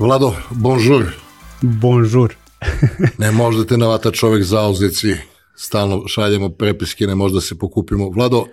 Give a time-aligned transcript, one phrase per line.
[0.00, 1.04] Vlado, bonjour.
[1.62, 2.34] Bonjour.
[3.18, 5.14] ne možda te navata čovek zauzeci,
[5.56, 8.08] stalno šaljemo prepiske, ne možda se pokupimo.
[8.08, 8.46] Vlado,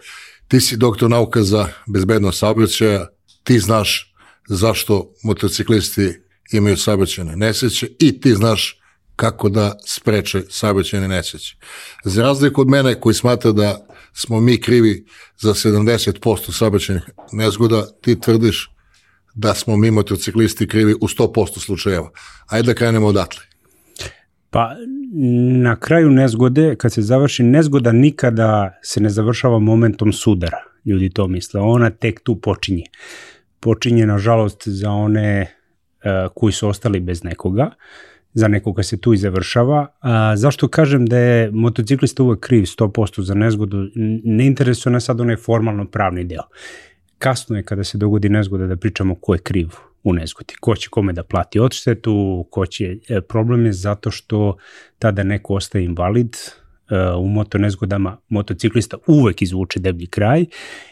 [0.47, 3.07] ti si doktor nauka za bezbednost saobraćaja,
[3.43, 4.13] ti znaš
[4.47, 6.13] zašto motociklisti
[6.51, 8.79] imaju saobraćajne nesreće i ti znaš
[9.15, 11.55] kako da spreče saobraćajne nesreće.
[12.03, 15.05] Za razliku od mene koji smatra da smo mi krivi
[15.37, 18.76] za 70% saobraćajnih nezgoda, ti tvrdiš
[19.37, 22.09] da smo mi motociklisti krivi u 100% slučajeva.
[22.47, 23.41] Ajde da krenemo odatle.
[24.49, 24.75] Pa
[25.61, 30.57] na kraju nezgode, kad se završi nezgoda, nikada se ne završava momentom sudara.
[30.85, 31.61] Ljudi to misle.
[31.61, 32.83] Ona tek tu počinje.
[33.59, 37.71] Počinje, nažalost, za one uh, koji su ostali bez nekoga.
[38.33, 39.87] Za nekoga se tu i završava.
[40.01, 43.77] A, zašto kažem da je motociklista uvek kriv 100% za nezgodu?
[44.23, 46.43] Ne interesuje nas sad onaj formalno pravni deo.
[47.17, 49.69] Kasno je kada se dogodi nezgoda da pričamo ko je kriv
[50.03, 50.53] u nezgodi.
[50.59, 54.57] Ko će kome da plati odštetu, ko će, e, problem je zato što
[54.99, 60.45] tada neko ostaje invalid, e, u moto nezgodama motociklista uvek izvuče deblji kraj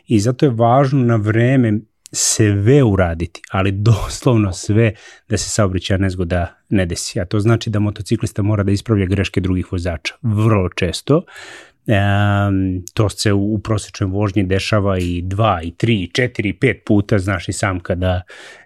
[0.07, 1.79] i zato je važno na vreme
[2.11, 4.93] sve uraditi, ali doslovno sve
[5.29, 7.19] da se saobraćaja nezgoda ne desi.
[7.19, 10.13] A to znači da motociklista mora da ispravlja greške drugih vozača.
[10.21, 11.23] Vrlo često.
[12.93, 16.81] To se u, u prosječnoj vožnji dešava i dva, i tri, i četiri, i pet
[16.85, 18.21] puta, znaš i sam kada,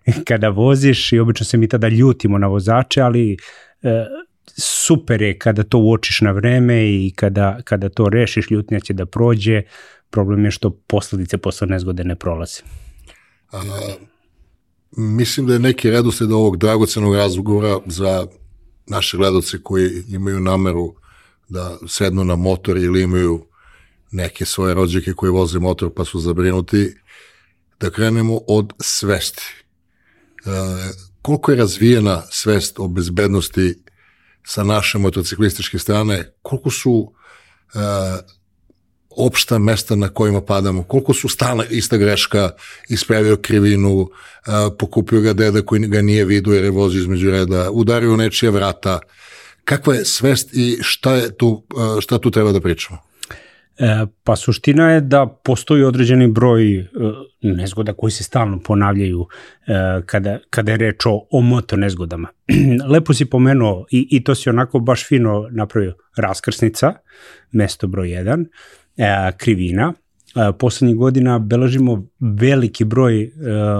[0.27, 3.37] kada voziš i obično se mi tada ljutimo na vozače, ali
[3.83, 4.05] e,
[4.57, 9.05] super je kada to uočiš na vreme i kada, kada to rešiš, ljutnja će da
[9.05, 9.61] prođe,
[10.09, 12.61] problem je što posledice posle nezgode ne prolaze.
[13.51, 13.61] A,
[14.97, 18.27] mislim da je neki redosled ovog dragocenog razgovora za
[18.87, 20.95] naše gledalce koji imaju nameru
[21.49, 23.45] da sednu na motor ili imaju
[24.11, 26.95] neke svoje rođake koji voze motor pa su zabrinuti,
[27.79, 29.43] da krenemo od svesti.
[30.45, 30.49] E,
[31.21, 33.83] koliko je razvijena svest o bezbednosti
[34.45, 37.13] sa naše motociklističke strane, koliko su
[37.73, 37.79] e,
[39.09, 42.49] opšta mesta na kojima padamo, koliko su stala ista greška,
[42.89, 44.09] ispravio krivinu,
[44.47, 48.51] e, pokupio ga deda koji ga nije vidio jer je vozio između reda, udario nečije
[48.51, 48.99] vrata,
[49.69, 51.63] kakva je svest i šta, je tu,
[51.97, 52.99] e, šta tu treba da pričamo?
[53.79, 56.85] E, pa suština je da postoji određeni broj e,
[57.41, 59.27] nezgoda koji se stalno ponavljaju
[59.67, 62.27] e, kada, kada je reč o, o moto nezgodama.
[62.93, 65.95] Lepo si pomenuo i, i to si onako baš fino napravio.
[66.17, 66.93] Raskrsnica,
[67.51, 68.45] mesto broj 1,
[68.97, 69.93] e, krivina,
[70.59, 73.31] poslednjih godina beležimo veliki broj uh,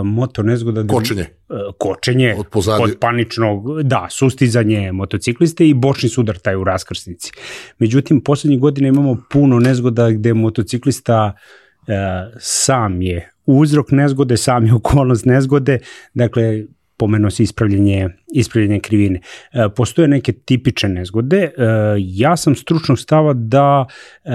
[0.06, 0.88] moto nezgoda.
[0.88, 1.26] Kočenje.
[1.50, 2.84] Uh, kočenje od, pozadi.
[2.84, 7.32] od paničnog, da, sustizanje motocikliste i bočni sudar taj u raskrsnici.
[7.80, 11.94] Međutim, poslednjih godina imamo puno nezgoda gde motociklista uh,
[12.40, 15.80] sam je uzrok nezgode, sam je okolnost nezgode,
[16.14, 16.64] dakle,
[17.00, 19.22] pomenuo se ispravljanje, ispravljanje krivine.
[19.54, 21.38] E, postoje neke tipične nezgode.
[21.44, 21.52] E,
[21.98, 23.86] ja sam stručnog stava da
[24.24, 24.30] e,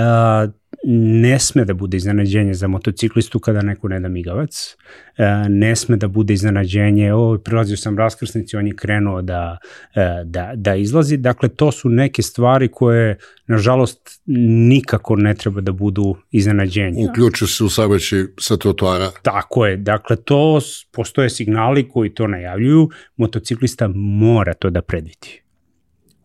[0.86, 4.76] ne sme da bude iznenađenje za motociklistu kada neko ne da migavac,
[5.16, 9.58] e, ne sme da bude iznenađenje, o, prilazio sam raskrsnici, on je krenuo da,
[9.94, 14.20] e, da, da izlazi, dakle to su neke stvari koje nažalost
[14.68, 17.06] nikako ne treba da budu iznenađenje.
[17.10, 19.10] Uključuju se u saobraćaj sa trotoara.
[19.22, 20.60] Tako je, dakle to
[20.92, 25.43] postoje signali koji to najavljuju, motociklista mora to da predvidi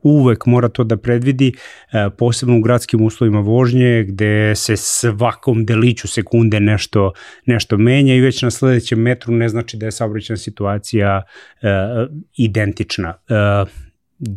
[0.03, 1.53] uvek mora to da predvidi,
[1.91, 7.11] e, posebno u gradskim uslovima vožnje, gde se svakom deliću sekunde nešto,
[7.45, 11.23] nešto menja i već na sledećem metru ne znači da je saobraćena situacija
[11.61, 11.67] e,
[12.37, 13.13] identična.
[13.29, 13.33] E,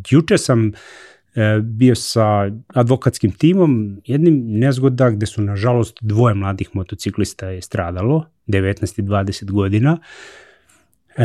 [0.09, 0.71] juče sam
[1.61, 8.99] bio sa advokatskim timom, jednim nezgoda gde su nažalost dvoje mladih motociklista je stradalo, 19
[8.99, 9.97] i 20 godina.
[11.17, 11.23] E,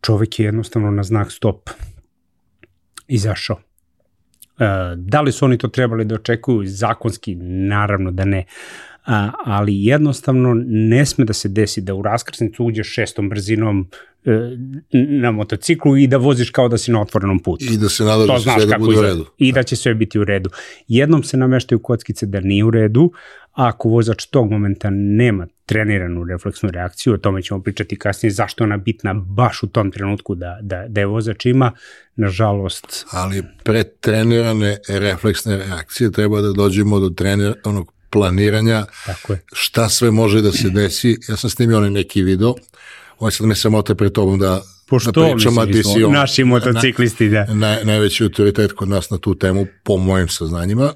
[0.00, 1.70] čovek je jednostavno na znak stop
[3.08, 3.56] izašao.
[4.58, 4.64] E,
[4.96, 7.34] da li su oni to trebali da očekuju zakonski?
[7.34, 8.44] Naravno da ne.
[9.44, 13.88] Ali jednostavno ne sme da se desi da u raskrsnicu uđeš šestom brzinom
[14.24, 14.30] e,
[14.92, 17.64] na motociklu i da voziš kao da si na otvorenom putu.
[17.64, 19.26] I da se nadaš da sve da bude u redu.
[19.38, 20.50] I da će sve biti u redu.
[20.88, 23.12] Jednom se nameštaju kockice da nije u redu,
[23.54, 28.76] ako vozač tog momenta nema treniranu refleksnu reakciju, o tome ćemo pričati kasnije zašto ona
[28.76, 31.72] bitna baš u tom trenutku da, da, da je vozač ima,
[32.16, 33.06] nažalost...
[33.10, 39.40] Ali pre trenirane refleksne reakcije treba da dođemo do trenira, onog planiranja, Tako je.
[39.52, 41.16] šta sve može da se desi.
[41.28, 42.54] Ja sam snimio onaj neki video,
[43.18, 46.44] ovo sad me samota pred tobom da Pošto da pričam, a ti si on, naši
[46.44, 47.46] motociklisti, da.
[47.54, 50.92] Na, najveći autoritet kod nas na tu temu, po mojim saznanjima.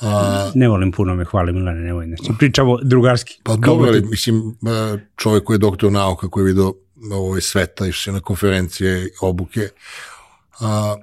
[0.00, 2.16] A, ne volim puno me hvali Milane, volim.
[2.16, 3.40] Znači, pričamo drugarski.
[3.42, 4.56] Pa dobro, ali mislim,
[5.16, 6.74] čovjek koji je doktor nauka, koji je vidio
[7.12, 9.68] ovaj, sveta, išli na konferencije, obuke.
[10.60, 10.96] A,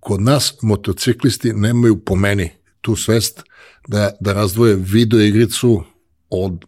[0.00, 3.42] kod nas motociklisti nemaju po meni tu svest
[3.88, 5.82] da, da razdvoje video igricu
[6.30, 6.64] od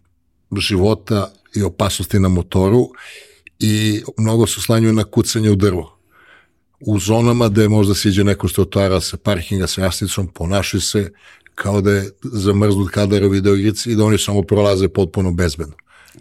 [0.59, 2.89] života i opasnosti na motoru
[3.59, 5.96] i mnogo se slanjuju na kucanje u drvo.
[6.87, 11.13] U zonama gde možda siđe neko što otvara sa parkinga sa jasnicom, ponašaju se
[11.55, 15.75] kao da je zamrznut kadar u videoigrici i da oni samo prolaze potpuno bezbedno.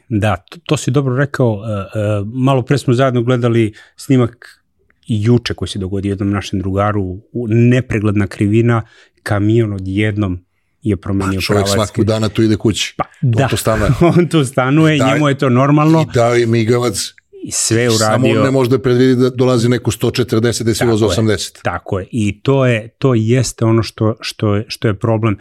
[0.10, 1.52] Da, to, to si dobro rekao.
[1.54, 4.64] Uh, uh, malo pre smo zajedno gledali snimak
[5.08, 8.82] juče koji se dogodio jednom našem drugaru, nepregledna krivina,
[9.24, 10.46] kamion odjednom
[10.82, 11.88] je promenio pa, čovjek pravac.
[11.88, 12.94] svakog dana tu ide kući.
[12.98, 13.92] Pa, On da, stanuje.
[14.18, 17.14] on tu stanuje, Da, njemu je to normalno I da i migavac
[17.45, 18.39] i sve je Samo uradio.
[18.39, 21.38] on ne može da predvidi da dolazi neko 140, da si voza Tako je.
[21.38, 21.62] 80.
[21.63, 22.07] Tako je.
[22.12, 25.38] I to je to jeste ono što što je što je problem.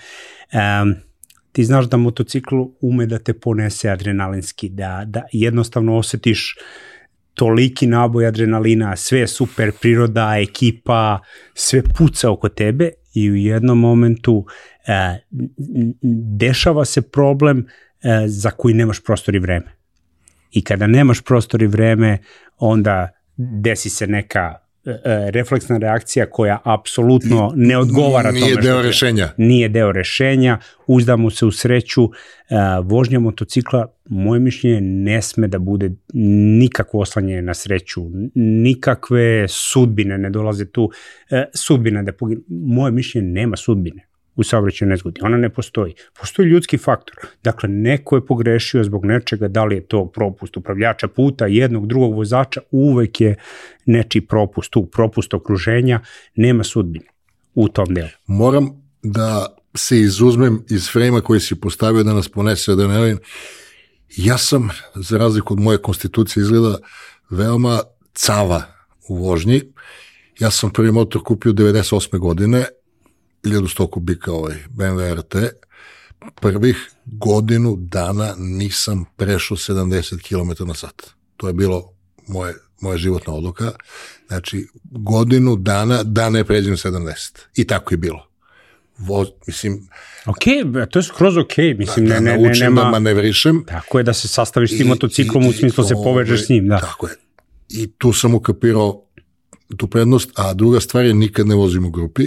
[0.52, 0.94] Um,
[1.52, 6.56] ti znaš da motocikl ume da te ponese adrenalinski, da da jednostavno osetiš
[7.34, 11.18] toliki naboj adrenalina, sve super, priroda, ekipa,
[11.54, 14.44] sve puca oko tebe i u jednom momentu
[14.86, 15.18] e,
[16.36, 17.66] dešava se problem
[18.02, 19.83] e, za koji nemaš prostor i vreme.
[20.54, 22.18] I kada nemaš prostor i vreme,
[22.58, 24.54] onda desi se neka
[24.84, 29.28] e, e, refleksna reakcija koja apsolutno ne odgovara Nije tome što deo rešenja.
[29.36, 32.10] Nije deo rešenja, uzdamo se u sreću, e,
[32.82, 35.90] vožnja motocikla, moje mišljenje, ne sme da bude
[36.58, 38.02] nikakvo oslanjanje na sreću,
[38.34, 40.90] nikakve sudbine ne dolaze tu,
[41.54, 45.94] sudbina da pogine, moje mišljenje nema sudbine u saobraćaju nezgodi, ona ne postoji.
[46.20, 47.16] Postoji ljudski faktor.
[47.44, 52.14] Dakle, neko je pogrešio zbog nečega, da li je to propust upravljača puta, jednog, drugog
[52.14, 53.36] vozača, uvek je
[53.86, 56.00] nečiji propust tu, propust okruženja,
[56.34, 57.06] nema sudbine
[57.54, 58.08] u tom delu.
[58.26, 58.69] Moram
[59.02, 63.19] da se izuzmem iz frejma koji si postavio da nas ponese adrenalin.
[64.16, 66.78] Ja sam, za razliku od moje konstitucije, izgleda
[67.30, 67.80] veoma
[68.14, 68.62] cava
[69.08, 69.62] u vožnji.
[70.38, 72.19] Ja sam prvi motor kupio 98.
[72.19, 72.64] godine,
[73.44, 75.35] 1100 kubika ovaj BMW RT.
[76.35, 76.76] Prvih
[77.06, 81.02] godinu dana nisam prešao 70 km na sat.
[81.37, 81.93] To je bilo
[82.26, 83.73] moje, moja životna odluka.
[84.29, 87.12] Znači, godinu dana da ne pređem 70.
[87.55, 88.26] I tako je bilo.
[88.99, 89.88] Voz, mislim,
[90.26, 90.38] Ok,
[90.90, 92.82] to je skroz ok, mislim, da ne, ne, ne, naučim nema...
[92.82, 93.64] da manevrišem.
[93.67, 96.49] Tako je da se sastaviš s tim motociklom i- u smislu se ovaj, povežeš s
[96.49, 96.79] njim, da.
[96.79, 97.14] Tako je.
[97.70, 99.05] I tu sam ukapirao
[99.76, 102.26] tu prednost, a druga stvar je nikad ne vozim u grupi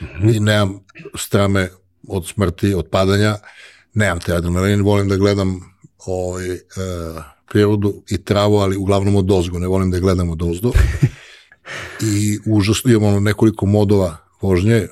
[0.00, 0.80] I nemam
[1.14, 1.68] strame
[2.08, 3.36] od smrti, od padanja,
[3.94, 5.60] nemam te adrenalin, volim da gledam
[6.06, 6.58] ovaj, e,
[7.50, 10.72] prirodu i travu, ali uglavnom od dozgo, ne volim da gledam od ozdo.
[12.00, 14.86] I užasno imamo nekoliko modova vožnje,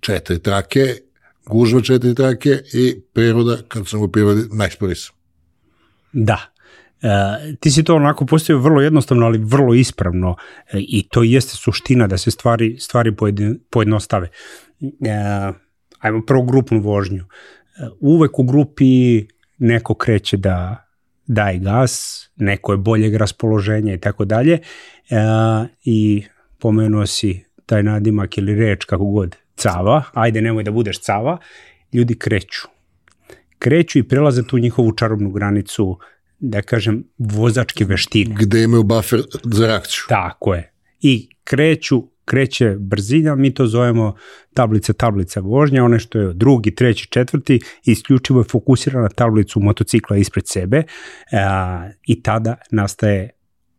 [0.00, 0.96] četiri trake,
[1.46, 5.14] gužva četiri trake i priroda, kad sam u prirodi, najspori sam.
[6.12, 6.55] Da.
[7.06, 10.36] E, ti si to onako postavio vrlo jednostavno, ali vrlo ispravno
[10.72, 13.14] e, i to jeste suština da se stvari, stvari
[13.70, 14.28] pojednostave.
[14.82, 15.52] E,
[15.98, 17.24] ajmo prvo grupnu vožnju.
[18.00, 19.26] Uvek u grupi
[19.58, 20.86] neko kreće da
[21.26, 24.58] daje gas, neko je boljeg raspoloženja i tako dalje
[25.84, 26.24] i
[26.58, 31.38] pomenuo si taj nadimak ili reč kako god, cava, ajde nemoj da budeš cava,
[31.92, 32.68] ljudi kreću
[33.58, 35.98] kreću i prelaze tu njihovu čarobnu granicu,
[36.38, 38.34] da kažem, vozačke veštine.
[38.38, 40.02] Gde imaju buffer za reakciju.
[40.08, 40.72] Tako je.
[41.00, 44.14] I kreću, kreće brzina, mi to zovemo
[44.54, 50.16] tablica, tablica vožnja, one što je drugi, treći, četvrti, isključivo je fokusirana na tablicu motocikla
[50.16, 50.82] ispred sebe
[51.32, 53.30] a, i tada nastaje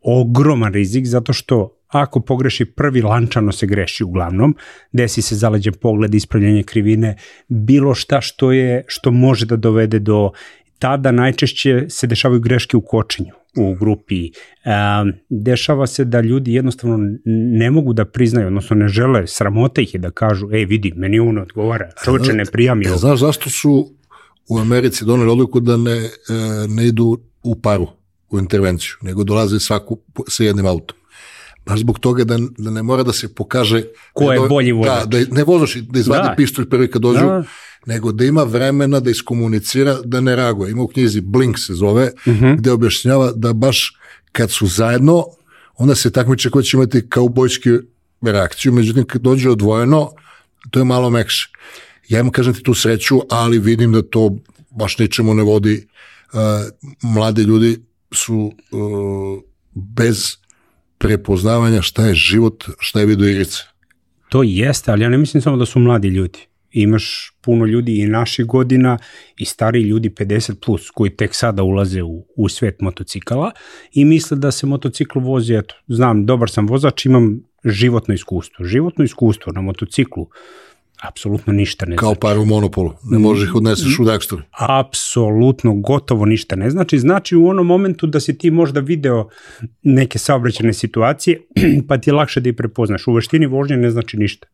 [0.01, 4.55] ogroman rizik zato što ako pogreši prvi lančano se greši uglavnom,
[4.91, 7.15] desi se zaleđen pogled, ispravljanje krivine,
[7.47, 10.31] bilo šta što je što može da dovede do
[10.79, 14.25] tada najčešće se dešavaju greške u kočenju u grupi.
[14.25, 14.31] E,
[15.29, 19.99] dešava se da ljudi jednostavno ne mogu da priznaju, odnosno ne žele, sramota ih je
[19.99, 22.99] da kažu, ej vidi, meni ovo ne odgovara, čovječe ne prija mi Ja, ovo.
[22.99, 23.89] znaš zašto su
[24.49, 26.09] u Americi doneli odluku da ne, e,
[26.67, 27.87] ne idu u paru
[28.29, 30.97] u intervenciju, nego dolaze svaku sa jednim autom.
[31.65, 33.83] Baš zbog toga da, da ne mora da se pokaže...
[34.13, 35.05] Ko je da, bolji vozač.
[35.07, 36.33] Da, da ne vozaš da izvadi Da.
[36.37, 37.43] pištolj prvi kad dođu, Da.
[37.87, 40.71] Nego da ima vremena da iskomunicira, da ne reaguje.
[40.71, 42.53] Ima u knjizi Blink se zove, Mhm.
[42.57, 43.97] gde objašnjava da baš
[44.31, 45.25] kad su zajedno,
[45.77, 47.69] onda se takmiče ko će imati kaubojski
[48.21, 50.11] reakciju, međutim kad dođe odvojeno,
[50.71, 51.49] to je malo mekše.
[52.09, 54.37] Ja im kažem ti tu sreću, ali vidim da to
[54.69, 55.87] baš ničemu ne vodi.
[56.33, 56.39] Uh,
[57.13, 57.77] mladi ljudi
[58.13, 59.41] su uh,
[59.73, 60.35] bez
[60.97, 63.63] prepoznavanja šta je život, šta je video igrica.
[64.29, 66.39] To jeste, ali ja ne mislim samo da su mladi ljudi.
[66.81, 68.97] Imaš puno ljudi i naših godina
[69.37, 73.51] i stari ljudi 50 plus koji tek sada ulaze u, u svet motocikala
[73.93, 78.65] i misle da se motocikl vozi, eto, znam, dobar sam vozač, imam životno iskustvo.
[78.65, 80.27] Životno iskustvo na motociklu
[81.03, 82.19] apsolutno ništa ne Kao znači.
[82.19, 84.41] par u monopolu, ne možeš ih odneseš u Dexter.
[84.51, 86.99] Apsolutno, gotovo ništa ne znači.
[86.99, 89.29] Znači u onom momentu da si ti možda video
[89.83, 91.41] neke saobraćene situacije,
[91.87, 93.07] pa ti je lakše da ih prepoznaš.
[93.07, 94.47] U veštini vožnje ne znači ništa.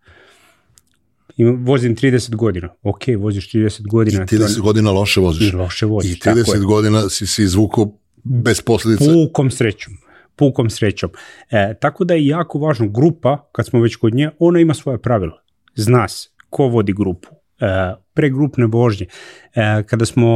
[1.38, 2.70] Ima, vozim 30 godina.
[2.84, 4.25] Ok, voziš 30 godina.
[4.25, 5.54] 30 godina loše I voziš.
[5.54, 6.18] loše voziš.
[6.18, 6.44] I tako je.
[6.44, 9.06] 30 godina si se izvukao bez posledica.
[9.13, 9.94] Pukom srećom.
[10.36, 11.10] Pukom srećom.
[11.52, 14.98] E, tako da je jako važno, grupa, kad smo već kod nje, ona ima svoje
[14.98, 15.44] pravila.
[15.75, 17.30] Zna se ko vodi grupu.
[17.60, 19.08] E, pregrupne vožnje.
[19.56, 20.28] E, kada smo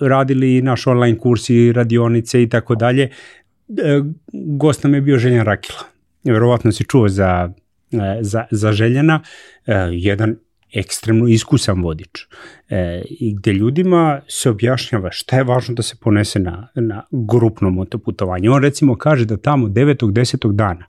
[0.00, 5.44] radili naš online kurs i radionice i tako dalje, e, gost nam je bio Željan
[5.44, 5.78] Rakila.
[6.24, 7.52] Verovatno si čuo za,
[7.92, 9.22] e, za, za Željana,
[9.66, 10.36] e, jedan
[10.72, 12.26] ekstremno iskusan vodič
[12.68, 17.70] e, i gde ljudima se objašnjava šta je važno da se ponese na, na grupno
[17.70, 18.50] motoputovanje.
[18.50, 20.12] On recimo kaže da tamo 9.
[20.12, 20.52] 10.
[20.52, 20.86] dana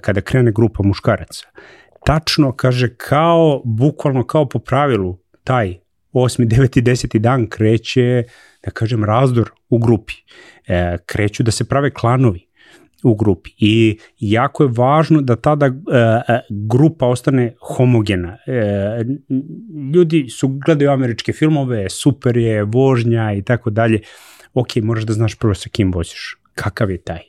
[0.00, 1.46] kada krene grupa muškaraca,
[2.06, 5.74] tačno kaže kao, bukvalno kao po pravilu, taj
[6.12, 6.46] 8.
[6.46, 6.82] 9.
[6.82, 7.18] 10.
[7.18, 8.24] dan kreće,
[8.64, 10.14] da kažem, razdor u grupi.
[11.06, 12.46] Kreću da se prave klanovi
[13.10, 15.72] u grupi i jako je važno da tada e,
[16.28, 18.36] e, grupa ostane homogena.
[18.46, 19.04] E,
[19.94, 24.00] ljudi su gledaju američke filmove, super je, vožnja i tako dalje.
[24.54, 26.36] Ok, moraš da znaš prvo sa kim voziš.
[26.54, 27.20] Kakav je taj?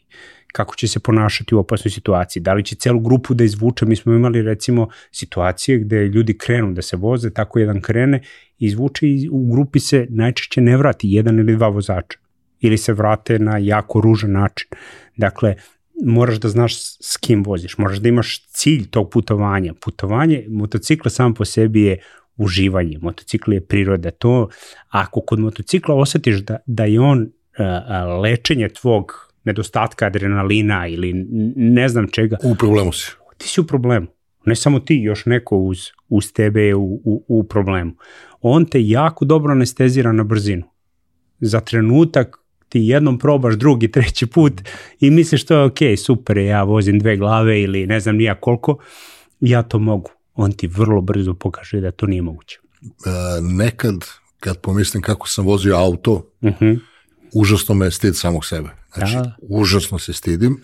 [0.51, 3.95] kako će se ponašati u opasnoj situaciji, da li će celu grupu da izvuče, mi
[3.95, 8.21] smo imali recimo situacije gde ljudi krenu da se voze, tako jedan krene,
[8.59, 12.17] izvuče i u grupi se najčešće ne vrati jedan ili dva vozača
[12.59, 14.67] ili se vrate na jako ružan način.
[15.17, 15.55] Dakle,
[16.05, 19.73] moraš da znaš s kim voziš, moraš da imaš cilj tog putovanja.
[19.73, 21.99] Putovanje, motocikla sam po sebi je
[22.37, 24.11] uživanje, motocikl je priroda.
[24.11, 24.49] To,
[24.89, 31.13] ako kod motocikla osetiš da, da je on a, lečenje tvog nedostatka adrenalina ili
[31.55, 33.11] ne znam čega, U problemu si.
[33.37, 34.07] ti si u problemu.
[34.45, 37.91] Ne samo ti, još neko uz, uz tebe je u, u, u problemu.
[38.41, 40.63] On te jako dobro anestezira na brzinu.
[41.39, 42.37] Za trenutak
[42.69, 44.53] ti jednom probaš drugi, treći put
[44.99, 48.77] i misliš to je ok, super, ja vozim dve glave ili ne znam nija koliko,
[49.39, 50.09] ja to mogu.
[50.33, 52.59] On ti vrlo brzo pokaže da to nije moguće.
[52.81, 54.05] E, nekad,
[54.39, 56.79] kad pomislim kako sam vozio auto, Uh -huh.
[57.33, 58.69] užasno me stid samog sebe.
[58.93, 59.35] Znači, Da.
[59.41, 60.63] užasno se stidim.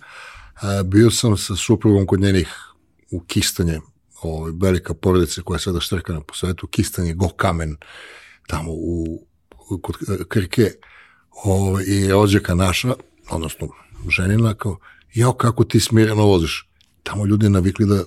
[0.80, 2.48] E, bio sam sa suprugom kod njenih
[3.12, 3.80] u Kistanje,
[4.22, 7.76] ovaj, velika porodica koja je sada štrkana po svetu, Kistanje, Go Kamen,
[8.48, 9.26] tamo u,
[9.82, 10.72] kod e, Krke,
[11.44, 12.94] ovaj, i rođaka naša,
[13.30, 13.68] odnosno
[14.10, 14.78] ženina, kao,
[15.13, 16.70] jao, kako ti smireno voziš.
[17.04, 18.04] Tamo ljudi navikli da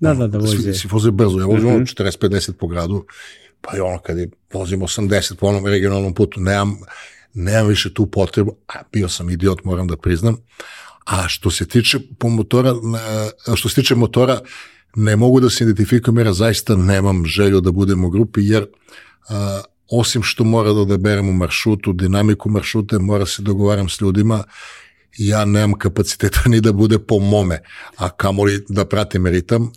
[0.00, 0.74] Da, da, da svi, voze.
[0.74, 1.38] svi voze brzo.
[1.40, 1.76] Ja vozim Mhm.
[1.76, 3.04] ono 40-50 po gradu,
[3.60, 6.76] pa i ono kad je vozim 80 po onom regionalnom putu, nemam,
[7.34, 10.36] nemam više tu potrebu, a bio sam idiot, moram da priznam.
[11.04, 12.74] A što se tiče po motora,
[13.54, 14.40] što se tiče motora,
[14.96, 18.66] ne mogu da se identifikujem jer zaista nemam želju da budem u grupi, jer
[19.28, 19.60] a,
[19.90, 24.44] osim što mora da odaberem u maršrutu, dinamiku maršruta, mora se dogovaram s ljudima,
[25.18, 27.60] ja nemam kapaciteta ni da bude po mome,
[27.96, 29.72] a kamoli da pratim ritam.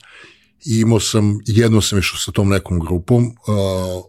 [0.66, 4.04] I imao sam, jedno sam išao sa tom nekom grupom, uh,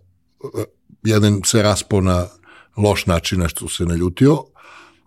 [1.03, 2.27] jedan se raspao na
[2.77, 4.45] loš način, nešto se naljutio,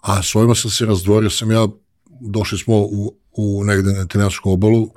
[0.01, 1.67] a s ovima sam se razdvorio, sam ja,
[2.21, 4.89] došli smo u, u negde na italijansku obalu,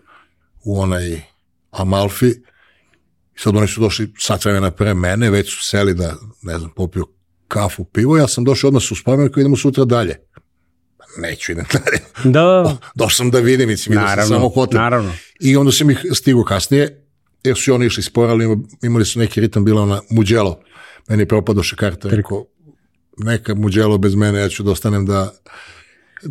[0.65, 1.23] u onaj
[1.71, 2.33] Amalfi,
[3.37, 6.71] i sad oni su došli sat vremena pre mene, već su seli da, ne znam,
[6.71, 7.07] popiju
[7.49, 10.17] kafu, pivo, ja sam došao odmah su spomenuo kao idemo sutra dalje.
[11.19, 12.33] Neću idem dalje.
[12.33, 14.81] Da, Došao sam da vidim, mislim, vidio sam samo hotel.
[14.81, 15.13] naravno.
[15.41, 17.05] I onda sam ih stigu kasnije,
[17.45, 20.61] jer su i oni išli sporo, ali ima- imali su neki ritam, bila ona Muđelo.
[21.09, 22.47] Meni je propadoše karta, rekao,
[23.19, 25.33] neka Muđelo bez mene, ja ću da ostanem da,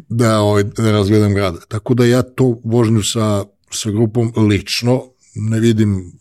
[0.09, 1.55] da, ovaj, da razgledam grad.
[1.67, 5.03] Tako da ja to vožnju sa, sa grupom lično
[5.35, 6.11] ne vidim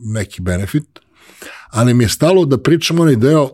[0.00, 1.00] neki benefit,
[1.70, 3.50] ali mi je stalo da pričamo onaj deo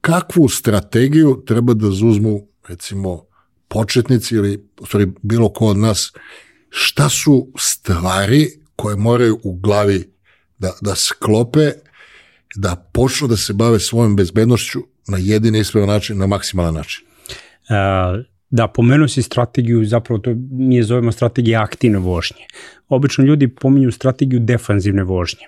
[0.00, 3.24] kakvu strategiju treba da zuzmu, recimo,
[3.68, 6.12] početnici ili, stvari, bilo ko od nas,
[6.70, 10.12] šta su stvari koje moraju u glavi
[10.58, 11.72] da, da sklope,
[12.56, 17.06] da počnu da se bave svojom bezbednošću na jedini ispravan način, na maksimalan način.
[17.68, 22.46] E, Da, pomenuo si strategiju, zapravo to mi je zovemo strategija aktivne vožnje.
[22.88, 25.46] Obično ljudi pominju strategiju defanzivne vožnje.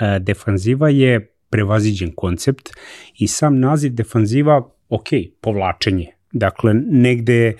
[0.00, 2.70] E, defanziva je prevaziđen koncept
[3.18, 5.08] i sam naziv defanziva, ok,
[5.40, 6.06] povlačenje.
[6.32, 7.54] Dakle, negde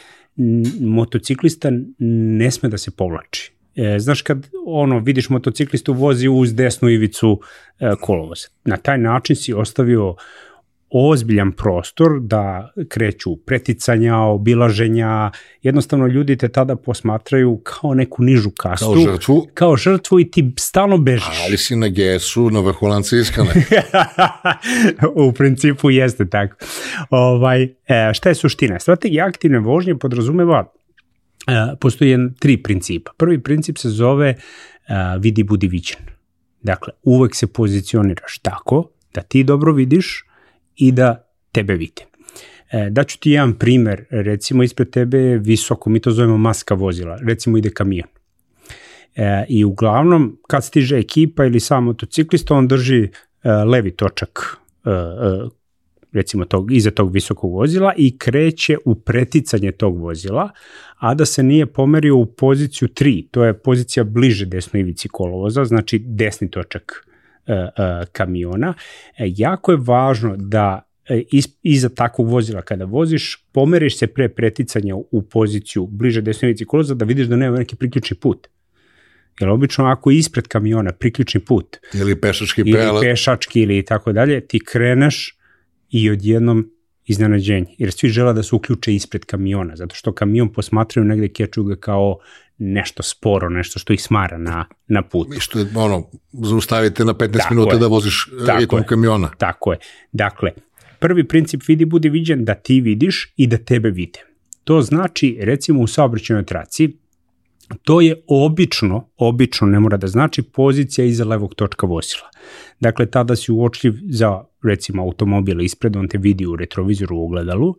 [0.80, 3.52] motociklista ne sme da se povlači.
[3.76, 7.40] E, znaš kad ono vidiš motociklistu vozi uz desnu ivicu
[7.80, 8.48] e, kolovoza.
[8.64, 10.14] Na taj način si ostavio
[10.98, 15.30] ozbiljan prostor da kreću preticanja, obilaženja,
[15.62, 18.86] jednostavno ljudi te tada posmatraju kao neku nižu kastu.
[18.86, 19.46] Kao žrtvu.
[19.54, 21.40] Kao žrtvu i ti stalno bežiš.
[21.46, 22.86] Ali si na gesu, na vrhu
[23.20, 23.50] iskane.
[25.26, 26.56] u principu jeste tako.
[27.10, 27.68] Ovaj, e,
[28.14, 28.80] šta je suština?
[28.80, 30.72] Strategija aktivne vožnje podrazumeva
[31.46, 33.12] e, postoji tri principa.
[33.16, 34.36] Prvi princip se zove e,
[35.18, 36.00] vidi budi viđen.
[36.62, 40.24] Dakle, uvek se pozicioniraš tako da ti dobro vidiš,
[40.76, 42.02] i da tebe vide.
[42.70, 47.18] E, daću ti jedan primer, recimo ispred tebe je visoko, mi to zovemo maska vozila,
[47.22, 48.08] recimo ide kamion.
[49.14, 54.90] E, I uglavnom, kad stiže ekipa ili sam motociklista, on drži e, levi točak e,
[54.90, 55.48] e,
[56.12, 60.50] recimo tog, iza tog visokog vozila i kreće u preticanje tog vozila,
[60.98, 65.64] a da se nije pomerio u poziciju 3, to je pozicija bliže desnoj ivici kolovoza,
[65.64, 67.05] znači desni točak
[68.12, 68.74] kamiona.
[69.18, 70.82] E, jako je važno da
[71.62, 77.04] iza takvog vozila kada voziš, pomeriš se pre preticanja u poziciju bliže desnovici koloza da
[77.04, 78.46] vidiš da nema neki priključni put.
[79.40, 84.40] Jer obično ako ispred kamiona priključni put ili pešački prelaz ili pešački ili tako dalje,
[84.40, 85.36] ti kreneš
[85.90, 86.70] i odjednom
[87.06, 87.74] iznenađenje.
[87.78, 91.76] Jer svi žele da se uključe ispred kamiona, zato što kamion posmatraju negde keču ga
[91.76, 92.18] kao
[92.58, 95.28] nešto sporo, nešto što ih smara na, na put.
[95.36, 97.80] I što je, ono, zaustavite na 15 tako minuta je.
[97.80, 99.30] da voziš ritmom kamiona.
[99.38, 99.78] Tako je.
[100.12, 100.50] Dakle,
[100.98, 104.20] prvi princip vidi budi viđen da ti vidiš i da tebe vide.
[104.64, 106.98] To znači, recimo u saobraćenoj traci,
[107.82, 112.30] to je obično, obično ne mora da znači pozicija iza levog točka vozila.
[112.80, 117.74] Dakle, tada si uočljiv za recimo automobil ispred, on te vidi u retrovizoru u ogledalu,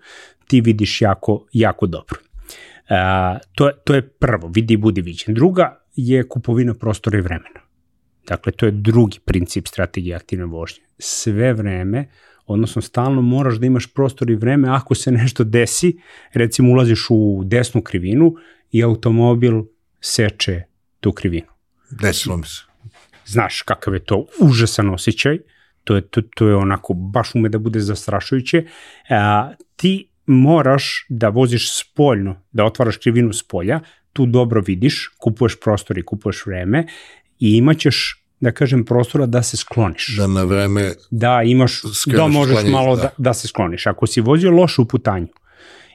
[0.48, 2.17] ti vidiš jako, jako dobro.
[2.89, 5.36] A, to, je, to je prvo, vidi i budi viđen.
[5.36, 7.60] Druga je kupovina prostora i vremena.
[8.27, 10.84] Dakle, to je drugi princip strategije aktivne vožnje.
[11.00, 12.10] Sve vreme,
[12.46, 15.97] odnosno stalno moraš da imaš prostor i vreme ako se nešto desi,
[16.34, 18.36] recimo ulaziš u desnu krivinu
[18.71, 19.63] i automobil
[20.00, 20.63] seče
[21.00, 21.47] tu krivinu.
[21.89, 22.62] Desilo mi se.
[23.26, 25.39] Znaš kakav je to užasan osjećaj,
[25.84, 28.65] to je, to, to je onako, baš ume da bude zastrašujuće.
[29.10, 33.80] A, ti moraš da voziš spoljno, da otvaraš krivinu s polja,
[34.13, 36.88] tu dobro vidiš, kupuješ prostor i kupuješ vreme
[37.40, 40.18] i imaćeš da kažem prostora da se skloniš.
[40.18, 43.02] Da na vreme da imaš da možeš sklanješ, malo da.
[43.02, 43.10] da.
[43.18, 43.88] da se skloniš.
[43.88, 45.28] Ako si vozio lošu putanju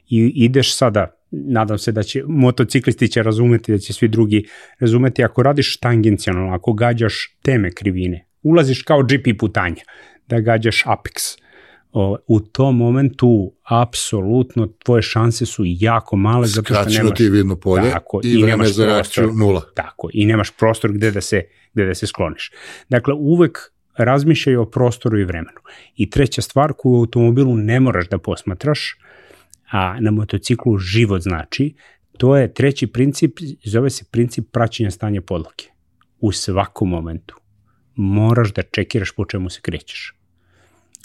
[0.09, 5.25] i ideš sada nadam se da će motociklisti će razumeti da će svi drugi razumeti
[5.25, 9.83] ako radiš tangencijalno, ako gađaš teme krivine, ulaziš kao GP putanja,
[10.29, 11.42] da gađaš apex
[12.27, 17.91] u tom momentu apsolutno tvoje šanse su jako male zato što nemaš ti vidno polje
[17.91, 19.63] tako, i, i vreme za reakciju nula.
[19.75, 22.53] Tako, i nemaš prostor gde da se gde da se skloniš.
[22.89, 23.59] Dakle, uvek
[23.97, 25.59] razmišljaj o prostoru i vremenu.
[25.97, 28.99] I treća stvar koju u automobilu ne moraš da posmatraš,
[29.71, 31.75] a na motociklu život znači,
[32.19, 35.65] to je treći princip, zove se princip praćenja stanja podloge.
[36.21, 37.37] U svakom momentu
[37.95, 40.22] moraš da čekiraš po čemu se krećeš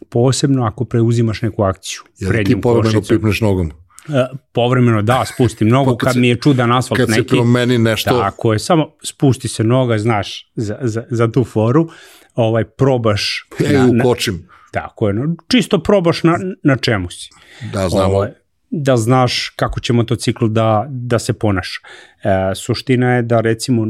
[0.09, 2.01] posebno ako preuzimaš neku akciju.
[2.19, 3.71] Jel ti povremeno pipneš nogom?
[4.09, 7.21] E, povremeno da, spustim nogu pa kad, kad mi je čudan asfalt kad neki.
[7.21, 8.09] Kad se promeni nešto.
[8.09, 11.89] Tako je, samo spusti se noga, znaš, za, za, za tu foru,
[12.35, 13.47] ovaj, probaš.
[13.71, 14.47] Ja na, ukočim.
[14.71, 17.29] tako je, no, čisto probaš na, na čemu si.
[17.73, 18.13] Da, znamo.
[18.13, 18.29] Ovaj,
[18.69, 21.79] da znaš kako će motocikl da, da se ponaša.
[22.23, 23.85] E, suština je da recimo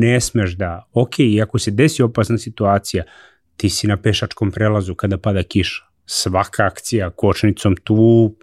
[0.00, 3.04] ne smeš da, ok, ako se desi opasna situacija,
[3.56, 5.84] ti si na pešačkom prelazu kada pada kiša.
[6.06, 8.34] Svaka akcija kočnicom tu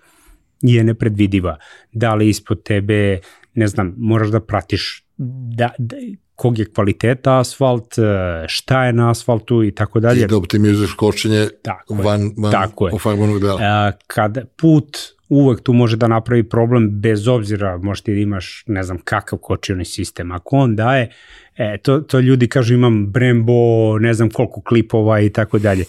[0.62, 1.58] je nepredvidiva.
[1.92, 3.20] Da li ispod tebe,
[3.54, 5.98] ne znam, moraš da pratiš da, da,
[6.36, 8.02] kog je kvaliteta asfalt, e,
[8.48, 10.22] šta je na asfaltu i tako dalje.
[10.22, 13.60] I da optimizuješ kočenje tako van, van tako ofarbanog dela.
[13.62, 14.98] A, e, kad put
[15.30, 19.86] uvek tu može da napravi problem bez obzira možete da imaš ne znam kakav kočioni
[19.86, 20.32] sistem.
[20.32, 21.12] Ako on daje,
[21.58, 25.86] e, to, to ljudi kažu imam Brembo, ne znam koliko klipova i tako dalje.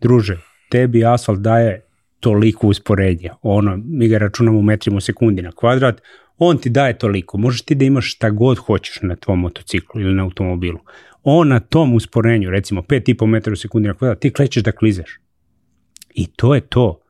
[0.00, 0.38] Druže,
[0.68, 1.84] tebi asfalt daje
[2.20, 3.34] toliko usporednja.
[3.42, 6.02] Ono, mi ga računamo u metrima u sekundi na kvadrat,
[6.38, 7.38] on ti daje toliko.
[7.38, 10.78] Možeš ti da imaš šta god hoćeš na tvom motociklu ili na automobilu.
[11.22, 15.20] On na tom usporenju, recimo 5,5 metara u sekundi na kvadrat, ti klećeš da klizeš.
[16.14, 17.00] I to je to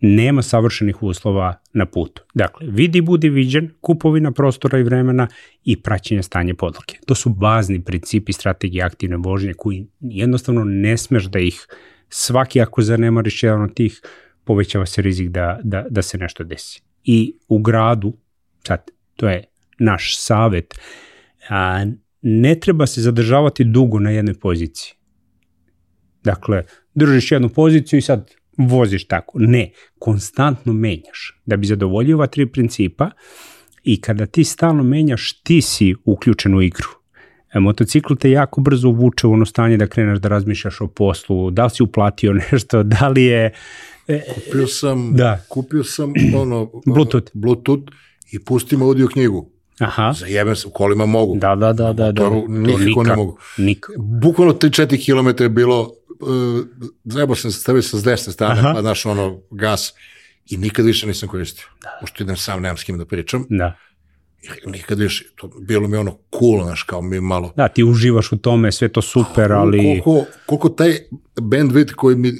[0.00, 2.22] nema savršenih uslova na putu.
[2.34, 5.28] Dakle, vidi, budi viđen, kupovina prostora i vremena
[5.64, 6.94] i praćenje stanje podloge.
[7.06, 11.66] To su bazni principi strategije aktivne vožnje koji jednostavno ne smeš da ih
[12.08, 14.00] svaki ako zanemariš jedan od tih,
[14.44, 16.82] povećava se rizik da, da, da se nešto desi.
[17.04, 18.16] I u gradu,
[18.66, 19.44] sad, to je
[19.78, 20.74] naš savet,
[21.48, 21.84] A,
[22.22, 24.92] ne treba se zadržavati dugo na jednoj poziciji.
[26.24, 29.38] Dakle, držiš jednu poziciju i sad voziš tako.
[29.38, 31.40] Ne, konstantno menjaš.
[31.46, 33.10] Da bi zadovoljio ova tri principa
[33.82, 36.88] i kada ti stalno menjaš, ti si uključen u igru.
[37.54, 41.50] E, motocikl te jako brzo uvuče u ono stanje da kreneš da razmišljaš o poslu,
[41.50, 43.52] da li si uplatio nešto, da li je...
[44.08, 45.44] E, kupio sam, da.
[45.48, 47.30] kupio sam ono, Bluetooth.
[47.34, 47.92] Bluetooth
[48.32, 49.50] i pustim audio knjigu.
[49.78, 50.12] Aha.
[50.12, 51.36] Zajebem se, u kolima mogu.
[51.38, 52.12] Da, da, da, da.
[52.12, 52.30] da.
[52.48, 53.38] Nikako nikak, ne mogu.
[53.58, 53.96] Nikak.
[53.98, 55.80] Bukvalno 3-4 km je bilo,
[56.20, 56.64] uh,
[57.04, 58.72] zajebao sam se stavio sa s desne strane, Aha.
[58.74, 59.94] pa znaš ono, gas,
[60.50, 61.66] i nikad više nisam koristio.
[61.82, 61.88] Da.
[62.00, 63.46] Pošto idem sam, nemam s kim da pričam.
[63.48, 63.76] Da.
[64.66, 67.52] Nikad više, to bilo mi ono cool, znaš, kao mi malo...
[67.56, 69.78] Da, ti uživaš u tome, sve to super, ali...
[69.78, 70.98] Koliko, koliko taj
[71.36, 72.32] bandwidth koji mi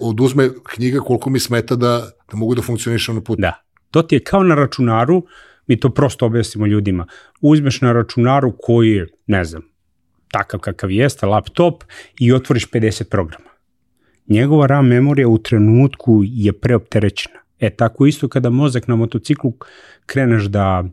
[0.00, 3.40] oduzme knjiga, koliko mi smeta da, da mogu da funkcionišem na putu.
[3.40, 5.22] Da, to ti je kao na računaru,
[5.66, 7.06] mi to prosto objasnimo ljudima.
[7.40, 9.62] Uzmeš na računaru koji je, ne znam,
[10.30, 11.84] takav kakav jeste, laptop
[12.18, 13.48] i otvoriš 50 programa.
[14.26, 17.38] Njegova RAM memorija u trenutku je preopterećena.
[17.60, 19.52] E, tako isto kada mozak na motociklu
[20.06, 20.84] kreneš da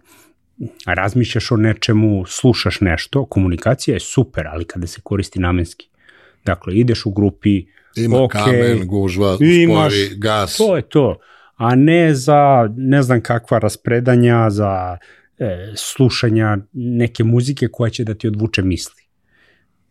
[0.86, 5.90] razmišljaš o nečemu, slušaš nešto, komunikacija je super, ali kada se koristi namenski.
[6.46, 10.58] Dakle, ideš u grupi, Ima okay, kamen, gužva, imaš, spori, gas.
[10.58, 11.18] To je to.
[11.56, 14.98] A ne za ne znam kakva raspredanja, za
[15.38, 19.04] e, slušanja neke muzike koja će da ti odvuče misli.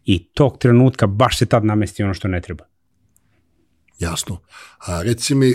[0.05, 2.65] I tog trenutka baš se tad namesti ono što ne treba.
[3.99, 4.41] Jasno.
[4.79, 5.55] A reci mi,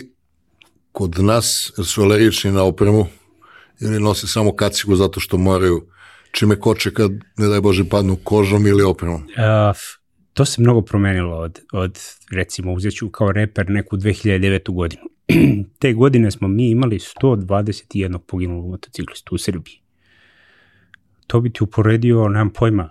[0.92, 3.06] kod nas su alergični na opremu
[3.80, 5.88] ili nose samo kacigu zato što moraju
[6.32, 9.22] čime koče kad, ne daj Bože, padnu kožom ili opremom?
[9.22, 9.78] Uh,
[10.34, 12.00] to se mnogo promenilo od, od
[12.32, 14.74] recimo, uzet ću kao reper neku 2009.
[14.74, 15.09] godinu.
[15.80, 19.76] Te godine smo mi imali 121 poginulog motociklistu u Srbiji.
[21.28, 22.90] To bi ti uporedio, nemam pojma,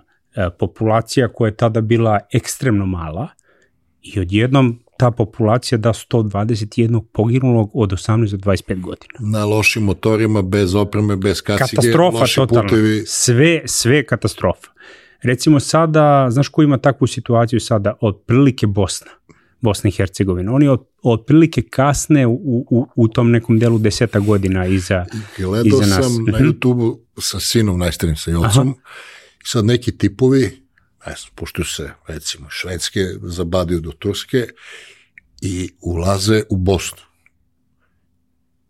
[0.59, 3.27] populacija koja je tada bila ekstremno mala
[4.01, 9.13] i odjednom ta populacija da 121 poginulog od 18 do 25 godina.
[9.19, 12.69] Na lošim motorima, bez opreme, bez kacige, katastrofa loši totalno.
[12.69, 13.03] putevi.
[13.05, 14.67] Sve, sve katastrofa.
[15.21, 17.93] Recimo sada, znaš ko ima takvu situaciju sada?
[18.01, 19.11] Otprilike Bosna.
[19.61, 20.53] Bosna i Hercegovina.
[20.53, 25.05] Oni od, otprilike kasne u, u, u tom nekom delu deseta godina iza,
[25.37, 26.05] Gledao iza nas.
[26.05, 28.75] sam na YouTube sa sinom najstarim, sa Jocom,
[29.43, 30.41] i sad neki tipovi,
[31.07, 34.47] ne znam, puštuju se, recimo, švedske, zabaduju do Turske
[35.41, 37.03] i ulaze u Bosnu.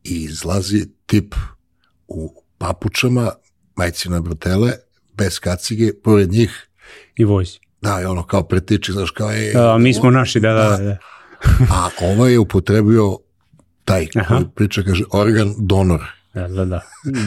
[0.03, 1.35] I izlazi tip
[2.07, 3.31] u papučama,
[3.75, 4.71] majcina bratele,
[5.13, 6.69] bez kacige, pored njih,
[7.15, 7.59] I vozi.
[7.81, 9.53] Da, i ono kao pretiči, znaš, kao je...
[9.57, 10.97] A, mi smo naši, da, da, da.
[11.75, 13.17] A ovaj je upotrebio
[13.85, 14.35] taj Aha.
[14.35, 16.01] koji priča, kaže, organ donor.
[16.33, 16.81] Da, da, da.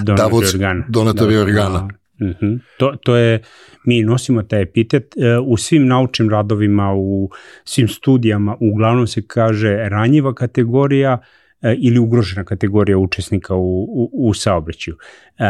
[0.05, 0.85] Donator organa.
[0.89, 1.89] donatori Da, organa.
[1.89, 2.03] da.
[2.27, 2.55] Mhm.
[2.79, 3.43] To, to je,
[3.85, 7.31] mi nosimo taj epitet e, u svim naučnim radovima, u
[7.65, 11.19] svim studijama, uglavnom se kaže ranjiva kategorija
[11.63, 14.97] e, ili ugrožena kategorija učesnika u, u, u saobraćaju.
[15.39, 15.45] E,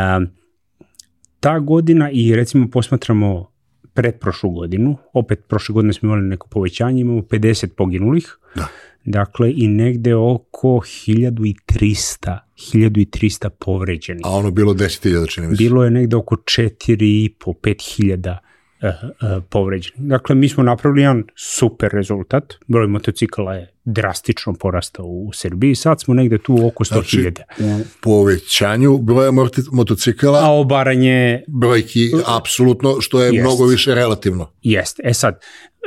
[1.40, 3.51] ta godina i recimo posmatramo
[3.94, 8.66] pretprošlu godinu, opet prošle godine smo imali neko povećanje, imamo 50 poginulih, Da.
[9.04, 14.22] dakle i negde oko 1300, 1300 povređenih.
[14.24, 15.62] A ono bilo 10.000, čini mi se.
[15.64, 17.30] Bilo je negde oko 4,5,
[17.62, 18.51] 5000 uh, uh,
[19.48, 20.00] povređenih.
[20.00, 22.54] Dakle, mi smo napravili jedan super rezultat.
[22.66, 25.74] Broj motocikala je drastično porastao u Srbiji.
[25.74, 27.42] Sad smo negde tu oko 100.000.
[27.56, 29.30] Znači, u povećanju broja
[29.72, 33.40] motocikala, A obaranje brojki apsolutno, što je Jest.
[33.46, 34.50] mnogo više relativno.
[34.62, 35.02] jeste.
[35.04, 35.40] E sad,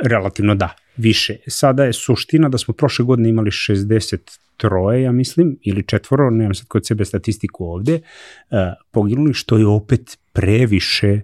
[0.04, 1.36] relativno da, više.
[1.46, 4.18] Sada je suština da smo prošle godine imali 60
[4.56, 8.58] troje, ja mislim, ili četvoro, nemam sad kod sebe statistiku ovde, uh,
[8.90, 11.20] poginuli, što je opet previše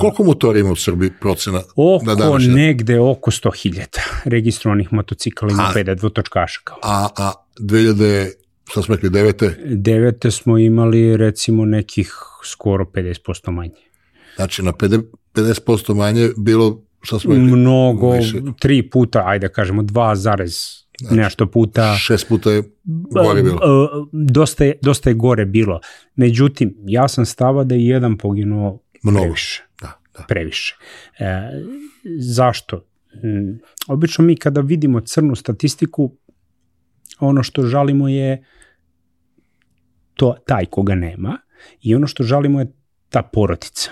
[0.00, 2.52] Koliko motora ima u Srbiji procena na Oko dan?
[2.54, 3.86] negde oko 100.000
[4.24, 6.78] registrovanih motocikala ima peda dvotočkaša kao.
[6.82, 8.30] A, a 2000,
[8.64, 12.12] šta smo rekli, devete, Devete smo imali recimo nekih
[12.44, 13.74] skoro 50% manje.
[14.36, 15.02] znači na 50
[15.34, 18.38] 50% manje bilo, šta smo rekli, Mnogo, više.
[18.60, 20.58] tri puta, ajde da kažemo, dva zarez
[21.10, 21.94] nešto puta.
[21.96, 22.62] šest puta je
[23.24, 23.56] gore bilo.
[23.56, 25.80] Uh, Dosta je, dosta je gore bilo.
[26.16, 29.18] Međutim, ja sam stava da je jedan poginuo Mnogo.
[29.20, 29.62] previše.
[29.80, 30.24] Da, da.
[30.28, 30.76] previše.
[31.18, 31.50] E,
[32.18, 32.84] zašto?
[33.14, 36.16] Mm, Obično mi kada vidimo crnu statistiku,
[37.20, 38.44] ono što žalimo je
[40.14, 41.38] to taj koga nema
[41.82, 42.72] i ono što žalimo je
[43.08, 43.90] ta porodica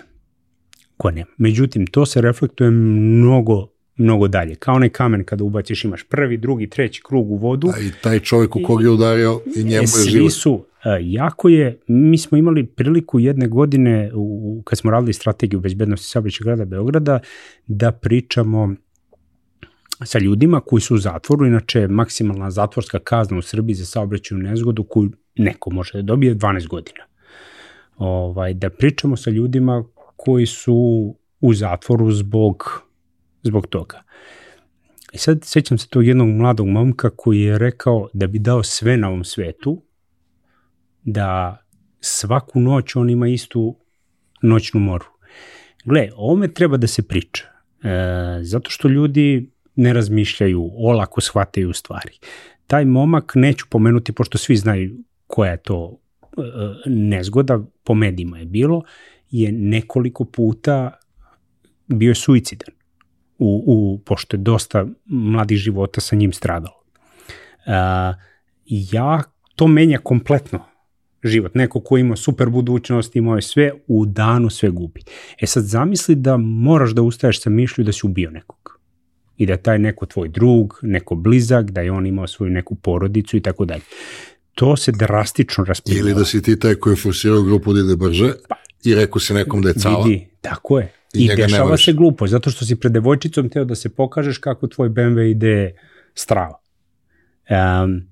[0.97, 1.31] koja nema.
[1.39, 4.55] Međutim, to se reflektuje mnogo mnogo dalje.
[4.55, 7.69] Kao onaj kamen kada ubaciš imaš prvi, drugi, treći krug u vodu.
[7.69, 10.33] A i taj čovjek u kog je udario i njemu E, je svi život.
[10.33, 10.67] su,
[11.01, 16.45] jako je, mi smo imali priliku jedne godine, u, kad smo radili strategiju bezbednosti saobraćaja
[16.45, 17.21] grada Beograda,
[17.67, 18.75] da pričamo
[20.05, 24.85] sa ljudima koji su u zatvoru, inače maksimalna zatvorska kazna u Srbiji za saobraćaju nezgodu
[24.85, 27.05] koju neko može da dobije 12 godina.
[27.97, 29.85] Ovaj, da pričamo sa ljudima
[30.17, 30.75] koji su
[31.41, 32.83] u zatvoru zbog,
[33.43, 34.03] zbog toga.
[35.13, 38.97] I sad sećam se tog jednog mladog momka koji je rekao da bi dao sve
[38.97, 39.83] na ovom svetu,
[41.13, 41.59] da
[42.01, 43.77] svaku noć on ima istu
[44.43, 45.07] noćnu moru.
[45.85, 47.45] Gle, ovome treba da se priča,
[47.83, 47.89] e,
[48.43, 52.19] zato što ljudi ne razmišljaju, olako shvataju stvari.
[52.67, 56.41] Taj momak, neću pomenuti, pošto svi znaju koja je to e,
[56.87, 58.83] nezgoda, po medijima je bilo,
[59.31, 60.99] je nekoliko puta
[61.87, 62.75] bio je suicidan,
[63.39, 66.83] u, u, pošto je dosta mladih života sa njim stradalo.
[67.67, 68.15] A,
[68.67, 69.23] ja,
[69.57, 70.70] to menja kompletno
[71.25, 71.55] život.
[71.55, 75.01] Neko ko ima super budućnost, imao je sve, u danu sve gubi.
[75.41, 78.81] E sad zamisli da moraš da ustaješ sa mišlju da si ubio nekog.
[79.37, 83.37] I da taj neko tvoj drug, neko blizak, da je on imao svoju neku porodicu
[83.37, 83.83] i tako dalje.
[84.55, 86.09] To se drastično raspredilo.
[86.09, 89.21] Ili da si ti taj koji je forsirao grupu da ide brže pa, i rekao
[89.21, 90.05] si nekom da je cala.
[90.05, 90.93] Vidi, tako je.
[91.15, 94.67] I, I dešava se glupo, zato što si pred devojčicom teo da se pokažeš kako
[94.67, 95.75] tvoj BMW ide
[96.15, 96.61] strava.
[97.51, 98.10] Um,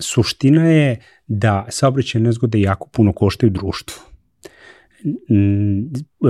[0.00, 4.02] suština je da saobraćaj nezgode jako puno koštaju društvu.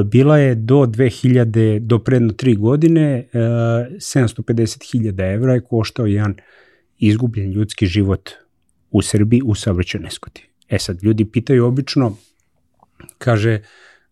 [0.04, 6.34] Bila je do 2000, do predno 3 godine, 750.000 evra je koštao jedan
[6.98, 8.30] izgubljen ljudski život
[8.90, 10.40] u Srbiji u saobraćaju nezgodi.
[10.68, 12.16] E sad, ljudi pitaju obično,
[13.18, 13.62] kaže,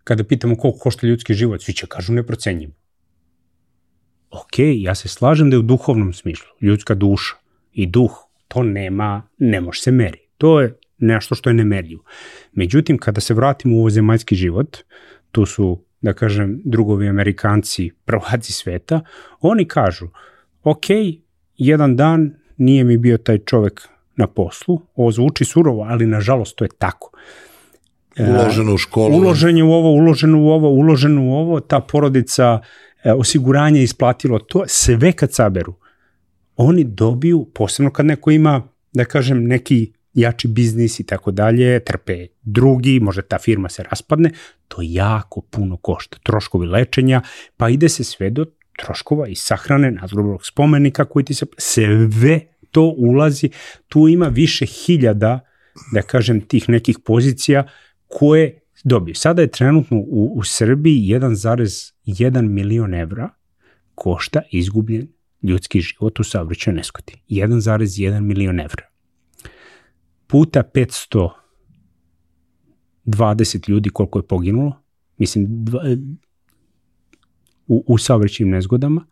[0.05, 2.73] kada pitamo koliko košta ljudski život, svi će kažu neprocenjivo.
[4.31, 7.35] Ok, ja se slažem da je u duhovnom smislu, ljudska duša
[7.73, 8.22] i duh,
[8.53, 10.19] to nema, ne može se meri.
[10.39, 12.05] To je nešto što je nemerljivo.
[12.53, 14.77] Međutim, kada se vratimo u ovo zemaljski život,
[15.31, 19.01] tu su, da kažem, drugovi Amerikanci, prvaci sveta,
[19.41, 20.09] oni kažu,
[20.63, 20.85] ok,
[21.57, 26.65] jedan dan nije mi bio taj čovek na poslu, ovo zvuči surovo, ali nažalost to
[26.65, 27.11] je tako.
[28.19, 29.17] Uloženo u školu.
[29.17, 32.61] Uloženje u ovo, uloženo u ovo, uloženo u ovo, ta porodica,
[33.05, 35.75] e, osiguranje isplatilo to, sve kad saberu,
[36.57, 42.27] oni dobiju, posebno kad neko ima, da kažem, neki jači biznis i tako dalje, trpe
[42.43, 44.31] drugi, može ta firma se raspadne,
[44.69, 46.19] to jako puno košta.
[46.23, 47.23] Troškovi lečenja,
[47.57, 52.95] pa ide se sve do troškova i sahrane nadgrobnog spomenika koji ti se, sve to
[52.97, 53.51] ulazi,
[53.89, 55.41] tu ima više hiljada,
[55.93, 57.67] da kažem, tih nekih pozicija
[58.09, 59.15] koje dobiju.
[59.15, 63.29] Sada je trenutno u, u Srbiji 1,1 milion evra
[63.95, 65.09] košta izgubljen
[65.43, 67.23] ljudski život u saobraćaju neskoti.
[67.29, 68.85] 1,1 milion evra.
[70.27, 70.63] Puta
[73.07, 74.83] 520 ljudi koliko je poginulo,
[75.19, 75.81] mislim, dva,
[77.67, 79.07] u, u saobraćajnim nezgodama,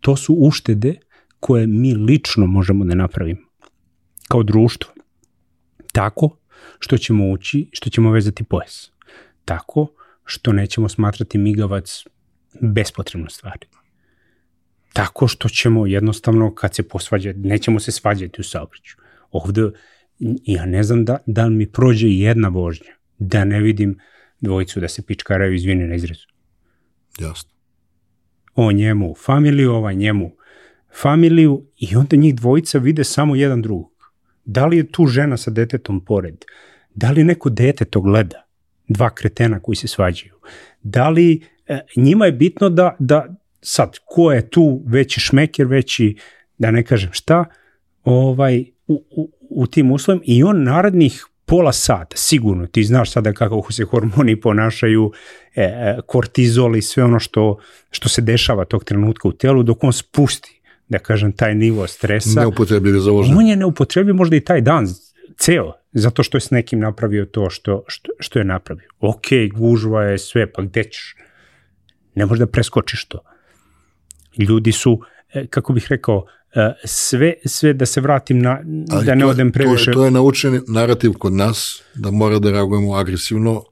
[0.00, 0.94] to su uštede
[1.40, 3.40] koje mi lično možemo da napravimo
[4.28, 4.92] kao društvo.
[5.92, 6.38] Tako
[6.78, 8.92] što ćemo ući, što ćemo vezati pojas.
[9.44, 9.86] Tako
[10.24, 12.04] što nećemo smatrati migavac
[12.60, 13.66] bespotrebno stvari.
[14.98, 18.96] Tako što ćemo jednostavno kad se posvađati, nećemo se svađati u saobraćaju.
[19.30, 19.70] Ovde
[20.44, 23.98] ja ne znam da, da mi prođe jedna vožnja, da ne vidim
[24.40, 26.26] dvojicu da se pičkaraju izvini na izrezu.
[27.20, 27.50] Jasno.
[28.54, 30.30] O njemu familiju, ova njemu
[31.02, 34.12] familiju i onda njih dvojica vide samo jedan drugog.
[34.44, 36.44] Da li je tu žena sa detetom pored?
[36.94, 38.46] Da li neko dete to gleda?
[38.88, 40.34] Dva kretena koji se svađaju.
[40.82, 46.16] Da li e, njima je bitno da, da sad, ko je tu veći šmeker, veći,
[46.58, 47.44] da ne kažem šta,
[48.04, 53.32] ovaj, u, u, u tim uslovima i on narednih pola sata, sigurno, ti znaš sada
[53.32, 55.12] kako se hormoni ponašaju,
[55.54, 57.58] e, e, kortizol i sve ono što,
[57.90, 62.40] što se dešava tog trenutka u telu, dok on spusti, da kažem, taj nivo stresa.
[62.40, 63.38] Neupotrebljiv za vožnju.
[63.38, 64.86] On je neupotrebljiv možda i taj dan,
[65.38, 68.88] ceo, zato što je s nekim napravio to što, što, što je napravio.
[69.00, 71.16] Ok, gužva je sve, pa gde ćeš?
[72.14, 73.20] Ne možeš da preskočiš to.
[74.38, 75.00] Ljudi su,
[75.32, 79.28] e, kako bih rekao, e, sve, sve da se vratim na, Ali da ne to,
[79.28, 79.84] odem previše.
[79.84, 83.62] To je, to je naučen narativ kod nas, da mora da reagujemo agresivno,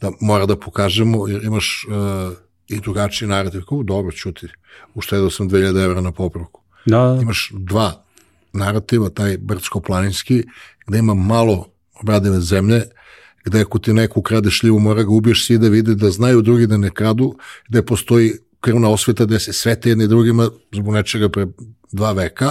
[0.00, 2.32] da mora da pokažemo, jer imaš uh,
[2.68, 4.48] i drugačiji narativ, kao dobro, čuti,
[4.94, 6.60] uštedio sam 2000 evra na popravku.
[6.86, 7.18] Da.
[7.22, 8.04] Imaš dva
[8.52, 10.42] narativa, taj brdsko-planinski,
[10.86, 11.66] gde ima malo
[12.00, 12.82] obradive zemlje,
[13.44, 16.66] gde ako ti neko ukrade šljivu, mora ga ubiješ svi da vide da znaju drugi
[16.66, 17.34] da ne kradu,
[17.68, 18.32] gde postoji
[18.64, 21.46] krvna osveta gde se svete jedni drugima zbog nečega pre
[21.92, 22.50] dva veka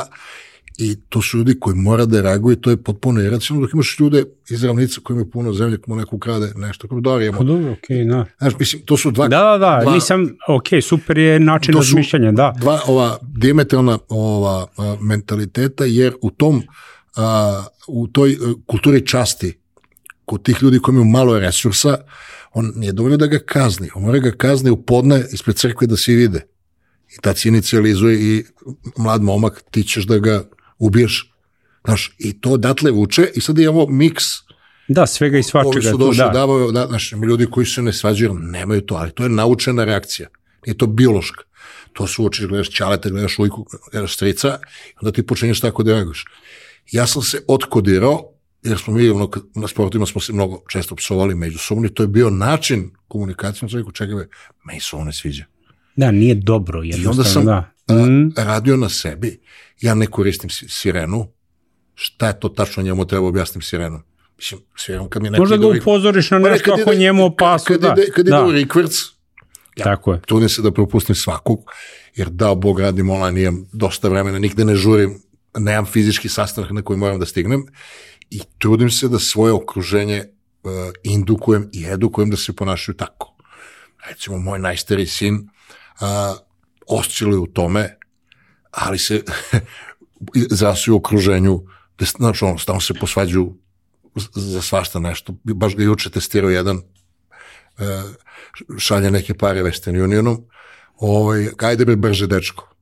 [0.78, 4.24] I to su ljudi koji mora da reaguju, to je potpuno iracionalno, dok imaš ljude
[4.50, 7.44] iz ravnica koji imaju puno zemlje, koji mu neko ukrade nešto, dobro Pa imamo.
[7.44, 8.26] dobro, okej, da.
[8.40, 11.84] Znaš, mislim, to su dva, Da, da, da, dva, nisam, okej, super je način To
[11.84, 12.54] su- razmišljanja, da.
[12.60, 16.62] dva ova diametralna ova a, mentaliteta, jer u tom,
[17.16, 19.54] a, u toj a, kulturi časti,
[20.26, 21.98] kod tih ljudi koji imaju malo resursa,
[22.54, 25.98] on nije dovoljno da ga kazni, on mora ga kazni u podne ispred crkve da
[25.98, 26.46] svi vide.
[27.18, 28.44] I tad se inicijalizuje i
[28.98, 30.44] mlad momak, ti ćeš da ga
[30.80, 31.34] ubiješ.
[31.86, 34.24] Znaš, i to datle vuče i sad imamo miks
[34.88, 36.26] Da, svega i ovi svačega su tu, došli da.
[36.26, 36.32] da.
[36.32, 40.30] davaju, da, znaš, ljudi koji se ne svađaju, nemaju to, ali to je naučena reakcija.
[40.66, 41.44] Nije to biološka.
[41.94, 44.60] To su uočiš, gledaš ćaleta, gledaš ujku, gledaš strica,
[45.02, 46.26] onda ti počinješ tako da reaguješ.
[46.92, 48.33] Ja sam se otkodirao,
[48.64, 52.08] jer smo mi ono, na sportima smo se mnogo često psovali međusobno i to je
[52.08, 54.16] bio način komunikacije, čovjeku, čekaj,
[54.64, 55.46] meni se ovo ne sviđa.
[55.96, 57.70] Da, nije dobro, I onda jednostavno, sam da.
[57.96, 59.40] a, Mm, radio na sebi,
[59.82, 61.28] ja ne koristim si- sirenu,
[61.96, 64.02] šta je to tačno njemu treba objasnim sirenom?
[64.38, 67.26] Mislim, sirenu kad mi neki Možda ga upozoriš na Pa ne, nešto ako ide- njemu
[67.26, 67.88] opasno, kad, da.
[67.88, 68.46] Kad kad ide da.
[68.46, 68.94] u rikvrc,
[69.76, 69.84] ja.
[69.84, 70.22] Tako je.
[70.22, 71.60] trudim se da propustim svakog,
[72.16, 75.20] jer dao Bog radim online, imam dosta vremena, nigde ne žurim,
[75.56, 77.66] nemam fizički sastanak na koji moram da stignem
[78.34, 80.24] i trudim se da svoje okruženje
[80.64, 80.72] uh,
[81.04, 83.36] indukujem i edukujem da se ponašaju tako.
[84.10, 86.08] Recimo, moj najstari sin uh,
[86.88, 87.98] osciluje u tome,
[88.72, 89.24] ali se
[90.60, 91.62] zrasuje u okruženju,
[92.00, 93.58] da, znaš, ono, stalno se posvađaju
[94.16, 95.36] z- za svašta nešto.
[95.44, 98.02] Baš ga juče testirao jedan e,
[98.78, 100.46] šalje neke pare Western Unionom,
[100.98, 102.73] ovaj, ajde bre brže dečko.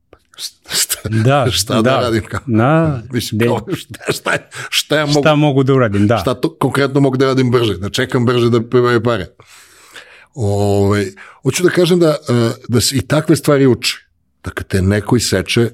[0.71, 1.99] Šta, Da, šta da, da.
[1.99, 2.23] radim?
[2.23, 2.39] Kao?
[2.47, 4.31] Da, Mislim, de- kao, šta, šta,
[4.69, 6.17] šta ja mogu, Šta mogu da uradim, da.
[6.17, 9.27] šta to konkretno mogu da radim brže, da čekam brže da pribaju pare.
[10.33, 11.05] Ovaj,
[11.43, 12.33] hoću da kažem da, e,
[12.67, 13.97] da se i takve stvari uče.
[14.43, 15.69] Da kad te neko iseče,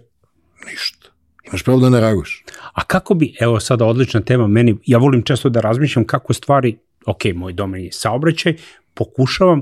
[0.66, 1.08] ništa.
[1.44, 2.44] Imaš pravo da ne reaguješ.
[2.74, 6.78] A kako bi, evo sada odlična tema, meni, ja volim često da razmišljam kako stvari,
[7.06, 8.56] ok, moj domen je saobraćaj,
[8.94, 9.62] pokušavam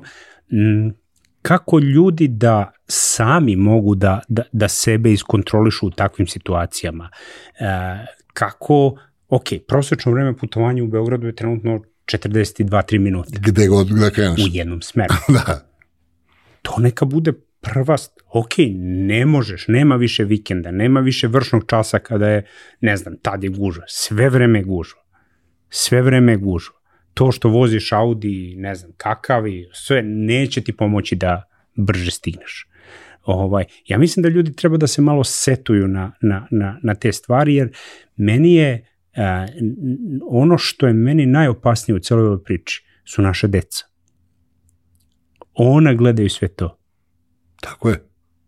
[0.51, 0.93] m,
[1.45, 7.09] kako ljudi da sami mogu da, da, da sebe iskontrolišu u takvim situacijama.
[7.59, 7.65] E,
[8.33, 14.39] kako, ok, prosečno vreme putovanja u Beogradu je trenutno 42-3 minuta Gde god da kreneš.
[14.39, 15.13] u jednom smeru.
[15.33, 15.67] Da.
[16.61, 17.97] to neka bude prva,
[18.33, 18.53] ok,
[19.07, 22.45] ne možeš, nema više vikenda, nema više vršnog časa kada je,
[22.81, 25.01] ne znam, tad je gužva, sve vreme je gužva,
[25.69, 26.75] sve vreme je gužva.
[27.15, 31.43] To što voziš Audi, ne znam, kakav i sve, neće ti pomoći da
[31.75, 32.67] brže stigneš.
[33.23, 37.11] Ovaj, ja mislim da ljudi treba da se malo setuju na, na, na, na te
[37.11, 37.75] stvari, jer
[38.15, 39.47] meni je, a,
[40.29, 43.85] ono što je meni najopasnije u celoj ovoj priči su naše deca.
[45.53, 46.79] Ona gledaju sve to.
[47.61, 48.03] Tako je.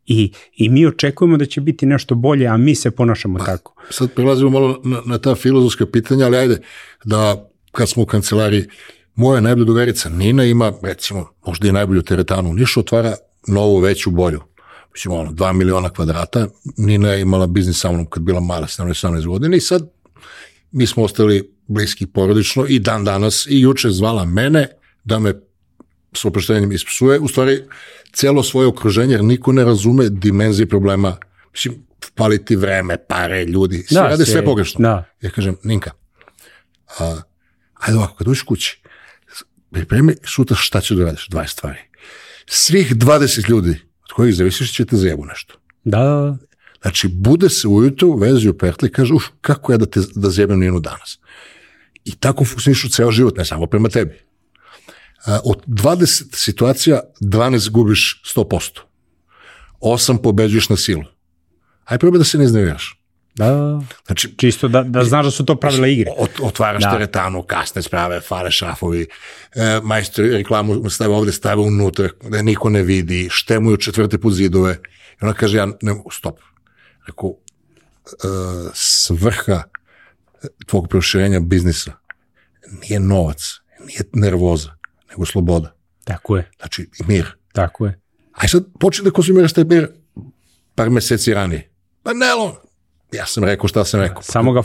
[0.05, 3.83] I, I mi očekujemo da će biti nešto bolje, a mi se ponašamo tako.
[3.89, 6.61] sad prelazimo malo na, na ta filozofska pitanja, ali ajde,
[7.05, 7.46] da
[7.77, 8.67] kad smo u kancelariji,
[9.15, 13.15] moja najbolja drugarica Nina ima, recimo, možda i najbolju teretanu u Nišu, otvara
[13.47, 14.41] novu, veću, bolju.
[14.93, 16.47] Mislim, ono, 2 miliona kvadrata.
[16.77, 19.89] Nina je imala biznis sa mnom kad bila mala, 17-18 godina i sad
[20.71, 24.67] mi smo ostali bliski porodično i dan danas i juče zvala mene
[25.03, 25.33] da me
[26.13, 27.63] s oproštenjem ispsuje, u stvari
[28.13, 31.17] celo svoje okruženje, jer niko ne razume dimenzije problema.
[31.51, 31.75] Mislim,
[32.15, 34.81] paliti vreme, pare, ljudi, svi rade sve pogrešno.
[34.81, 35.03] Da.
[35.21, 35.91] Ja kažem, Ninka,
[36.99, 37.21] a,
[37.79, 38.81] ajde ovako, kad uđeš kući,
[39.71, 41.79] pripremi sutra šta ćeš da radiš, 20 stvari.
[42.47, 45.53] Svih 20 ljudi od kojih zavisiš će te zajebu nešto.
[45.83, 46.37] Da, da, da.
[46.81, 50.29] Znači, bude se ujutru, vezi u pertli i kaže, uf, kako ja da te da
[50.29, 51.19] zjebem njenu danas.
[52.05, 54.19] I tako funkcionišu ceo život, ne samo prema tebi.
[55.25, 58.79] A, od 20 situacija, 12 gubiš 100%.
[59.81, 61.03] 8 pobeđuješ na silu.
[61.85, 62.96] Aj probaj da se ne izneviraš.
[63.37, 63.81] Da.
[64.05, 66.11] Znači, Čisto da, da znaš da su to pravila igre.
[66.17, 66.91] Ot, otvaraš Da.
[66.91, 69.07] teretanu, kasne sprave, fale šrafovi,
[69.55, 74.73] e, majstori reklamu stave ovde, stave unutra, da niko ne vidi, štemuju četvrte put zidove.
[75.21, 76.39] I ona kaže, ja ne stop.
[77.07, 78.27] Rekao, e,
[78.73, 79.63] svrha
[80.65, 81.91] tvog proširenja biznisa
[82.81, 84.71] nije novac, nije nervoza,
[85.09, 85.73] nego sloboda.
[86.03, 87.25] Tako je, Znači, mir.
[87.53, 87.99] tako je.
[88.33, 89.87] Aj sad počni da konzumiraš taj mir
[90.75, 91.71] par meseci ranije.
[92.03, 92.25] Pa ne,
[93.11, 94.21] ja sam rekao šta sam rekao.
[94.21, 94.61] Samo ga,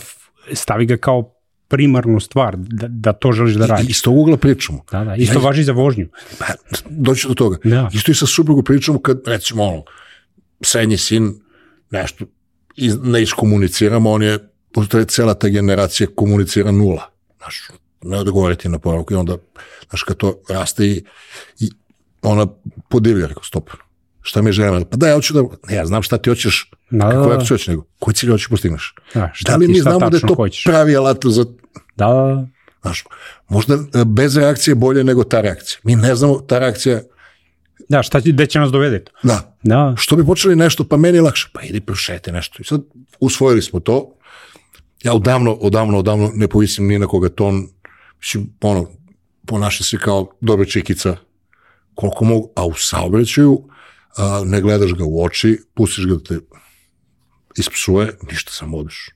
[0.53, 1.35] stavi ga kao
[1.69, 3.91] primarnu stvar, da, da to želiš da radiš.
[3.91, 4.85] iz tog ugla pričamo.
[4.93, 6.09] Da, da, isto Ja- važi za vožnju.
[6.39, 6.45] Pa,
[6.91, 7.57] doći do toga.
[7.65, 7.91] Da.
[7.95, 9.83] Isto i sa suprugom pričamo kad, recimo, ono,
[10.61, 11.41] srednji sin
[11.91, 12.25] nešto
[12.77, 14.39] iz, ne iskomuniciramo, on je,
[14.89, 17.11] to je cela ta generacija komunicira nula.
[17.39, 17.69] Znaš,
[18.03, 19.37] ne odgovoriti na poruku i onda,
[19.91, 21.05] znaš, kad to raste i,
[21.61, 21.71] i
[22.23, 22.47] ona
[22.89, 23.71] podivlja, rekao, stop,
[24.23, 24.85] šta mi želim?
[24.91, 27.55] Pa da, ja hoću da, ne, ja znam šta ti hoćeš Da, Kako da, ću
[27.55, 27.85] reći nego?
[27.99, 28.95] Koji cilj hoćeš postigneš?
[29.15, 30.65] da, šta Da li mi znamo da je to hoćeš?
[30.65, 31.45] pravi alat za...
[31.97, 32.47] Da, da,
[32.83, 33.05] Znaš,
[33.49, 35.81] možda e, bez reakcije bolje nego ta reakcija.
[35.85, 37.01] Mi ne znamo ta reakcija,
[37.89, 39.13] da, šta će, gde će nas dovede to?
[39.23, 42.57] da, Da, što bi počeli nešto, pa meni je lakše, pa idi prošete nešto.
[42.61, 42.81] I sad
[43.21, 44.15] usvojili smo to.
[45.03, 47.69] Ja odavno, odavno, odavno ne povisim ni na koga ton.
[48.19, 48.87] Mislim, ono,
[49.47, 51.17] ponaša se kao dobra čikica
[51.95, 53.69] koliko mogu, a u saobraćaju
[54.17, 56.39] a, ne gledaš ga u oči, pustiš ga da te
[57.57, 59.11] ispsuje, ništa samo odeš.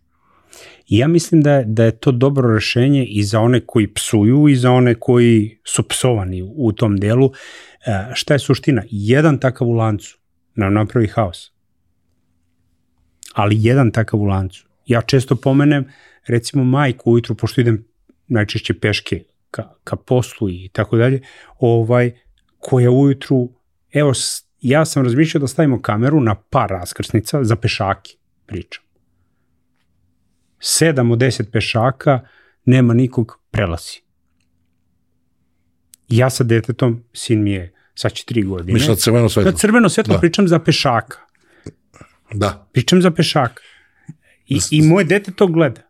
[0.89, 4.71] Ja mislim da da je to dobro rešenje i za one koji psuju i za
[4.71, 7.33] one koji su psovani u, tom delu.
[7.87, 8.83] E, šta je suština?
[8.91, 10.19] Jedan takav u lancu
[10.55, 11.53] nam napravi haos.
[13.35, 14.67] Ali jedan takav u lancu.
[14.87, 15.85] Ja često pomenem,
[16.27, 17.85] recimo majku ujutru, pošto idem
[18.29, 21.21] najčešće peške ka, ka poslu i tako dalje,
[21.59, 22.13] ovaj,
[22.59, 23.49] koja ujutru,
[23.93, 24.15] evo,
[24.69, 28.11] ja sam razmišljao da stavimo kameru na par raskrsnica za pešake,
[28.47, 28.83] pričam.
[30.61, 32.21] Sedam od deset pešaka,
[32.65, 34.01] nema nikog, prelazi.
[36.09, 38.73] Ja sa detetom, sin mi je, sad će tri godine.
[38.73, 39.53] Miš na crveno svetlo.
[39.53, 40.21] Na crveno svetlo Da.
[40.21, 41.19] pričam za pešaka.
[42.35, 42.69] Da.
[42.73, 43.63] Pričam za pešaka.
[44.47, 45.81] I, I moje dete to gleda.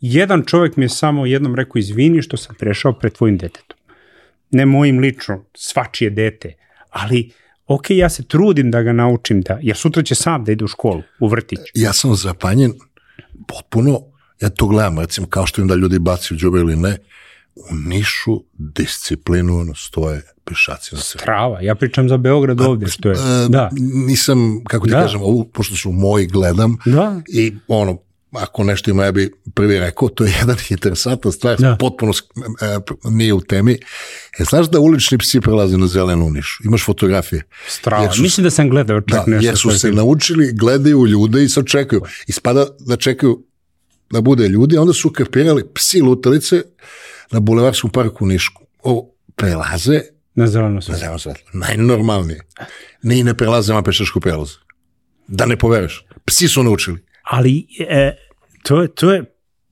[0.00, 3.78] Jedan čovek mi je samo jednom rekao izvini što sam prešao pred tvojim detetom.
[4.50, 6.54] Ne mojim lično, svačije dete.
[6.90, 7.30] Ali,
[7.66, 10.68] ok, ja se trudim da ga naučim da, jer sutra će sam da ide u
[10.68, 11.58] školu, u vrtić.
[11.74, 12.72] Ja sam zapanjen
[13.48, 14.00] potpuno,
[14.40, 16.98] ja to gledam, recimo, kao što im da ljudi bacaju džube ili ne,
[17.56, 21.24] u Nišu disciplinovano stoje pešaci na crveno.
[21.24, 23.14] Trava, ja pričam za Beograd ovde, što je.
[23.14, 23.70] E, Da,
[24.06, 25.00] Nisam, kako ti Da.
[25.00, 27.98] kažem, ovu, pošto su moji gledam da, i ono,
[28.34, 31.76] ako nešto ima, ja bi prvi rekao, to je jedan interesantan stvar, Da.
[31.76, 32.12] potpuno
[32.60, 33.72] e, nije u temi.
[34.38, 36.62] E, znaš da ulični psi prelaze na zelenu Nišu?
[36.64, 37.42] Imaš fotografije?
[37.68, 38.12] strava.
[38.12, 39.46] Su- Mislim da sam gledao čak Da, nešto.
[39.46, 42.02] jer su sa se naučili, gledaju ljude i sad čekaju.
[42.26, 43.44] Ispada da čekaju
[44.10, 46.62] da bude ljudi, onda su kapirali psi lutalice
[47.30, 48.62] na Bulevarskom parku u Nišku.
[48.80, 50.00] O, prelaze
[50.34, 50.96] Na zeleno na sve.
[50.96, 51.42] zeleno svetlo.
[51.52, 52.40] Najnormalnije.
[53.02, 54.58] Ne i ne prelaze na pešačku prelazu.
[55.28, 56.06] Da ne povereš.
[56.24, 57.04] Psi su naučili.
[57.22, 58.16] ali e,
[58.64, 59.24] to, je, to je,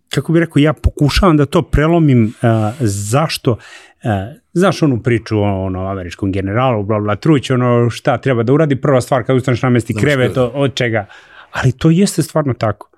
[0.09, 3.57] kako bih rekao, ja pokušavam da to prelomim a, zašto,
[4.05, 8.53] a, znaš onu priču o ono, američkom generalu, bla, bla, truć, ono šta treba da
[8.53, 11.07] uradi, prva stvar kad ustaneš namesti krevet, od, od čega,
[11.51, 12.91] ali to jeste stvarno tako.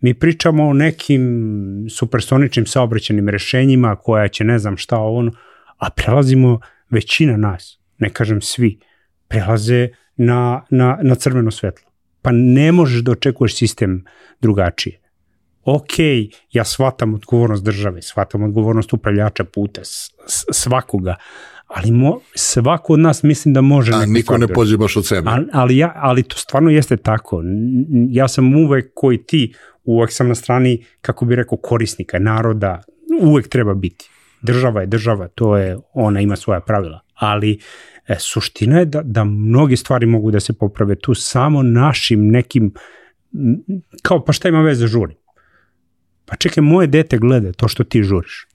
[0.00, 5.32] Mi pričamo o nekim supersoničnim saobraćenim rešenjima koja će ne znam šta ono,
[5.78, 6.60] a prelazimo
[6.90, 8.78] većina nas, ne kažem svi,
[9.28, 11.90] prelaze na, na, na crveno svetlo.
[12.22, 14.04] Pa ne možeš da očekuješ sistem
[14.40, 15.03] drugačije.
[15.64, 15.98] Ok,
[16.52, 19.80] ja shvatam odgovornost države, shvatam odgovornost upravljača puta,
[20.52, 21.14] svakoga,
[21.66, 25.06] ali mo, svako od nas mislim da može A niko ne stvar pođe baš od
[25.06, 25.30] sebe.
[25.30, 27.42] Ali, ali, ja, ali to stvarno jeste tako.
[28.10, 29.54] Ja sam uvek koji ti,
[29.84, 32.82] uvek sam na strani, kako bi rekao, korisnika, naroda,
[33.20, 34.10] uvek treba biti.
[34.42, 37.00] Država je država, to je, ona ima svoja pravila.
[37.14, 37.58] Ali
[38.06, 42.74] e, suština je da, da mnoge stvari mogu da se poprave tu samo našim nekim,
[44.02, 45.14] kao pa šta ima veze žuri.
[46.26, 48.46] Pa čekaj, moje dete gleda to što ti žuriš.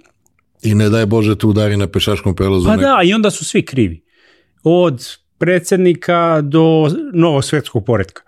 [0.62, 2.66] I ne daj Bože te udari na pešačkom prelazu.
[2.66, 4.02] Pa nek- da, i onda su svi krivi.
[4.64, 5.08] Od
[5.38, 6.64] predsednika do
[7.14, 8.22] novog svetskog poredka.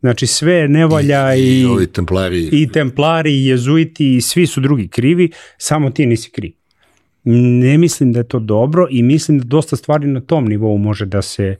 [0.00, 2.48] Znači sve ne valja i, I ovi templari.
[2.52, 6.52] i templari i jezuiti i svi su drugi krivi, samo ti nisi kriv.
[7.24, 11.06] Ne mislim da je to dobro i mislim da dosta stvari na tom nivou može
[11.06, 11.56] da se,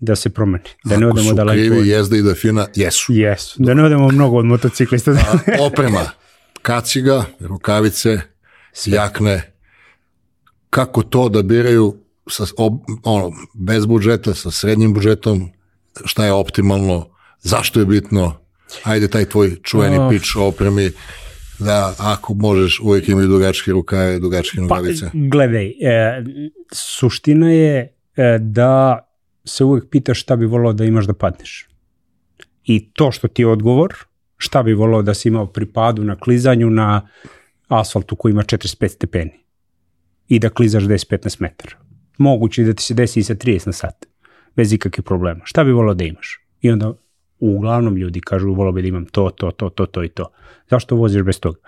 [0.00, 0.64] da se promeni.
[0.84, 1.58] Da ne Ako odemo su daleko.
[1.58, 3.12] krivi, od- jezda i da fina, jesu.
[3.12, 3.62] Jesu.
[3.62, 5.10] Da ne odemo mnogo od motociklista.
[5.10, 5.16] A,
[5.60, 6.00] oprema,
[6.62, 8.20] kaciga, rukavice,
[8.86, 9.52] jakne,
[10.70, 11.96] kako to da biraju
[12.30, 12.72] sa, ob,
[13.04, 15.50] ono, bez budžeta, sa srednjim budžetom,
[16.04, 17.08] šta je optimalno,
[17.40, 18.36] zašto je bitno,
[18.84, 20.10] ajde taj tvoj čuveni Oh.
[20.10, 20.90] pič opremi,
[21.58, 25.10] da ako možeš uvijek imaju dugačke rukave, dugačke Pa, nogavice.
[25.14, 26.24] gledaj, e,
[26.72, 29.08] suština je e, da
[29.44, 31.68] se uvek pitaš šta bi volao da imaš da padneš.
[32.64, 33.94] I to što ti je odgovor,
[34.42, 37.08] šta bi volao da si imao pri padu na klizanju na
[37.68, 39.44] asfaltu koji ima 45 stepeni
[40.28, 41.76] i da klizaš 10-15 metara.
[42.18, 44.06] Moguće da ti se desi i sa 30 na sat,
[44.56, 45.40] bez ikakvih problema.
[45.44, 46.40] Šta bi volao da imaš?
[46.60, 46.92] I onda
[47.38, 50.30] uglavnom ljudi kažu volao bi da imam to, to, to, to, to i to.
[50.70, 51.58] Zašto voziš bez toga?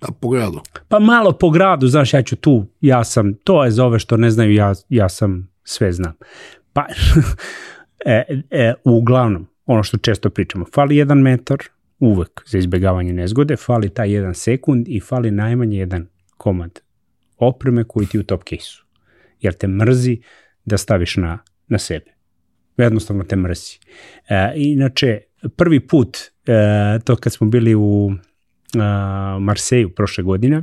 [0.00, 0.60] A po gradu.
[0.88, 4.16] Pa malo po gradu, znaš, ja ću tu, ja sam, to je za ove što
[4.16, 6.12] ne znaju, ja, ja sam sve znam.
[6.72, 6.86] Pa,
[8.06, 11.58] e, e, uglavnom, ono što često pričamo, fali jedan metar,
[11.98, 16.06] uvek za izbjegavanje nezgode, fali taj jedan sekund i fali najmanje jedan
[16.36, 16.80] komad
[17.38, 18.84] opreme koji ti u top case-u.
[19.40, 20.20] Jer te mrzi
[20.64, 21.38] da staviš na,
[21.68, 22.14] na sebe.
[22.76, 23.78] Jednostavno te mrzi.
[24.28, 25.20] E, inače,
[25.56, 28.12] prvi put, e, to kad smo bili u
[28.78, 30.62] a, Marseju prošle godine,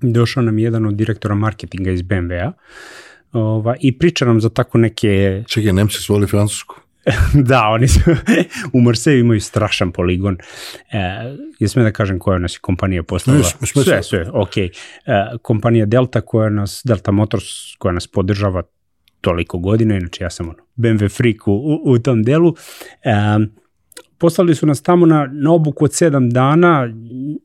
[0.00, 2.52] došao nam jedan od direktora marketinga iz BMW-a
[3.32, 5.42] ova, i priča nam za tako neke...
[5.46, 6.80] Čekaj, Nemci su voli francusku.
[7.50, 8.00] da, oni su,
[8.72, 10.36] u Marseju imaju strašan poligon.
[10.92, 10.98] E,
[11.58, 13.42] jesme da kažem koja nas je kompanija poslala?
[13.42, 14.56] Sme, sme, sve, sve, ok.
[14.56, 14.70] E,
[15.42, 17.44] kompanija Delta koja nas, Delta Motors
[17.78, 18.62] koja nas podržava
[19.20, 22.54] toliko godina, inače ja sam ono, BMW freak u, u, u tom delu.
[23.02, 23.12] E,
[24.18, 26.88] poslali su nas tamo na, na obuku od sedam dana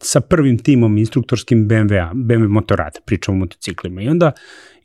[0.02, 4.02] sa prvim timom instruktorskim BMW-a, BMW motorata, pričamo o motociklima.
[4.02, 4.32] I onda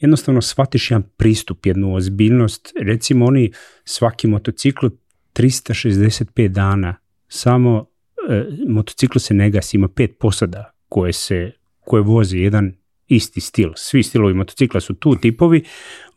[0.00, 2.72] jednostavno shvatiš jedan pristup, jednu ozbiljnost.
[2.82, 3.52] Recimo oni
[3.84, 4.86] svaki motocikl
[5.34, 6.96] 365 dana
[7.28, 7.86] samo
[8.28, 12.72] e, motocikl se ne gasi, ima pet posada koje se koje vozi jedan
[13.08, 13.70] isti stil.
[13.76, 15.64] Svi stilovi motocikla su tu tipovi,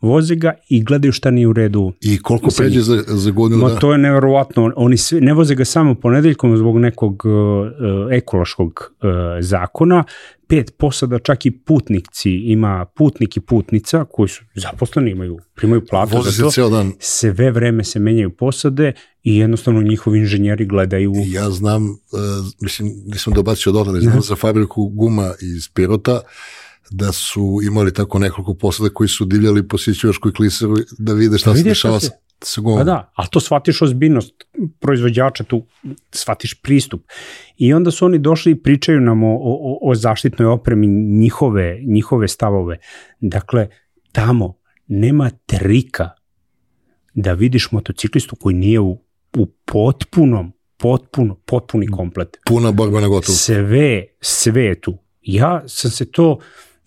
[0.02, 1.94] voze ga i gledaju šta nije u redu.
[2.02, 4.74] I koliko pređe za, za godinu Ma to je neverovatno.
[4.76, 9.10] Oni sve, ne voze ga samo ponedeljkom zbog nekog uh, ekološkog uh,
[9.42, 10.04] zakona.
[10.48, 16.18] Pet posada, čak i putnici, ima putnik i putnica koji su zaposleni, imaju, primaju platu
[16.18, 16.52] Voze to.
[16.52, 16.94] se ceo dan.
[17.00, 21.98] Sve vreme se menjaju posade i jednostavno njihovi inženjeri gledaju ja znam, uh,
[22.62, 26.22] mislim, nisam dobacio dotle, znam za fabriku guma iz Pirota,
[26.92, 31.50] da su imali tako nekoliko posada koji su divljali po Sićevaškoj kliseru da vide šta
[31.50, 32.10] Da se dešava sa,
[32.42, 32.80] sa gumom.
[32.80, 34.34] Pa da, ali to shvatiš ozbiljnost
[34.80, 35.66] proizvođača, tu
[36.12, 37.04] shvatiš pristup.
[37.58, 42.28] I onda su oni došli i pričaju nam o, o, o zaštitnoj opremi, njihove, njihove
[42.28, 42.78] stavove.
[43.20, 43.68] Dakle,
[44.12, 46.10] tamo nema trika
[47.14, 49.02] da vidiš motociklistu koji nije u,
[49.38, 52.38] u potpunom, potpuno, potpuni komplet.
[52.46, 53.36] Puna borba na gotovo.
[53.36, 54.98] Sve, sve je tu.
[55.22, 56.40] Ja sam se to,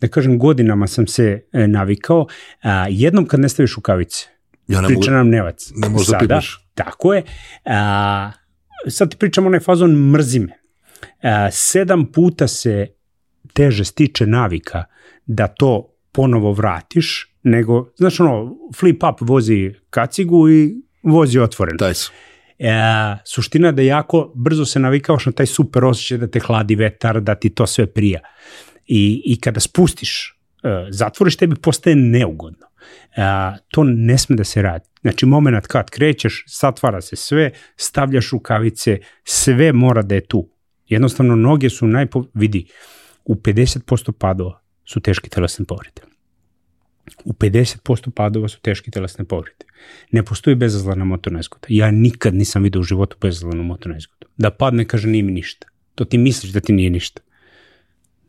[0.03, 2.27] da kažem, godinama sam se e, navikao.
[2.63, 4.29] A, jednom kad ne staviš rukavice,
[4.69, 5.71] Ja ne priča mogu, nam Nevac.
[5.75, 6.69] ne možeš da pipneš.
[6.75, 7.23] Tako je.
[7.65, 8.33] A,
[8.89, 10.59] sad ti pričamo onaj fazon mrzi me.
[11.23, 12.87] A, sedam puta se
[13.53, 14.85] teže stiče navika
[15.27, 21.79] da to ponovo vratiš, nego, znaš ono, flip up vozi kacigu i vozi otvoren.
[21.79, 22.13] Taj su.
[22.59, 22.73] E,
[23.25, 27.21] suština je da jako brzo se navikavaš na taj super osjećaj da te hladi vetar,
[27.21, 28.21] da ti to sve prija.
[28.87, 32.67] I, i kada spustiš, e, zatvoriš, tebi postaje neugodno.
[33.17, 33.23] E,
[33.69, 34.89] to ne sme da se radi.
[35.01, 40.49] Znači, moment kad krećeš, satvara se sve, stavljaš rukavice, sve mora da je tu.
[40.89, 42.25] Jednostavno, noge su najpo...
[42.35, 42.67] Vidi,
[43.25, 46.03] u 50% padova su teške telesne povrede.
[47.25, 49.65] U 50% padova su teške telesne povrede.
[50.11, 51.67] Ne postoji bezazlana motorna nezgoda.
[51.69, 54.27] Ja nikad nisam vidio u životu bezazlanu motornu nezgodu.
[54.37, 55.67] Da padne, kaže, nije mi ništa.
[55.95, 57.23] To ti misliš da ti nije ništa.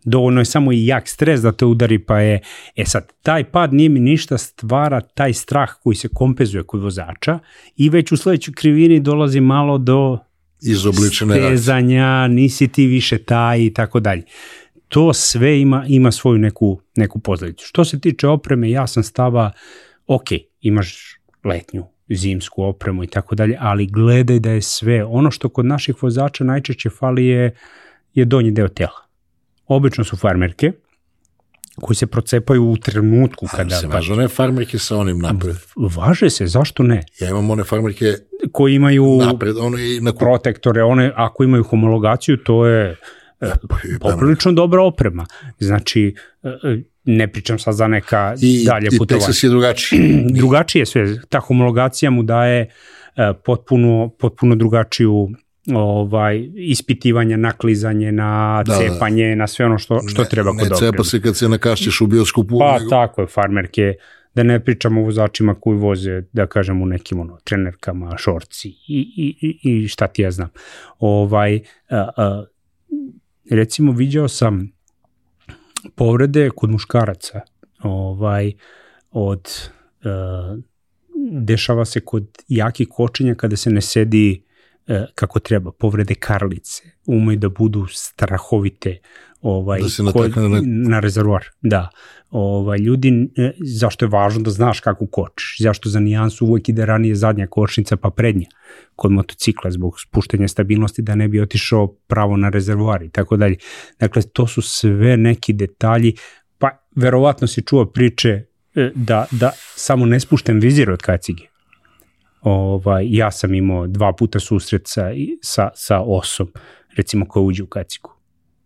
[0.06, 2.40] Dovoljno je samo i jak stres da te udari, pa je...
[2.76, 7.40] E sad, taj pad nije mi ništa stvara taj strah koji se kompenzuje kod vozača
[7.76, 10.20] i već u sledećoj krivini dolazi malo do
[10.62, 14.24] Izobličene stezanja, nisi ti više taj i tako dalje.
[14.88, 17.66] To sve ima, ima svoju neku, neku pozdravicu.
[17.68, 19.52] Što se tiče opreme, ja sam stava,
[20.08, 20.28] ok,
[20.62, 25.66] imaš letnju, zimsku opremu i tako dalje, ali gledaj da je sve, ono što kod
[25.66, 27.56] naših vozača najčešće fali je,
[28.14, 29.03] je donji deo tela.
[29.68, 30.72] Obično su farmerke,
[31.82, 33.76] koji se procepaju u trenutku Kada kada...
[33.76, 35.56] se važu one farmerke sa onim napred.
[35.76, 37.04] Važe se, zašto ne?
[37.20, 38.14] Ja imam one farmerke
[38.52, 40.20] Koji imaju napred, ono i na kup.
[40.20, 42.98] protektore, one ako imaju homologaciju, to je
[43.42, 43.52] e,
[44.00, 45.26] poprilično dobra oprema.
[45.60, 49.28] Znači, e, e, ne pričam sad za neka I, dalje i putovanja.
[49.28, 50.00] Texas je drugačiji.
[50.40, 52.70] Drugačije sve, ta homologacija mu daje
[53.16, 55.30] e, potpuno, potpuno drugačiju
[55.70, 58.80] ovaj ispitivanje, naklizanje na Da, da.
[58.80, 60.92] cepanje, na sve ono što, što treba kod Ne opreme.
[60.92, 62.60] cepa se kad se nakašćeš u bioskopu.
[62.60, 63.94] Pa nego- tako je, farmerke,
[64.36, 68.76] da ne pričamo o vozačima koji voze, da kažem, u nekim ono, trenerkama, šorci i,
[69.42, 70.50] i, i- šta ti ja znam.
[71.00, 71.60] Ovaj,
[71.90, 72.46] a, a,
[73.50, 74.72] recimo, viđao sam
[75.96, 77.42] povrede kod muškaraca,
[77.82, 78.52] ovaj,
[79.12, 79.50] od,
[80.04, 80.58] a,
[81.32, 84.42] dešava se kod jakih kočenja kada se ne sedi
[85.16, 88.98] kako treba, povrede karlice, umeju da budu strahovite,
[89.42, 91.90] ovaj, Da se kod- natakne na- na rezervoar, da.
[92.30, 96.86] Ovaj, ljudi, e, zašto je važno da znaš kako kočiš, zašto za nijansu uvek ide
[96.86, 98.48] ranije zadnja kočnica pa prednja
[98.96, 103.56] kod motocikla zbog spuštenja stabilnosti da ne bi otišao pravo na rezervoar i tako dalje.
[104.00, 106.14] Dakle, to su sve neki detalji,
[106.58, 111.44] pa verovatno si čuo priče e, da, da samo ne spuštem vizir od kacige.
[112.44, 116.52] Ovaj, ja sam imao dva puta susret sa, sa, sa osom,
[116.98, 118.12] recimo koja uđe u kacigu.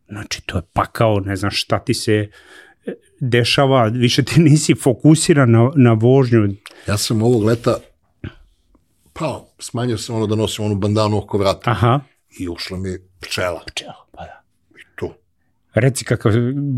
[0.09, 2.13] Znači, to je pakao, ne znam šta ti se
[2.86, 6.47] e, dešava, više ti nisi fokusiran na, na vožnju.
[6.88, 7.78] Ja sam ovog leta
[9.19, 11.99] Pa, smanjio sam ono da nosim onu bandanu oko vrata Aha,
[12.39, 13.61] i ušla mi pčela.
[13.67, 14.36] pčela, pa da.
[15.74, 16.32] Reci kakav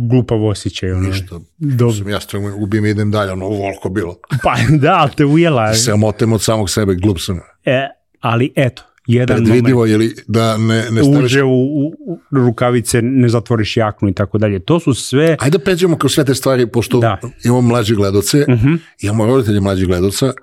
[0.09, 0.91] glupav osjećaj.
[0.91, 1.07] Ono.
[1.09, 1.39] ništa.
[1.57, 1.93] Dobro.
[1.93, 4.17] Sam ja strano ubijem i idem dalje, ono ovoliko bilo.
[4.43, 5.73] Pa da, ali te ujela.
[5.73, 7.39] Sramotem od samog sebe, glup sam.
[7.65, 7.87] E,
[8.19, 9.49] ali eto, jedan moment.
[9.49, 11.23] Predvidivo je li da ne, ne staviš...
[11.23, 11.93] uđe u, u,
[12.31, 14.59] rukavice, ne zatvoriš jaknu i tako dalje.
[14.59, 15.37] To su sve...
[15.39, 17.17] Ajde da pređemo kroz sve te stvari, pošto Da.
[17.45, 18.73] imamo mlađe gledoce, Mhm.
[19.01, 20.33] imamo roditelje mlađih gledoca,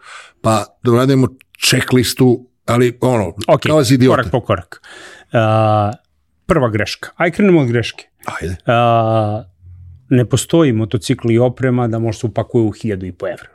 [0.40, 1.28] pa da uradimo
[1.60, 4.16] checklistu, ali ono, Ok, kao idiota.
[4.16, 4.82] korak po korak.
[5.26, 5.38] Uh,
[6.46, 7.08] prva greška.
[7.16, 8.04] Aj krenemo od greške.
[8.26, 8.56] Ajde.
[8.66, 9.44] Uh,
[10.10, 13.48] ne postoji motocikl i oprema da može se upakuje u hiljadu i po evra.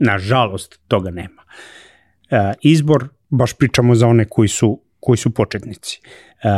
[0.00, 1.42] Nažalost, toga nema.
[1.42, 6.00] Uh, izbor, baš pričamo za one koji su, koji su početnici.
[6.44, 6.50] Uh,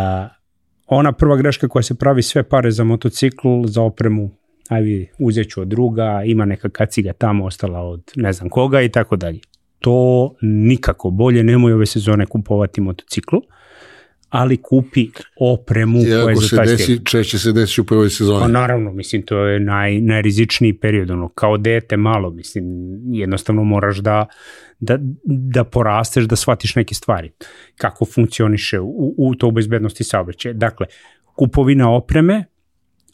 [0.86, 4.30] ona prva greška koja se pravi sve pare za motocikl, za opremu,
[4.68, 8.82] aj vidi, uzet ću od druga, ima neka kaciga tamo ostala od ne znam koga
[8.82, 9.40] i tako dalje.
[9.78, 13.40] To nikako bolje, nemoj ove sezone kupovati motociklu,
[14.28, 15.08] ali kupi
[15.40, 16.76] opremu I koja je za taj stil.
[16.76, 18.40] desi, češće se desi u prvoj sezoni.
[18.40, 22.64] Pa naravno, mislim, to je naj, najrizičniji period, ono, kao dete malo, mislim,
[23.12, 24.26] jednostavno moraš da,
[24.80, 27.30] da, da porasteš, da shvatiš neke stvari,
[27.76, 30.52] kako funkcioniše u, u to bezbednosti saobraćaja.
[30.52, 30.86] Dakle,
[31.36, 32.44] kupovina opreme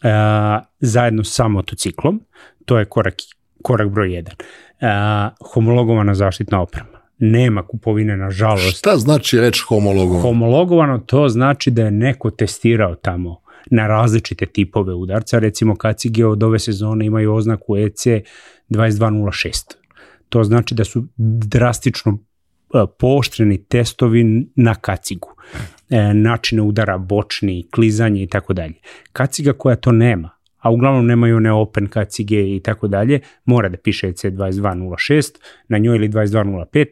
[0.03, 2.21] a, zajedno sa motociklom,
[2.65, 3.15] to je korak,
[3.63, 4.35] korak broj jedan.
[4.81, 6.94] A, homologovana zaštitna oprema.
[7.19, 10.23] Nema kupovine, nažalost, Šta znači reč homologovan?
[10.23, 16.43] Homologovano to znači da je neko testirao tamo na različite tipove udarca, recimo kacige od
[16.43, 18.07] ove sezone imaju oznaku EC
[18.71, 19.75] 2206.
[20.29, 22.19] To znači da su drastično
[22.75, 25.29] e, pooštreni testovi na kacigu.
[25.91, 28.75] E, načine udara, bočni, klizanje i tako dalje.
[29.13, 30.31] Kaciga koja to nema,
[30.65, 35.23] a uglavnom nemaju one open kacige i tako dalje, mora da piše E EC 2206
[35.69, 36.87] na njoj ili 2205,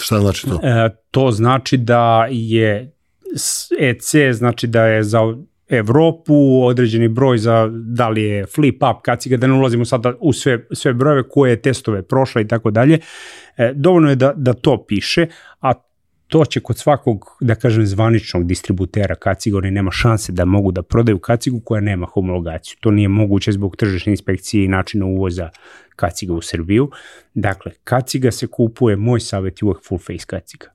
[0.00, 0.60] Šta znači to?
[0.62, 2.92] E, to znači da je
[3.78, 5.20] EC, znači da je za
[5.68, 10.32] Evropu određeni broj za da li je flip up, kaciga, da ne ulazimo sada u
[10.32, 12.98] sve, sve brojeve koje je testove prošla i tako dalje.
[13.56, 15.26] E, dovoljno je da, da to piše,
[15.60, 15.72] a
[16.28, 20.82] to će kod svakog, da kažem, zvaničnog distributera kaciga, oni nema šanse da mogu da
[20.82, 22.76] prodaju kacigu koja nema homologaciju.
[22.80, 25.50] To nije moguće zbog tržišne inspekcije i načina uvoza
[25.96, 26.90] kaciga u Srbiju.
[27.34, 30.66] Dakle, kaciga se kupuje, moj savjet je uvek full face kaciga.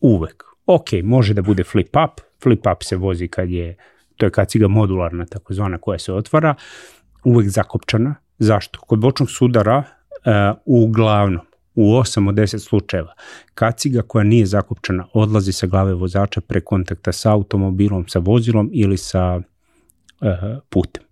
[0.00, 0.44] Uvek.
[0.66, 3.76] Ok, može da bude flip up, flip up se vozi kad je,
[4.16, 6.54] to je kaciga modularna takozvana koja se otvara,
[7.24, 8.14] uvek zakopčana.
[8.38, 8.80] Zašto?
[8.80, 11.47] Kod bočnog sudara uh, uglavnom
[11.78, 13.14] u 8 od 10 slučajeva
[13.54, 18.96] kaciga koja nije zakopčana odlazi sa glave vozača pre kontakta sa automobilom, sa vozilom ili
[18.96, 20.28] sa uh,
[20.68, 21.08] putem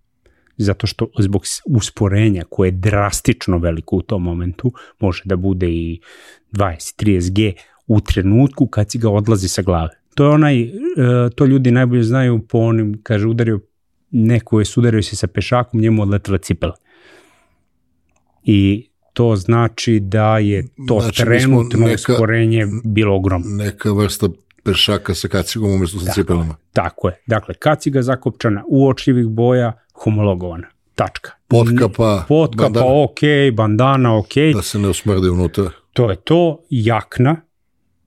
[0.57, 5.99] zato što zbog usporenja koje je drastično veliko u tom momentu, može da bude i
[6.51, 7.53] 20-30 G
[7.87, 9.89] u trenutku kad si ga odlazi sa glave.
[10.15, 10.69] To je onaj, e,
[11.35, 13.59] to ljudi najbolje znaju po onim, kaže, udario
[14.11, 16.75] neko je sudario se sa pešakom, njemu odletela cipela.
[18.43, 18.86] I
[19.17, 23.47] to znači da je to Znači, trenutno neka- usporenje bilo ogromno.
[23.49, 24.27] Neka vrsta
[24.63, 26.55] pešaka sa kacigom umjesto sa Tako cipelama.
[26.73, 27.21] Tako je.
[27.27, 30.67] Dakle, kaciga zakopčana, uočljivih boja, homologovana.
[30.95, 31.31] Tačka.
[31.47, 33.19] Potkapa, Potkapa, bandana, ok,
[33.53, 35.69] bandana, ok, da se ne usmrde unutra.
[35.93, 37.35] to je to, jakna,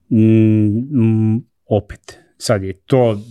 [0.09, 1.37] mm,
[1.67, 2.03] opet,
[2.37, 3.21] sad je to,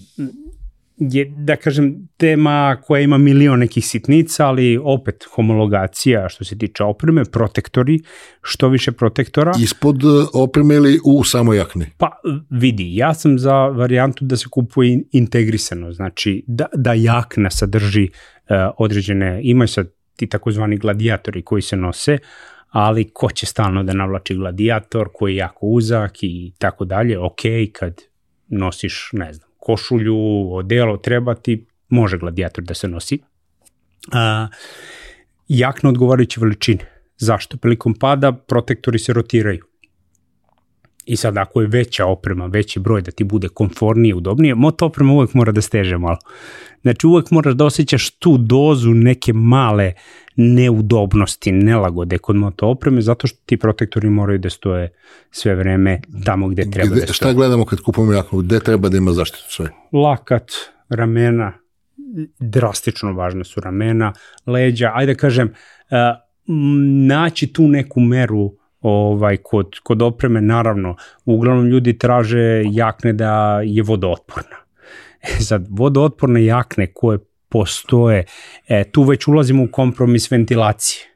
[1.00, 6.84] je, da kažem, tema koja ima milion nekih sitnica, ali opet homologacija što se tiče
[6.84, 8.00] opreme, protektori,
[8.42, 9.52] što više protektora.
[9.60, 11.86] Ispod e, opreme ili u samoj jakni?
[11.98, 12.10] Pa
[12.50, 18.08] vidi, ja sam za varijantu da se kupuje in- integrisano, znači da, da jakna sadrži
[18.10, 22.18] uh, određene, imaju sad ti takozvani gladijatori koji se nose,
[22.68, 27.40] ali ko će stalno da navlači gladijator koji je jako uzak i tako dalje, ok,
[27.72, 28.00] kad
[28.48, 30.16] nosiš, ne znam, košulju,
[30.54, 33.18] odelo, treba ti, može gladijator da se nosi.
[34.12, 34.48] A,
[35.48, 36.86] jakna odgovarajuće veličine.
[37.16, 37.56] Zašto?
[37.56, 39.69] Prilikom pada protektori se rotiraju.
[41.10, 45.12] I sad ako je veća oprema, veći broj da ti bude komfornije, udobnije, moto oprema
[45.12, 46.16] uvek mora da steže malo.
[46.82, 49.92] Znači uvek moraš da osjećaš tu dozu neke male
[50.36, 54.92] neudobnosti, nelagode kod moto opreme, zato što ti protektori moraju da stoje
[55.30, 57.14] sve vreme tamo gde treba Gde, da stoje.
[57.14, 58.38] šta gledamo kad kupujemo jaknu?
[58.38, 59.68] Gde treba da ima zaštitu sve?
[59.92, 60.50] Lakat,
[60.88, 61.52] ramena,
[62.38, 64.12] drastično važna su ramena,
[64.46, 65.52] leđa, ajde da kažem,
[66.48, 73.60] m, naći tu neku meru ovaj kod kod opreme naravno uglavnom ljudi traže jakne da
[73.64, 74.56] je vodootporna.
[75.22, 77.18] E sad vodootporne jakne koje
[77.48, 78.24] postoje,
[78.68, 81.06] e, tu već ulazimo u kompromis ventilacije.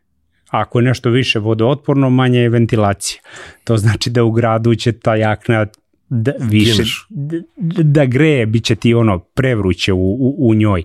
[0.51, 3.21] Ako je nešto više vodootporno, manje je ventilacija.
[3.65, 5.67] To znači da u gradu će ta jakna
[6.09, 6.83] da, više,
[7.57, 10.81] da, da greje, bit će ti ono prevruće u, u, u njoj.
[10.81, 10.85] E,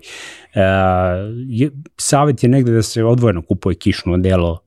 [1.46, 4.60] je, savjet je negde da se odvojeno kupuje kišno delo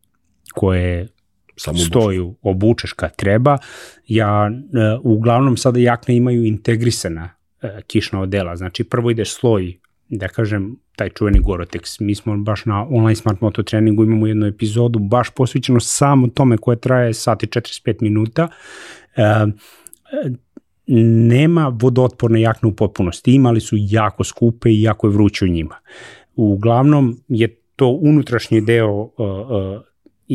[0.53, 1.07] koje
[1.55, 3.57] Samo stoju, obučeš kad treba.
[4.07, 7.29] Ja, e, uglavnom sada jakne imaju integrisana
[7.61, 9.77] e, kišna odela, znači prvo ide sloj,
[10.09, 12.01] da kažem, taj čuveni Gorotex.
[12.01, 16.57] Mi smo baš na online smart moto treningu imamo jednu epizodu baš posvećeno samo tome
[16.57, 18.47] koja traje sati 45 minuta.
[19.15, 19.45] E,
[20.87, 25.75] nema vodootporne jakne u potpunosti, imali su jako skupe i jako je vruće u njima.
[26.35, 29.81] Uglavnom je to unutrašnji deo uh, uh,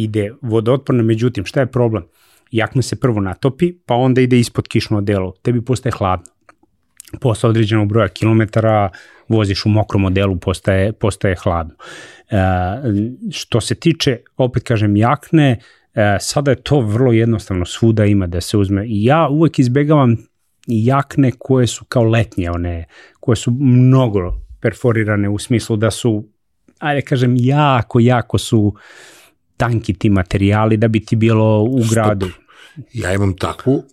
[0.02, 2.04] ide vodootporno, međutim šta je problem?
[2.50, 6.26] Jakna se prvo natopi, pa onda ide ispod kišno delo, tebi postaje hladno.
[7.20, 8.90] Posle određenog broja kilometara
[9.28, 11.74] voziš u mokrom modelu, postaje, postaje hladno.
[12.30, 12.36] E,
[13.30, 15.58] što se tiče, opet kažem, jakne,
[15.94, 18.84] e, sada je to vrlo jednostavno, svuda ima da se uzme.
[18.86, 20.16] Ja uvek izbegavam
[20.66, 22.84] jakne koje su kao letnje, one
[23.20, 26.24] koje su mnogo perforirane u smislu da su,
[26.78, 28.74] ajde kažem, jako, jako su
[29.58, 32.26] tanki ti materijali da bi ti bilo u gradu.
[32.26, 32.42] Stop.
[32.92, 33.84] Ja imam takvu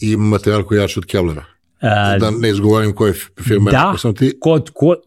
[0.00, 1.44] i imam materijal koji je jači od Kevlera.
[1.82, 3.70] Uh, da ne izgovorim koje firme.
[3.70, 4.36] Da, sam ti...
[4.40, 4.98] kod, kod,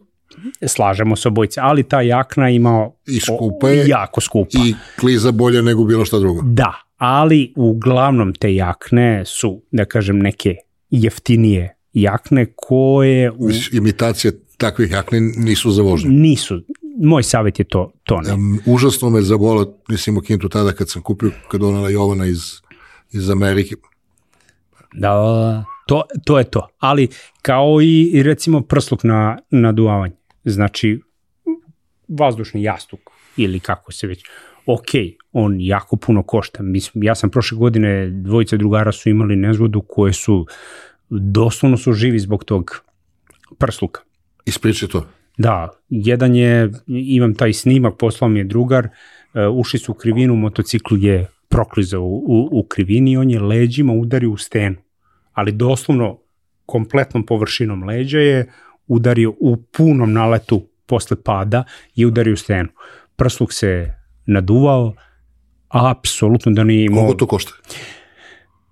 [0.66, 4.58] slažemo se obojce, ali ta jakna ima I skupa je, jako skupa.
[4.66, 6.42] I kliza bolje nego bilo šta drugo.
[6.44, 10.54] Da, ali uglavnom te jakne su, da kažem, neke
[10.90, 13.30] jeftinije jakne koje...
[13.30, 13.50] U...
[13.72, 16.10] Imitacije takvih jakne nisu za vožnju.
[16.10, 16.62] Nisu.
[17.02, 18.32] Moj savjet je to, to ne.
[18.32, 22.40] Um, užasno me zabolo, mislim u Kintu tada kad sam kupio, kad donala Jovana iz,
[23.12, 23.74] iz Amerike.
[24.94, 26.68] Da, to, to je to.
[26.78, 27.08] Ali
[27.42, 30.14] kao i, recimo prsluk na, na duvavanje.
[30.44, 31.00] Znači,
[32.08, 33.00] vazdušni jastuk
[33.36, 34.24] ili kako se već
[34.66, 34.88] ok,
[35.32, 36.62] on jako puno košta.
[36.62, 40.46] Mislim, ja sam prošle godine, dvojica drugara su imali nezgodu koje su,
[41.10, 42.84] doslovno su živi zbog tog
[43.58, 44.00] prsluka.
[44.44, 45.06] Ispričaj to.
[45.36, 50.36] Da, jedan je, imam taj snimak, poslao mi je drugar, uh, ušli su u krivinu,
[50.36, 54.76] motocikl je proklizao u, u, u krivini i on je leđima udario u stenu.
[55.32, 56.18] Ali doslovno
[56.66, 58.52] kompletnom površinom leđa je
[58.86, 61.64] udario u punom naletu posle pada
[61.94, 62.68] i udario u stenu.
[63.16, 63.94] Prsluk se
[64.26, 64.94] naduvao,
[65.68, 67.02] apsolutno da nije imao...
[67.02, 67.52] Koliko to košta?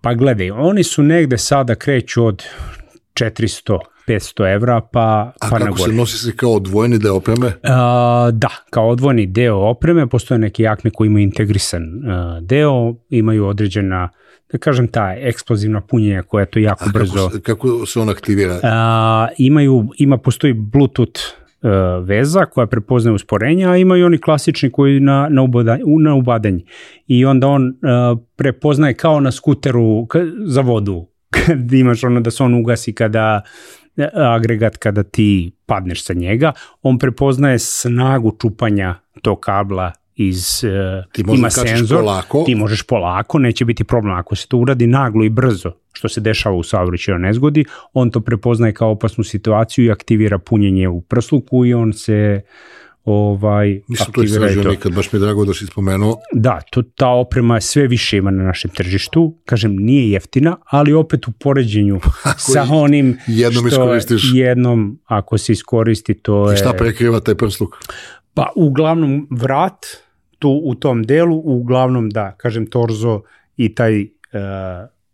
[0.00, 2.44] Pa gledaj, oni su negde sada kreću od
[3.14, 5.82] 400 500 evra, pa, A pa kako na gore.
[5.82, 7.52] se nosi se kao odvojeni deo opreme?
[7.62, 13.46] A, da, kao odvojeni deo opreme, postoje neke jakne koji imaju integrisan a, deo, imaju
[13.46, 14.08] određena,
[14.52, 17.28] da kažem, ta eksplozivna punjenja koja to jako A brzo...
[17.28, 18.60] Kako, kako se on aktivira?
[18.62, 21.20] A, imaju, ima, postoji Bluetooth
[21.64, 26.64] E, veza koja prepoznaje usporenja, a imaju oni klasični koji na, na, ubadanje, na ubadanje.
[27.06, 30.06] I onda on uh, prepoznaje kao na skuteru
[30.46, 33.83] za vodu, kad imaš ono da se on ugasi kada e,
[34.14, 41.24] agregat kada ti padneš sa njega, on prepoznaje snagu čupanja tog kabla iz uh, ti
[41.34, 42.42] ima senzor, polako.
[42.46, 46.20] ti možeš polako, neće biti problem ako se to uradi naglo i brzo, što se
[46.20, 51.66] dešava u saobraćaju nezgodi, on to prepoznaje kao opasnu situaciju i aktivira punjenje u prsluku
[51.66, 52.42] i on se
[53.04, 56.16] ovaj Nisam to istražio nikad, baš mi je drago da si spomenuo.
[56.32, 61.28] Da, to, ta oprema sve više ima na našem tržištu, kažem nije jeftina, ali opet
[61.28, 62.00] u poređenju
[62.52, 64.30] sa onim jednom što iskoristiš.
[64.34, 66.54] jednom ako se iskoristi to je...
[66.54, 67.76] I šta prekriva taj prsluk?
[68.34, 69.86] Pa uglavnom vrat,
[70.38, 73.20] tu u tom delu, uglavnom da, kažem torzo
[73.56, 74.08] i taj uh,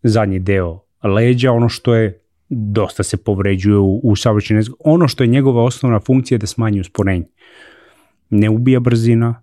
[0.02, 5.28] zadnji deo leđa, ono što je dosta se povređuje u, u saobraćaju Ono što je
[5.28, 7.26] njegova osnovna funkcija je da smanji usporenje.
[8.30, 9.42] Ne ubija brzina,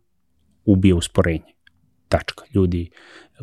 [0.66, 1.54] ubija usporenje.
[2.10, 2.44] Tačka.
[2.54, 2.90] Ljudi,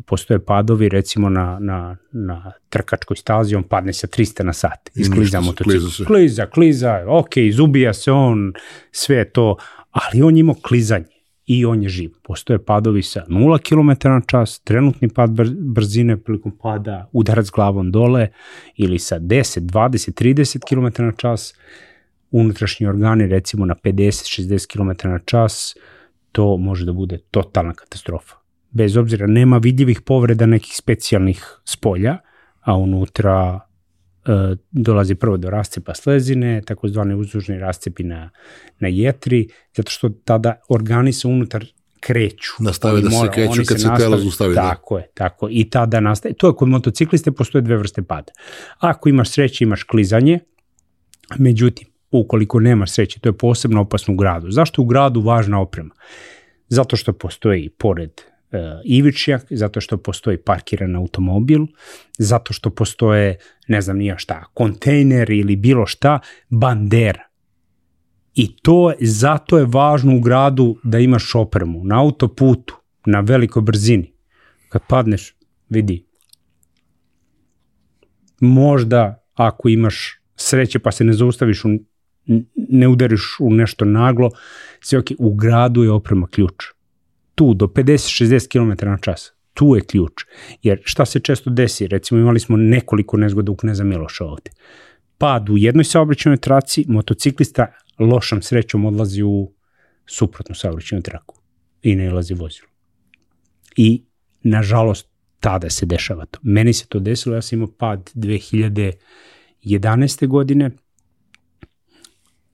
[0.05, 5.41] postoje padovi recimo na, na, na trkačkoj stazi, on padne sa 300 na sat, iskliza
[5.41, 6.05] motocikl.
[6.05, 8.53] Kliza, kliza, ok, izubija se on,
[8.91, 9.55] sve to,
[9.91, 11.15] ali on imao klizanje
[11.45, 12.11] i on je živ.
[12.23, 18.27] Postoje padovi sa 0 km na čas, trenutni pad brzine prilikom pada, udarac glavom dole
[18.75, 21.53] ili sa 10, 20, 30 km na čas,
[22.31, 25.75] unutrašnji organi recimo na 50-60 km na čas,
[26.31, 28.35] to može da bude totalna katastrofa.
[28.71, 32.17] Bez obzira, nema vidljivih povreda nekih specijalnih spolja,
[32.61, 33.59] a unutra
[34.25, 38.29] e, dolazi prvo do rascepa slezine, takozvane uzdužni rascepi na,
[38.79, 41.65] na jetri, zato što tada organi se unutar
[41.99, 42.53] kreću.
[42.59, 44.55] Nastave da mora, se kreću kad se, se telo zustavi.
[44.55, 44.61] Da.
[44.61, 45.01] Tako da.
[45.01, 45.47] je, tako.
[45.51, 46.33] I tada nastaje.
[46.33, 48.31] To je kod motocikliste postoje dve vrste pada.
[48.77, 50.39] Ako imaš sreće, imaš klizanje,
[51.37, 54.51] međutim, ukoliko nemaš sreće, to je posebno opasno u gradu.
[54.51, 55.95] Zašto u gradu važna oprema?
[56.67, 58.11] Zato što postoji pored
[58.85, 61.65] ivičnjak, zato što postoji parkiran automobil,
[62.17, 63.37] zato što postoje,
[63.67, 67.21] ne znam nija šta, kontejner ili bilo šta, bandera.
[68.35, 72.75] I to, zato je važno u gradu da imaš opremu, na autoputu,
[73.05, 74.13] na velikoj brzini.
[74.69, 75.35] Kad padneš,
[75.69, 76.05] vidi,
[78.39, 81.69] možda ako imaš sreće pa se ne zaustaviš, u,
[82.55, 84.29] ne udariš u nešto naglo,
[84.79, 86.65] sve ok, u gradu je oprema ključ.
[87.35, 90.13] Tu, do 50-60 km na čas, tu je ključ.
[90.63, 94.51] Jer šta se često desi, recimo imali smo nekoliko nezgoda u Kneza Miloša ovde.
[95.17, 97.67] Pad u jednoj saobraćenoj traci, motociklista
[97.99, 99.51] lošom srećom odlazi u
[100.05, 101.35] suprotnu saobraćenju traku
[101.81, 102.67] i ne ilazi vozilo.
[103.75, 104.03] I,
[104.43, 105.07] nažalost,
[105.39, 106.39] tada se dešava to.
[106.43, 110.27] Meni se to desilo, ja sam imao pad 2011.
[110.27, 110.71] godine,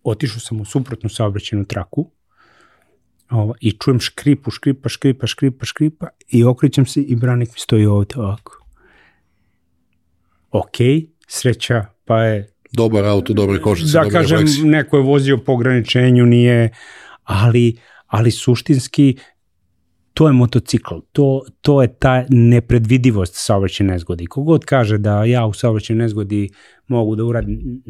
[0.03, 2.11] otišao sam u suprotnu saobraćenu traku
[3.31, 7.85] ova, i čujem škripu, škripa, škripa, škripa, škripa i okrećem se i branik mi stoji
[7.85, 8.65] ovde ovako.
[10.51, 10.77] Ok,
[11.27, 12.53] sreća, pa je...
[12.71, 14.63] Dobar auto, dobre košice, da kažem, refleksi.
[14.63, 16.69] neko je vozio po ograničenju, nije,
[17.23, 17.77] ali,
[18.07, 19.17] ali suštinski
[20.13, 24.23] to je motocikl, to, to je ta nepredvidivost saobraćajne nezgode.
[24.23, 26.49] I kogod kaže da ja u saobraćajnoj nezgodi
[26.87, 27.81] mogu da uradim,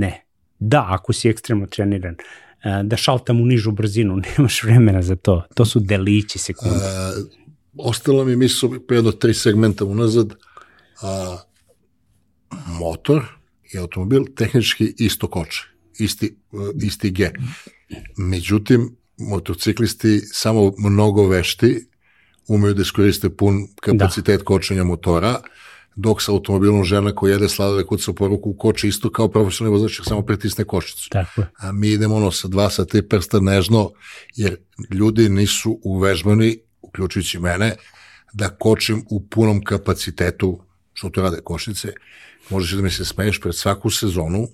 [0.00, 0.29] ne.
[0.60, 5.42] Da, ako si ekstremno treniran, e, da šaltam u nižu brzinu, nemaš vremena za to.
[5.54, 6.76] To su delići sekunde.
[6.76, 7.12] E,
[7.78, 10.34] ostalo mi mislo pre jedno tri segmenta unazad,
[11.02, 11.38] a,
[12.66, 13.22] motor
[13.72, 15.62] i automobil tehnički isto koče,
[15.98, 16.36] isti,
[16.82, 17.30] isti G.
[18.16, 21.86] Međutim, motociklisti samo mnogo vešti
[22.48, 24.44] umeju da iskoriste pun kapacitet da.
[24.44, 25.40] kočenja motora,
[25.96, 30.00] dok sa automobilom žena koja jede sladole kuca po ruku koči isto kao profesionalni vozač,
[30.04, 31.08] samo pritisne košicu.
[31.10, 31.42] Tako.
[31.58, 33.90] A mi idemo ono sa dva, sa tri prsta nežno,
[34.36, 34.56] jer
[34.90, 37.76] ljudi nisu uvežbani, uključujući mene,
[38.32, 40.60] da kočim u punom kapacitetu,
[40.92, 41.92] što to rade košnice.
[42.50, 44.48] Možeš da mi se smeješ pred svaku sezonu,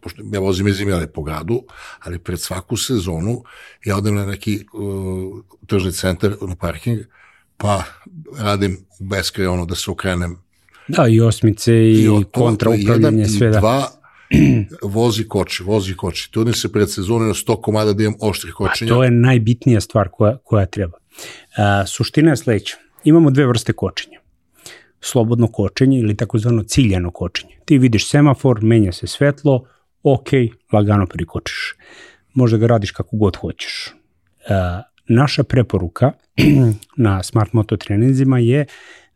[0.00, 1.62] pošto ja vozim iz Imjale po gradu,
[1.98, 3.42] ali pred svaku sezonu
[3.84, 6.98] ja odem na neki uh, tržni centar na parking,
[7.56, 7.84] pa
[8.38, 10.36] radim u beskraj ono da se okrenem.
[10.88, 13.58] Da, i osmice i, i kontra upravljanje, sve da.
[13.58, 13.88] dva,
[14.82, 16.32] vozi koči, vozi koči.
[16.32, 18.92] Trudim se pred sezonom na 100 komada da imam oštrih kočenja.
[18.92, 20.98] A to je najbitnija stvar koja, koja treba.
[21.56, 22.76] A, suština je sledeća.
[23.04, 24.18] Imamo dve vrste kočenja.
[25.00, 27.56] Slobodno kočenje ili takozvano ciljano kočenje.
[27.64, 29.64] Ti vidiš semafor, menja se svetlo,
[30.02, 30.28] ok,
[30.72, 31.74] lagano prikočiš.
[32.34, 33.94] Možda ga radiš kako god hoćeš.
[34.48, 34.82] E,
[35.14, 36.12] naša preporuka
[36.96, 38.66] na Smart Moto treninzima je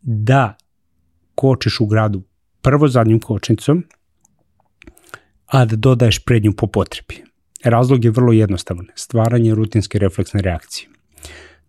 [0.01, 0.57] da
[1.35, 2.23] kočiš u gradu
[2.63, 3.85] prvo zadnjim kočnicom,
[5.47, 7.23] a da dodaješ prednju po potrebi.
[7.65, 10.89] Razlog je vrlo jednostavan, stvaranje rutinske refleksne reakcije.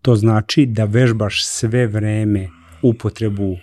[0.01, 2.49] To znači da vežbaš sve vreme
[2.81, 3.57] upotrebu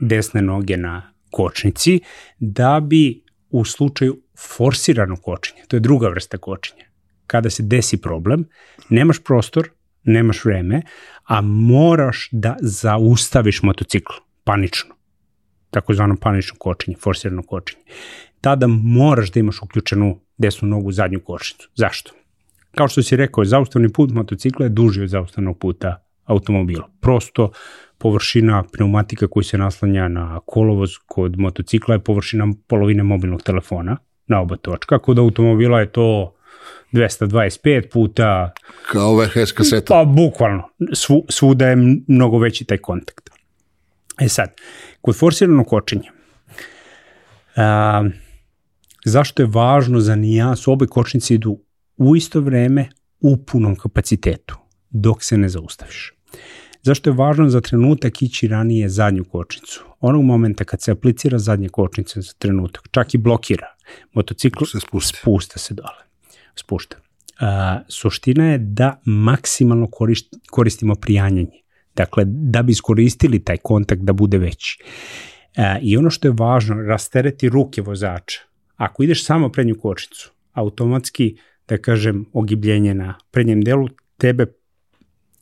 [0.00, 2.00] desne noge na kočnici
[2.38, 6.84] da bi u slučaju forsirano kočenje, to je druga vrsta kočenja.
[7.26, 8.48] Kada se desi problem,
[8.88, 9.68] nemaš prostor,
[10.04, 10.82] nemaš vreme,
[11.24, 14.12] a moraš da zaustaviš motocikl
[14.44, 14.94] panično.
[15.70, 17.82] Takozvano panično kočenje, forsirano kočenje.
[18.40, 21.68] Tada moraš da imaš uključenu desnu nogu u zadnju kočnicu.
[21.74, 22.12] Zašto?
[22.76, 26.88] Kao što si rekao, zaustavni put motocikla je duži od zaustavnog puta automobila.
[27.00, 27.50] Prosto
[27.98, 33.96] površina pneumatika koji se naslanja na kolovoz kod motocikla je površina polovine mobilnog telefona,
[34.26, 34.98] na oba točka.
[34.98, 36.34] Kod automobila je to
[36.92, 38.52] 225 puta...
[38.92, 39.94] Kao VHS kaseta.
[39.94, 40.68] Pa, bukvalno.
[40.92, 41.76] Svu, svuda je
[42.08, 43.30] mnogo veći taj kontakt.
[44.20, 44.50] E sad,
[45.00, 46.12] kod forsiranog kočenja,
[47.56, 48.04] a,
[49.04, 51.58] zašto je važno za nijansu, obe kočnice idu
[51.96, 52.88] u isto vreme
[53.20, 54.56] u punom kapacitetu,
[54.90, 56.14] dok se ne zaustaviš.
[56.82, 59.84] Zašto je važno za trenutak ići ranije zadnju kočnicu?
[60.00, 63.66] Onog momenta kad se aplicira zadnja kočnica za trenutak, čak i blokira,
[64.12, 65.18] motocikl se spuste.
[65.18, 66.11] spušta se dole.
[66.56, 66.96] Spušta.
[67.40, 71.62] A, suština je da maksimalno korist, koristimo prijanjanje.
[71.96, 74.78] Dakle, da bi iskoristili taj kontakt da bude veći.
[75.56, 78.40] A, I ono što je važno, rastereti ruke vozača.
[78.76, 81.36] Ako ideš samo prednju kočnicu, automatski,
[81.68, 84.46] da kažem, ogibljenje na prednjem delu, tebe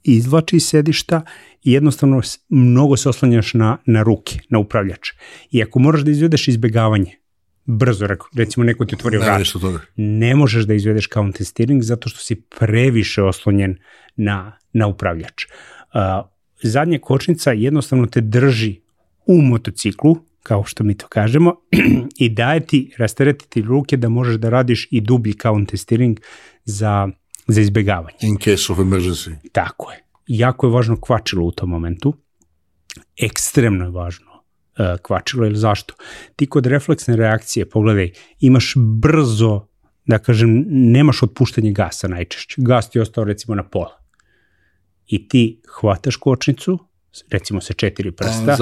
[0.04, 1.22] izvlači iz sedišta
[1.64, 5.12] i jednostavno mnogo se oslanjaš na, na ruke, na upravljač.
[5.50, 7.16] I ako moraš da izvedeš izbegavanje,
[7.64, 8.06] brzo,
[8.36, 9.42] recimo neko ti otvorio vrat,
[9.96, 13.78] ne možeš da izvedeš counter steering zato što si previše oslonjen
[14.16, 15.44] na, na upravljač.
[15.44, 16.00] Uh,
[16.62, 18.80] zadnja kočnica jednostavno te drži
[19.26, 21.54] u motociklu, kao što mi to kažemo,
[22.18, 26.20] i daje ti, rasteretiti ruke da možeš da radiš i dublji counter steering
[26.64, 27.08] za
[27.50, 28.16] za izbegavanje.
[28.22, 29.34] In case of emergency.
[29.52, 30.04] Tako je.
[30.26, 32.14] jako je važno kvačilo u tom momentu,
[33.16, 34.29] ekstremno je važno
[35.02, 35.94] kvačilo, ili zašto?
[36.36, 38.10] Ti kod refleksne reakcije, pogledaj,
[38.40, 39.66] imaš brzo,
[40.06, 42.54] da kažem, nemaš otpuštanje gasa najčešće.
[42.58, 43.98] Gas ti je ostao recimo na pola.
[45.06, 46.78] I ti hvataš kočnicu,
[47.30, 48.56] recimo sa četiri prsta,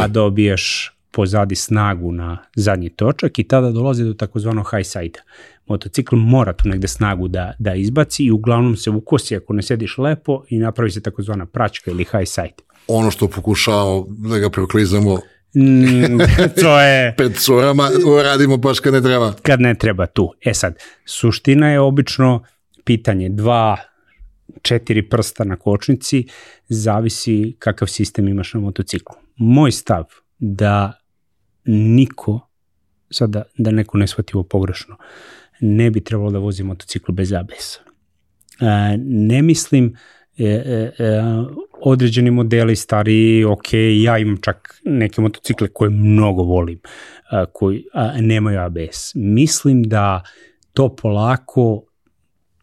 [0.00, 5.20] A, a dobiješ pozadi snagu na zadnji točak i tada dolazi do takozvanog high side.
[5.66, 9.98] Motocikl mora tu negde snagu da, da izbaci i uglavnom se ukosi ako ne sediš
[9.98, 12.71] lepo i napravi se takozvana praćka ili high side.
[12.86, 15.18] Ono što pokušavamo da ga preklizamo
[15.54, 16.18] Mm,
[16.62, 17.90] to je pred curama,
[18.22, 19.32] radimo baš kad ne treba.
[19.42, 20.32] kad ne treba tu.
[20.40, 22.44] E sad, suština je obično
[22.84, 23.76] pitanje dva,
[24.62, 26.26] četiri prsta na kočnici,
[26.68, 29.16] zavisi kakav sistem imaš na motociklu.
[29.36, 30.04] Moj stav
[30.38, 30.92] da
[31.64, 32.48] niko,
[33.10, 34.96] sad da, da neko ne shvati ovo pogrešno,
[35.60, 37.80] ne bi trebalo da vozi motocikl bez ABS-a.
[38.66, 39.96] E, ne mislim,
[40.38, 41.22] e, e, e,
[41.80, 43.72] određeni modeli stariji, ok,
[44.02, 46.80] ja imam čak neke motocikle koje mnogo volim,
[47.30, 49.14] a, koji a, nemaju ABS.
[49.14, 50.22] Mislim da
[50.72, 51.82] to polako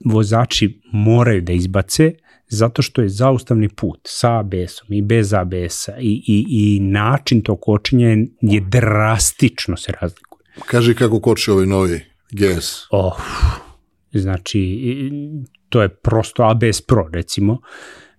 [0.05, 2.13] vozači moraju da izbace,
[2.47, 7.59] zato što je zaustavni put sa ABS-om i bez ABS-a i, i, i način tog
[7.61, 8.07] kočenja
[8.41, 10.43] je drastično se razlikuje.
[10.65, 12.01] Kaži kako koči ovaj novi
[12.31, 12.87] GS.
[12.91, 13.13] Oh,
[14.11, 14.81] znači,
[15.69, 17.61] to je prosto ABS Pro, recimo.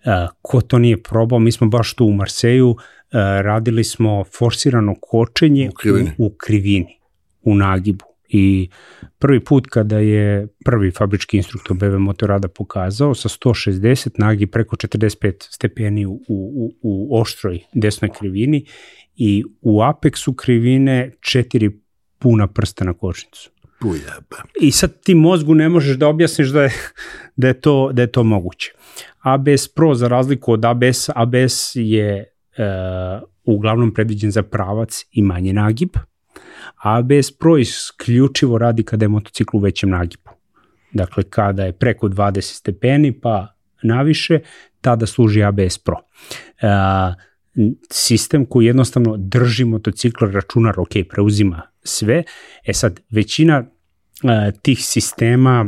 [0.05, 4.94] E, ko to nije probao, mi smo baš tu u Marseju, e, radili smo forsirano
[5.01, 6.11] kočenje U krivini.
[6.18, 6.98] u, u krivini,
[7.42, 8.05] u nagibu.
[8.32, 8.68] I
[9.18, 15.32] prvi put kada je prvi fabrički instruktor BV Motorada pokazao sa 160 nagi preko 45
[15.55, 18.66] stepeni u, u, u oštroj desnoj krivini
[19.16, 21.70] i u apeksu krivine četiri
[22.18, 23.51] puna prsta na kočnicu.
[23.85, 24.37] Ujebe.
[24.61, 26.72] I sad ti mozgu ne možeš da objasniš da je,
[27.37, 28.72] da je, to, da je to moguće.
[29.20, 32.26] ABS Pro za razliku od ABS, ABS je e,
[33.45, 35.91] uglavnom predviđen za pravac i manje nagib.
[36.76, 40.31] ABS Pro isključivo radi kada je motocikl u većem nagibu.
[40.93, 44.39] Dakle, kada je preko 20 stepeni pa naviše,
[44.81, 45.97] tada služi ABS Pro.
[46.61, 46.66] E,
[47.90, 52.22] sistem koji jednostavno drži motocikl, računar, ok, preuzima sve.
[52.64, 53.64] E sad, većina
[54.22, 55.66] a, tih sistema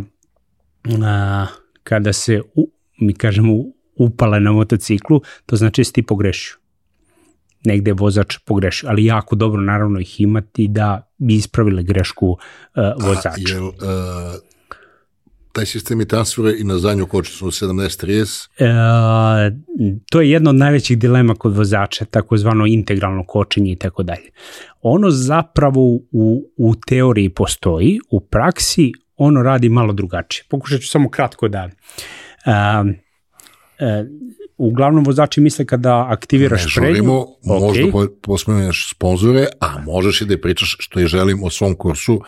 [1.05, 1.47] a,
[1.83, 2.71] kada se, u,
[3.01, 3.53] mi kažemo,
[3.97, 6.57] upale na motociklu, to znači da si ti pogrešio.
[7.65, 12.39] Negde je vozač pogrešio, ali jako dobro naravno ih imati da bi ispravile grešku uh,
[13.07, 13.55] vozača.
[13.55, 13.73] Jel, uh,
[15.53, 19.53] taj sistem i transfere i na zadnju kočnicu 70-30, E,
[20.11, 24.31] to je jedna od najvećih dilema kod vozača, takozvano integralno kočenje i tako dalje.
[24.83, 25.81] Ono zapravo
[26.13, 30.45] u, u teoriji postoji, u praksi ono radi malo drugačije.
[30.51, 31.71] Pokušat ću samo kratko da...
[32.45, 32.85] A,
[33.79, 34.05] e,
[34.57, 36.97] uglavnom vozači misle kada aktiviraš ne prednju...
[36.97, 41.51] žurimo, možda ok, po, posmenuješ sponzore, a možeš i da pričaš što i želim o
[41.51, 42.21] svom kursu,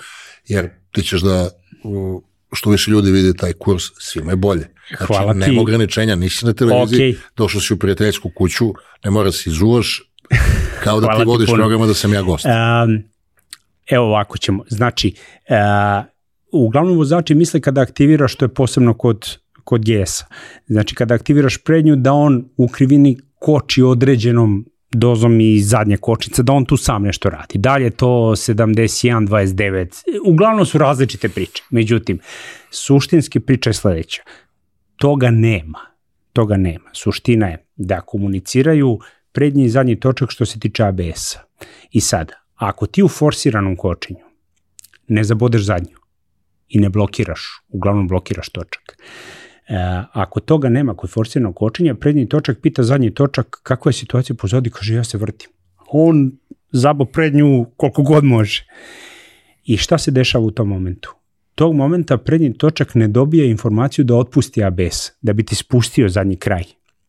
[0.48, 1.50] jer ti ćeš da
[1.84, 2.22] u,
[2.54, 4.68] što više ljudi vidi taj kurs, svima je bolje.
[4.88, 5.38] Znači, Hvala ti.
[5.38, 7.16] nema ograničenja, nisi na televiziji, Ok.
[7.36, 8.72] došao si u prijateljsku kuću,
[9.04, 10.02] ne mora se izuvaš,
[10.84, 12.44] kao da ti vodiš programa da sam ja gost.
[12.44, 13.02] Um,
[13.90, 14.64] evo ovako ćemo.
[14.68, 15.14] Znači,
[15.48, 16.04] uh,
[16.52, 20.26] uglavnom vozači misle kada aktiviraš, što je posebno kod, kod GS-a.
[20.66, 26.52] Znači, kada aktiviraš prednju, da on u krivini koči određenom dozom i zadnje kočnice, da
[26.52, 27.58] on tu sam nešto radi.
[27.58, 31.62] Dalje to 71, 29, uglavnom su različite priče.
[31.70, 32.20] Međutim,
[32.70, 34.22] suštinski priča je sledeća.
[34.96, 35.78] Toga nema.
[36.32, 36.90] Toga nema.
[36.92, 38.98] Suština je da komuniciraju
[39.32, 41.40] prednji i zadnji točak što se tiče ABS-a.
[41.90, 44.24] I sad, ako ti u forsiranom kočenju
[45.08, 45.96] ne zabodeš zadnju
[46.68, 48.96] i ne blokiraš, uglavnom blokiraš točak,
[49.68, 49.76] E,
[50.12, 54.70] ako toga nema kod forsiranog kočenja, prednji točak pita zadnji točak kakva je situacija pozadi,
[54.70, 55.50] kaže ja se vrtim.
[55.88, 56.32] On
[56.72, 58.66] zabo prednju koliko god može.
[59.64, 61.14] I šta se dešava u tom momentu?
[61.54, 66.36] Tog momenta prednji točak ne dobija informaciju da otpusti ABS, da bi ti spustio zadnji
[66.36, 66.64] kraj.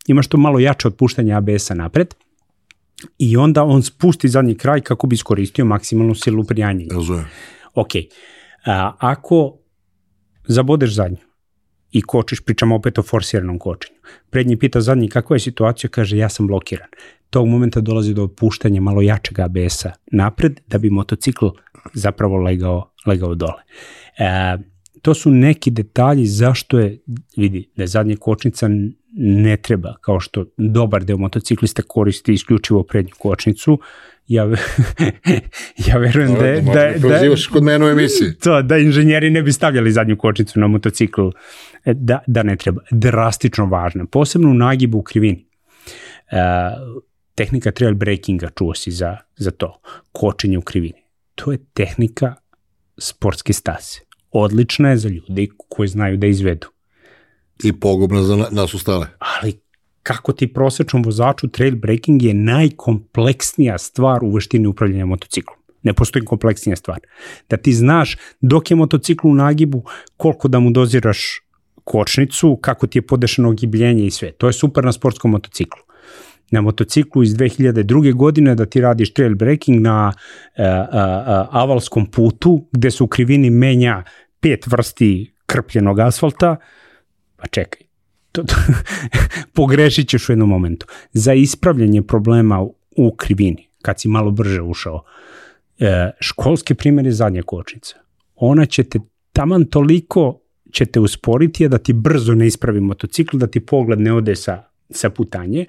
[0.07, 2.13] Imaš to malo jače otpuštanje ABS-a napred
[3.17, 6.85] i onda on spusti zadnji kraj kako bi iskoristio maksimalnu silu prijanja.
[6.91, 7.25] Razumem.
[7.73, 7.89] Ok,
[8.65, 9.57] a, ako
[10.47, 11.24] zabodeš zadnju
[11.95, 16.29] i kočiš, pričamo opet o forsiranom kočenju, prednji pita zadnji kakva je situacija, kaže ja
[16.29, 16.87] sam blokiran.
[17.29, 21.47] Tog momenta dolazi do opuštanja malo jačeg ABS-a napred da bi motocikl
[21.93, 23.63] zapravo legao, legao dole.
[24.17, 24.57] E,
[25.01, 26.99] to su neki detalji zašto je,
[27.37, 28.69] vidi, da je zadnja kočnica
[29.17, 33.79] ne treba, kao što dobar deo motociklista koristi isključivo prednju kočnicu,
[34.27, 34.43] ja,
[35.87, 38.33] ja verujem da, da, da, da, da, kod mene u emisiji.
[38.43, 41.31] To, da inženjeri ne bi stavljali zadnju kočnicu na motociklu,
[41.85, 42.81] e, da, da ne treba.
[42.91, 45.47] Drastično važno, posebno u nagibu u krivini.
[46.31, 46.37] E,
[47.35, 51.05] tehnika trail breakinga, čuo si za, za to, kočenje u krivini.
[51.35, 52.35] To je tehnika
[52.97, 54.01] sportske stase.
[54.31, 56.67] Odlična je za ljude koji znaju da izvedu.
[57.63, 59.07] I pogubna za nas ustale.
[59.19, 59.59] Ali
[60.03, 65.57] kako ti prosečnom vozaču trail breaking je najkompleksnija stvar u veštini upravljanja motociklom.
[65.83, 66.99] Ne postoji kompleksnija stvar.
[67.49, 69.83] Da ti znaš dok je motocikl u nagibu,
[70.17, 71.41] koliko da mu doziraš
[71.83, 74.31] kočnicu, kako ti je podešeno ogibljenje i sve.
[74.31, 75.81] To je super na sportskom motociklu.
[76.51, 78.13] Na motociklu iz 2002.
[78.13, 83.49] godine da ti radiš trail breaking na uh, uh, avalskom putu gde se u krivini
[83.49, 84.03] menja
[84.39, 86.55] pet vrsti krpljenog asfalta,
[87.35, 87.81] pa čekaj,
[88.31, 88.55] to, to,
[89.53, 90.85] pogrešit ćeš u jednom momentu.
[91.13, 92.61] Za ispravljanje problema
[92.97, 95.03] u krivini, kad si malo brže ušao,
[95.79, 97.95] e, školski primjer je zadnja kočnica.
[98.35, 98.99] Ona će te
[99.33, 100.39] taman toliko
[100.71, 104.63] će te usporiti da ti brzo ne ispravi motocikl, da ti pogled ne ode sa,
[104.89, 105.65] sa putanje,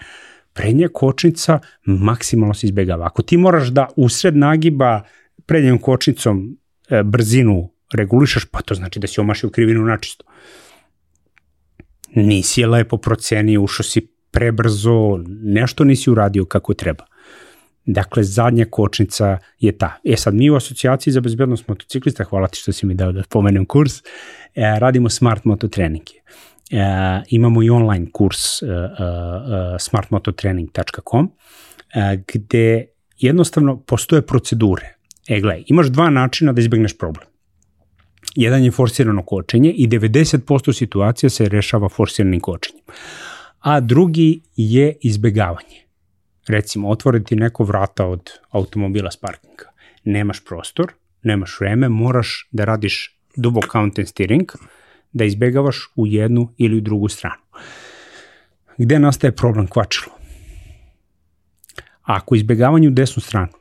[0.52, 3.06] prednja kočnica maksimalno se izbegava.
[3.06, 5.02] Ako ti moraš da usred nagiba
[5.46, 6.56] prednjom kočnicom
[6.90, 10.24] e, brzinu regulišaš, pa to znači da si omašio krivinu načisto
[12.16, 17.04] nisi je lepo procenio, ušao si prebrzo, nešto nisi uradio kako treba.
[17.84, 19.98] Dakle, zadnja kočnica je ta.
[20.04, 23.22] E sad, mi u asocijaciji za bezbednost motociklista, hvala ti što si mi dao da
[23.30, 24.02] pomenem kurs, e,
[24.78, 26.12] radimo smart mototreninge.
[26.70, 26.78] E,
[27.28, 31.30] imamo i online kurs e, e, smartmototrening.com
[32.34, 32.86] gde
[33.18, 34.94] jednostavno postoje procedure.
[35.28, 37.26] E, gledaj, imaš dva načina da izbegneš problem.
[38.36, 42.84] Jedan je forsirano kočenje i 90% situacija se rešava forsiranim kočenjem.
[43.60, 45.86] A drugi je izbegavanje.
[46.48, 49.72] Recimo, otvoriti neko vrata od automobila s parkinga.
[50.04, 54.52] Nemaš prostor, nemaš vreme, moraš da radiš double count and steering,
[55.12, 57.42] da izbegavaš u jednu ili u drugu stranu.
[58.78, 60.12] Gde nastaje problem kvačilo?
[62.02, 63.52] Ako izbegavanje u desnu stranu,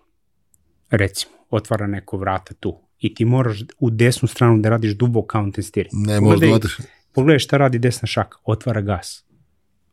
[0.90, 5.64] recimo, otvara neko vrata tu, i ti moraš u desnu stranu da radiš dubok counter
[5.64, 5.94] steering.
[6.08, 6.78] Ne možeš da vatiš.
[7.14, 9.26] Pogledaj šta radi desna šaka, otvara gas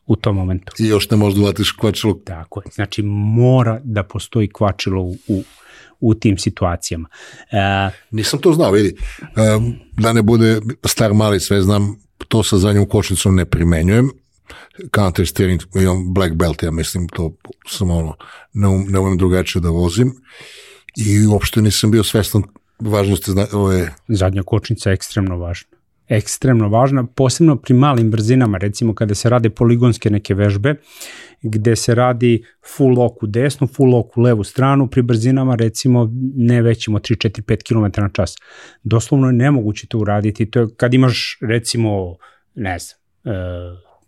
[0.07, 0.73] u tom momentu.
[0.79, 2.15] I još ne možeš da vatiš kvačilo.
[2.25, 5.43] Tako je, znači mora da postoji kvačilo u, u,
[6.01, 7.09] u tim situacijama.
[7.51, 8.97] E, Nisam to znao, vidi.
[9.23, 9.27] E,
[9.93, 11.97] da ne bude star mali, sve znam,
[12.29, 14.11] to sa zadnjom kočnicom ne primenjujem.
[14.95, 17.33] Counter steering, imam black belt, ja mislim, to
[17.69, 18.17] sam ono,
[18.53, 20.13] ne, um, ne umem drugačije da vozim.
[20.97, 22.43] I uopšte nisam bio svestan
[22.91, 23.89] važnosti zna, ove...
[24.09, 25.79] Zadnja kočnica je ekstremno važna.
[26.09, 30.75] Ekstremno važna, posebno pri malim brzinama, recimo kada se rade poligonske neke vežbe,
[31.43, 32.45] gde se radi
[32.77, 37.29] full lock u desnu, full lock u levu stranu, pri brzinama recimo ne većimo 3,
[37.29, 38.35] 4, 5 km na čas.
[38.83, 42.17] Doslovno je nemoguće to uraditi, to je kad imaš recimo,
[42.55, 42.99] ne znam,
[43.35, 43.39] e,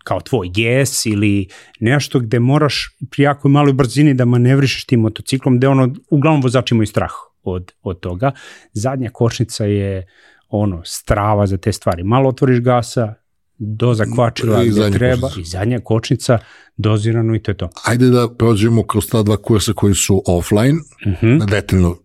[0.04, 1.48] kao tvoj GS ili
[1.80, 6.74] nešto gde moraš pri jako maloj brzini da manevrišeš tim motociklom, gde ono, uglavnom vozači
[6.74, 7.12] imaju strah
[7.44, 8.32] od, od toga.
[8.72, 10.06] Zadnja kočnica je
[10.48, 12.02] ono, strava za te stvari.
[12.02, 13.14] Malo otvoriš gasa,
[13.58, 15.40] doza kvačila I gde treba kočnica.
[15.40, 16.38] i zadnja kočnica
[16.76, 17.68] dozirano i to je to.
[17.84, 21.26] Ajde da prođemo kroz ta dva kursa koji su offline, uh mhm.
[21.26, 21.50] -huh.
[21.50, 21.96] detaljno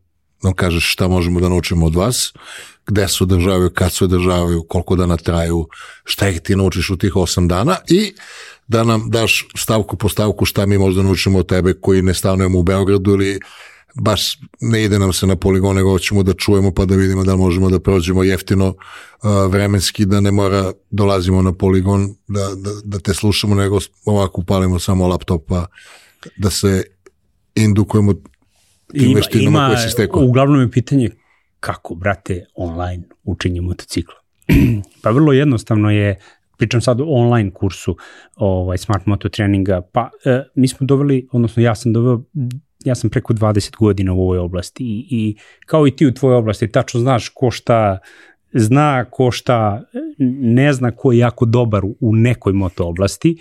[0.44, 2.34] nam kažeš šta možemo da naučimo od vas,
[2.88, 5.68] gde se održavaju, kad se održavaju, koliko dana traju,
[6.04, 8.14] šta ih ti naučiš u tih osam dana i
[8.68, 12.60] da nam daš stavku po stavku šta mi možda naučimo od tebe koji ne stanujemo
[12.60, 13.40] u Beogradu ili
[13.96, 17.36] baš ne ide nam se na poligon, nego hoćemo da čujemo pa da vidimo da
[17.36, 23.00] možemo da prođemo jeftino uh, vremenski, da ne mora dolazimo na poligon, da, da, da
[23.00, 25.66] te slušamo, nego ovako upalimo samo laptop pa
[26.38, 26.84] da se
[27.56, 30.22] indukujemo tim ima, veštinama koje se stekao.
[30.22, 31.10] Uglavnom je pitanje
[31.60, 34.16] kako, brate, online učenje motocikla.
[35.04, 36.20] pa vrlo jednostavno je
[36.58, 37.98] pričam sad o online kursu
[38.36, 42.24] ovaj, smart moto treninga, pa e, mi smo doveli, odnosno ja sam doveo
[42.86, 45.36] ja sam preko 20 godina u ovoj oblasti i, i
[45.66, 48.00] kao i ti u tvojoj oblasti, tačno znaš ko šta
[48.54, 49.84] zna, ko šta
[50.40, 53.38] ne zna ko je jako dobar u nekoj moto oblasti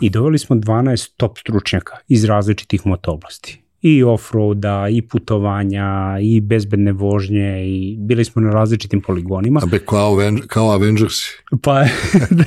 [0.00, 6.40] i doveli smo 12 top stručnjaka iz različitih moto oblasti i offroada, i putovanja, i
[6.40, 9.60] bezbedne vožnje, i bili smo na različitim poligonima.
[9.62, 10.16] A be, kao,
[10.46, 11.14] kao Avengers.
[11.62, 11.84] Pa,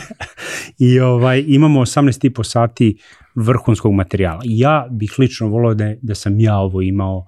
[0.88, 2.98] i ovaj, imamo 18,5 sati
[3.38, 4.42] vrhunskog materijala.
[4.46, 7.26] Ja bih lično volao da, da sam ja ovo imao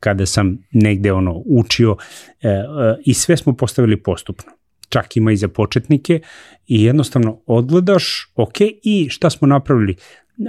[0.00, 1.96] kada sam negde ono učio
[2.42, 2.62] e, e,
[3.04, 4.52] i sve smo postavili postupno.
[4.88, 6.20] čak ima i za početnike
[6.66, 9.96] i jednostavno odgledaš, ok, i šta smo napravili?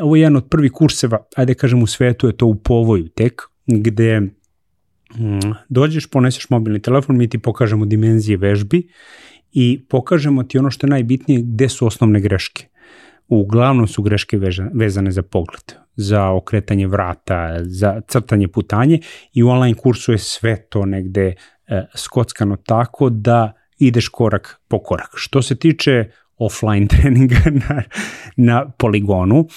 [0.01, 3.41] Ovo je jedan od prvih kurseva, ajde kažem u svetu je to u povoju tek,
[3.67, 8.87] gde mm, dođeš, poneseš mobilni telefon, mi ti pokažemo dimenzije vežbi
[9.51, 12.67] i pokažemo ti ono što je najbitnije gde su osnovne greške.
[13.27, 14.39] Uglavnom su greške
[14.73, 18.99] vezane za pogled, za okretanje vrata, za crtanje putanje
[19.33, 21.33] i u online kursu je sve to negde
[21.67, 25.09] e, skockano tako da ideš korak po korak.
[25.15, 27.83] Što se tiče offline treninga na,
[28.35, 29.47] na poligonu,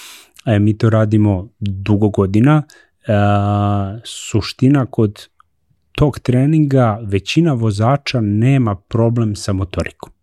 [0.46, 3.12] e, mi to radimo dugo godina, e,
[4.04, 5.28] suština kod
[5.92, 10.17] tog treninga većina vozača nema problem sa motorikom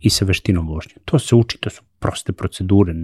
[0.00, 0.94] i sa veštinom vožnje.
[1.04, 2.94] To se uči, to su proste procedure.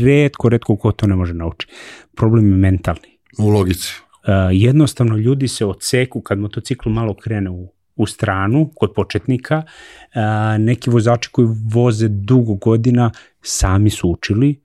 [0.00, 1.72] Redko, redko ko to ne može naučiti.
[2.16, 3.18] Problem je mentalni.
[3.38, 3.92] U logici.
[4.02, 9.62] Uh, jednostavno ljudi se odseku kad motocikl malo krene u, u stranu kod početnika.
[9.62, 13.10] Uh, neki vozači koji voze dugo godina
[13.42, 14.64] sami su učili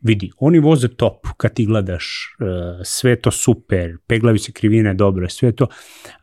[0.00, 2.46] vidi, oni voze top kad ti gledaš, uh,
[2.84, 5.66] sve to super, peglavi se krivine dobro, sve to,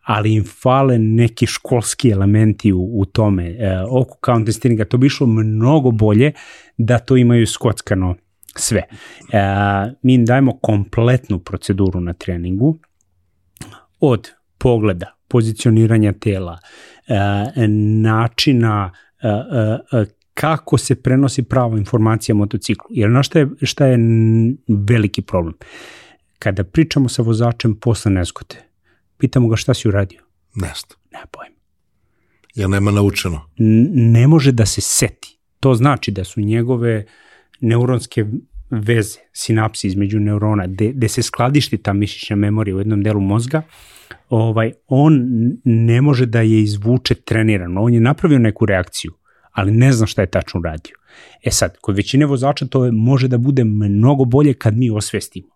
[0.01, 3.49] ali im fale neki školski elementi u, u tome.
[3.49, 6.31] Uh, oko count testinga to bi išlo mnogo bolje
[6.77, 8.15] da to imaju skockano
[8.55, 8.83] sve.
[9.21, 12.79] Uh, mi im dajemo kompletnu proceduru na treningu
[13.99, 16.59] od pogleda, pozicioniranja tela,
[18.01, 18.91] načina
[20.35, 22.87] kako se prenosi prava informacija o motociklu.
[22.89, 23.97] Jer na šta je, šta je
[24.67, 25.55] veliki problem?
[26.39, 28.55] Kada pričamo sa vozačem posle nezgode,
[29.17, 30.21] pitamo ga šta si uradio?
[30.55, 30.97] Nest.
[31.11, 31.53] Ne pojem.
[32.55, 33.41] Jer nema naučeno.
[33.57, 35.37] N ne može da se seti.
[35.59, 37.05] To znači da su njegove
[37.61, 38.25] neuronske
[38.69, 43.61] veze, sinapsi između neurona, gde, gde se skladišti ta mišićna memorija u jednom delu mozga,
[44.29, 45.21] ovaj, on
[45.63, 47.81] ne može da je izvuče trenirano.
[47.81, 49.13] On je napravio neku reakciju,
[49.55, 50.95] ali ne znam šta je tačno uradio.
[51.43, 55.47] E sad, kod većine vozača to može da bude mnogo bolje kad mi osvestimo.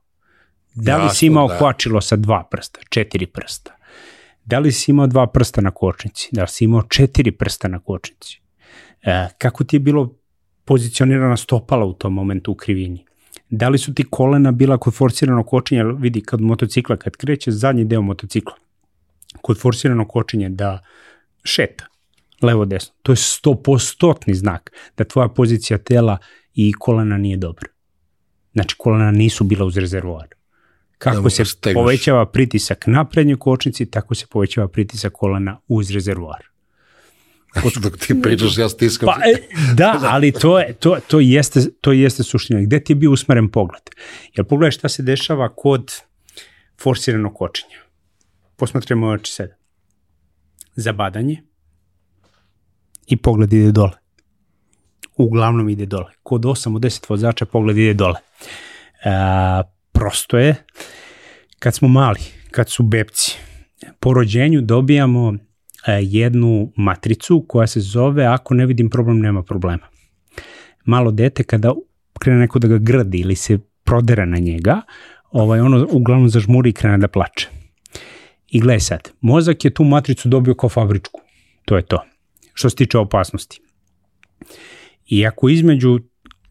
[0.75, 1.57] Da li si imao da.
[1.57, 3.75] kvačilo sa dva prsta, četiri prsta?
[4.45, 6.29] Da li si imao dva prsta na kočnici?
[6.31, 8.39] Da li si imao četiri prsta na kočnici?
[9.01, 10.15] E, kako ti je bilo
[10.65, 13.05] pozicionirana stopala u tom momentu u krivini?
[13.49, 17.85] Da li su ti kolena bila kod forsiranog kočenja, vidi kad motocikla, kad kreće zadnji
[17.85, 18.53] deo motocikla,
[19.41, 20.79] kod forsiranog kočenja da
[21.43, 21.88] šeta,
[22.41, 22.93] levo desno.
[23.03, 26.17] To je 100% znak da tvoja pozicija tela
[26.53, 27.67] i kolena nije dobra.
[28.53, 30.27] Znači kolena nisu bila uz rezervoar.
[30.97, 31.81] Kako da se stegnuš.
[31.81, 36.43] povećava pritisak na prednjoj kočnici, tako se povećava pritisak kolena uz rezervoar.
[37.83, 39.07] Dok ti pričaš, ja stiskam.
[39.07, 42.61] Pa, e, da, ali to, je, to, to, jeste, to jeste suština.
[42.61, 43.81] Gde ti je bio usmeren pogled?
[44.35, 45.93] Jer pogledaj šta se dešava kod
[46.81, 47.77] forsiranog kočenja.
[48.55, 49.55] Posmatramo oči sada.
[50.75, 51.43] Zabadanje,
[53.09, 53.91] i pogled ide dole.
[55.17, 56.11] Uglavnom ide dole.
[56.23, 58.19] Kod 8 od 10 vozača pogled ide dole.
[58.19, 59.09] E,
[59.91, 60.55] prosto je,
[61.59, 62.19] kad smo mali,
[62.51, 63.37] kad su bebci,
[63.99, 69.87] po rođenju dobijamo e, jednu matricu koja se zove ako ne vidim problem, nema problema.
[70.85, 71.73] Malo dete kada
[72.19, 74.81] krene neko da ga gradi ili se prodera na njega,
[75.31, 77.49] ovaj, ono uglavnom zažmuri i krene da plače.
[78.47, 81.21] I gledaj sad, mozak je tu matricu dobio kao fabričku.
[81.65, 82.08] To je to
[82.59, 83.61] što se tiče opasnosti.
[85.07, 85.99] I ako između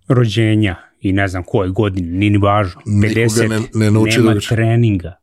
[0.09, 5.15] rođenja i ne znam koje godine, nije ni važno, 50, ne, ne nema da treninga,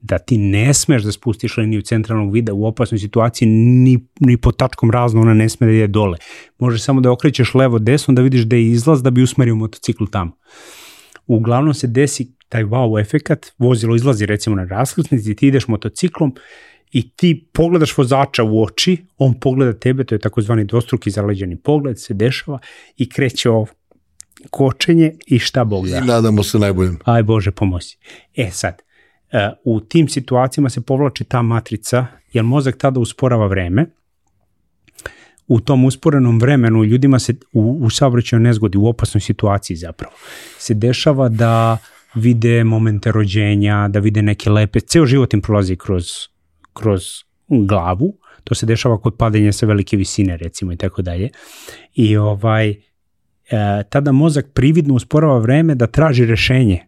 [0.00, 4.52] da ti ne smeš da spustiš liniju centralnog vida u opasnoj situaciji ni, ni po
[4.52, 6.18] tačkom razno ona ne sme da ide dole.
[6.58, 10.04] Možeš samo da okrećeš levo desno da vidiš da je izlaz da bi usmerio motocikl
[10.10, 10.36] tamo.
[11.26, 16.34] Uglavnom se desi taj wow efekat, vozilo izlazi recimo na raskrsnici, ti ideš motociklom
[16.92, 22.00] i ti pogledaš vozača u oči, on pogleda tebe, to je takozvani dvostruki zaleđeni pogled,
[22.00, 22.58] se dešava
[22.96, 23.66] i kreće ovo
[24.50, 25.98] kočenje i šta Bog da.
[25.98, 26.98] I nadamo se najboljim.
[27.04, 27.96] Aj Bože pomozi.
[28.36, 28.82] E sad,
[29.32, 33.86] e, u tim situacijama se povlači ta matrica, jer mozak tada usporava vreme,
[35.46, 40.14] u tom usporenom vremenu ljudima se u, u saobraćaju nezgodi, u opasnoj situaciji zapravo,
[40.58, 41.78] se dešava da
[42.14, 46.04] vide momente rođenja, da vide neke lepe, ceo život im prolazi kroz
[46.72, 47.02] kroz
[47.48, 51.28] glavu, to se dešava kod padanja sa velike visine recimo i tako dalje.
[51.94, 52.76] I ovaj, e,
[53.88, 56.86] tada mozak prividno usporava vreme da traži rešenje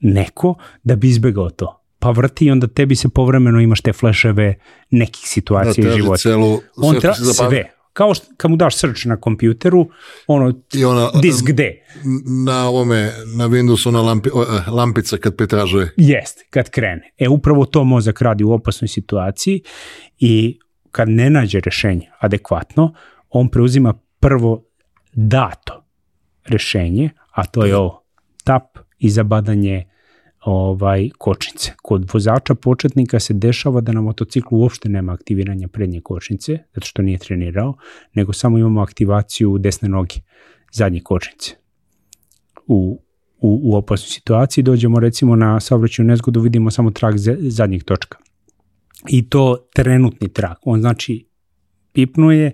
[0.00, 1.84] neko da bi izbegao to.
[1.98, 4.54] Pa vrti i onda tebi se povremeno imaš te fleševe
[4.90, 6.22] nekih situacija da, u životu.
[6.22, 9.88] Celu, On tra sve, kao što, kad mu daš search na kompjuteru,
[10.26, 11.84] ono, I ona, disk gde?
[12.46, 15.94] Na ovome, na Windowsu, na lampi, eh, lampica kad pretražuje.
[15.96, 17.10] Jest, kad krene.
[17.18, 19.62] E, upravo to mozak radi u opasnoj situaciji
[20.18, 20.58] i
[20.90, 22.94] kad ne nađe rešenje adekvatno,
[23.30, 24.64] on preuzima prvo
[25.12, 25.84] dato
[26.46, 28.04] rešenje, a to je ovo,
[28.44, 29.84] tap i zabadanje
[30.40, 31.72] ovaj kočnice.
[31.82, 37.02] Kod vozača početnika se dešava da na motociklu uopšte nema aktiviranja prednje kočnice, zato što
[37.02, 37.74] nije trenirao,
[38.14, 40.14] nego samo imamo aktivaciju desne noge,
[40.72, 41.54] zadnje kočnice.
[42.66, 43.02] U,
[43.40, 48.18] u, u opasnoj situaciji dođemo recimo na saobraćaju nezgodu, vidimo samo trak zadnjih točka.
[49.08, 50.58] I to trenutni trak.
[50.62, 51.28] On znači
[51.92, 52.52] pipnuje,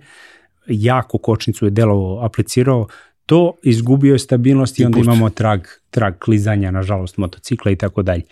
[0.67, 2.87] jako kočnicu je delovo aplicirao,
[3.27, 5.07] to izgubio je stabilnost i, I onda pust.
[5.07, 5.61] imamo trag,
[5.91, 8.23] trag klizanja, nažalost, motocikla i tako dalje.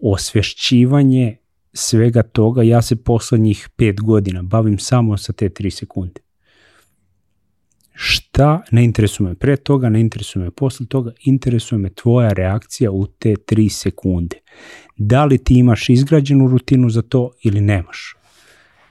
[0.00, 1.36] Osvešćivanje
[1.72, 6.20] svega toga, ja se poslednjih pet godina bavim samo sa te tri sekunde.
[8.00, 12.90] Šta ne interesuje me pre toga, ne interesuje me posle toga, interesuje me tvoja reakcija
[12.90, 14.36] u te tri sekunde.
[14.96, 18.14] Da li ti imaš izgrađenu rutinu za to ili nemaš?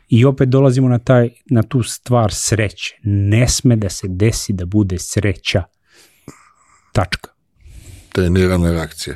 [0.10, 2.96] I opet dolazimo na, taj, na tu stvar sreće.
[3.04, 5.64] Ne sme da se desi da bude sreća.
[6.92, 7.30] Tačka.
[8.12, 9.16] Trenirana reakcija.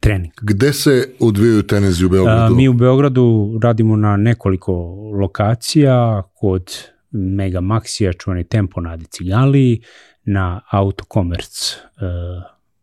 [0.00, 0.32] Trening.
[0.42, 2.54] Gde se odvijaju tenezi u Beogradu?
[2.54, 4.72] A, mi u Beogradu radimo na nekoliko
[5.20, 6.76] lokacija, kod
[7.10, 9.82] Mega Maxija, čuvani Tempo na Cigali,
[10.24, 11.76] na Autokomerc e,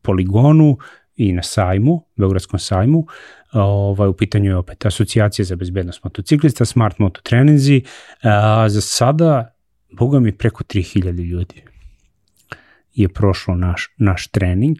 [0.02, 0.78] poligonu
[1.16, 3.06] i na sajmu, Beogradskom sajmu.
[3.54, 7.82] Ovaj, u pitanju je opet asocijacija za bezbednost motociklista, Smart Moto Treninzi.
[8.24, 9.56] A, za sada,
[9.92, 11.64] boga mi, preko 3000 ljudi
[12.94, 14.78] je prošlo naš, naš trening.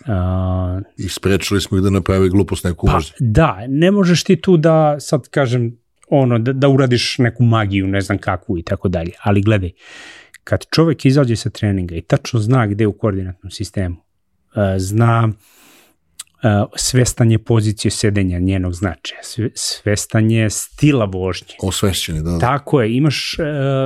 [0.00, 3.14] Uh, I sprečili smo ih da napravi glupost neku pa, možda.
[3.20, 5.78] Da, ne možeš ti tu da, sad kažem,
[6.08, 9.12] ono, da, da uradiš neku magiju, ne znam kakvu i tako dalje.
[9.22, 9.70] Ali gledaj,
[10.44, 15.28] kad čovek izađe sa treninga i tačno zna gde je u koordinatnom sistemu, uh, zna
[15.28, 15.34] uh,
[16.76, 19.20] svestanje pozicije sedenja njenog značaja,
[19.54, 21.54] svestanje stila vožnje.
[21.62, 22.38] Osvešćeni, da, da.
[22.38, 23.36] Tako je, imaš,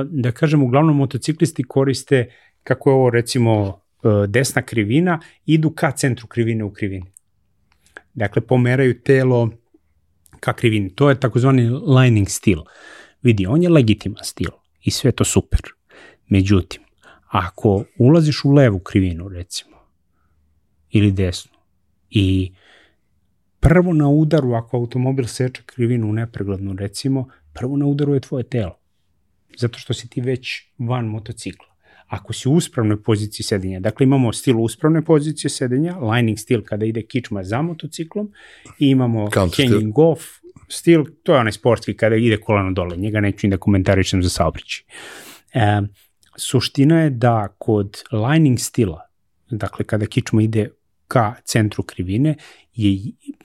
[0.09, 2.31] da kažem, uglavnom motociklisti koriste,
[2.63, 3.81] kako je ovo recimo
[4.27, 7.11] desna krivina, idu ka centru krivine u krivini.
[8.13, 9.49] Dakle, pomeraju telo
[10.39, 10.95] ka krivini.
[10.95, 12.59] To je takozvani lining stil.
[13.21, 14.51] Vidi, on je legitiman stil
[14.81, 15.61] i sve to super.
[16.27, 16.81] Međutim,
[17.27, 19.77] ako ulaziš u levu krivinu, recimo,
[20.89, 21.51] ili desnu,
[22.15, 22.51] i
[23.59, 28.77] prvo na udaru, ako automobil seče krivinu nepreglednu, recimo, prvo na udaru je tvoje telo.
[29.57, 31.67] Zato što si ti već van motocikla.
[32.07, 36.85] Ako si u uspravnoj poziciji sedenja, dakle imamo stil uspravne pozicije sedenja, lining stil kada
[36.85, 38.31] ide kičma za motociklom
[38.79, 40.03] i imamo Counter hanging stil.
[40.03, 40.21] off
[40.69, 44.85] stil, to je onaj sportski kada ide kolano dole, njega neću da komentarišem za saobraćaj.
[45.53, 45.81] E,
[46.37, 49.01] suština je da kod lining stila,
[49.49, 50.69] dakle kada kičma ide
[51.15, 52.35] ka centru krivine
[52.73, 52.97] je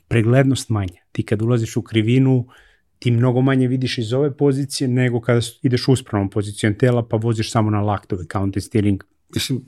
[0.08, 1.02] preglednost manja.
[1.12, 2.46] Ti kad ulaziš u krivinu,
[2.98, 7.52] ti mnogo manje vidiš iz ove pozicije nego kada ideš uspravnom pozicijom tela pa voziš
[7.52, 9.04] samo na laktove, counter steering.
[9.34, 9.62] Mislim,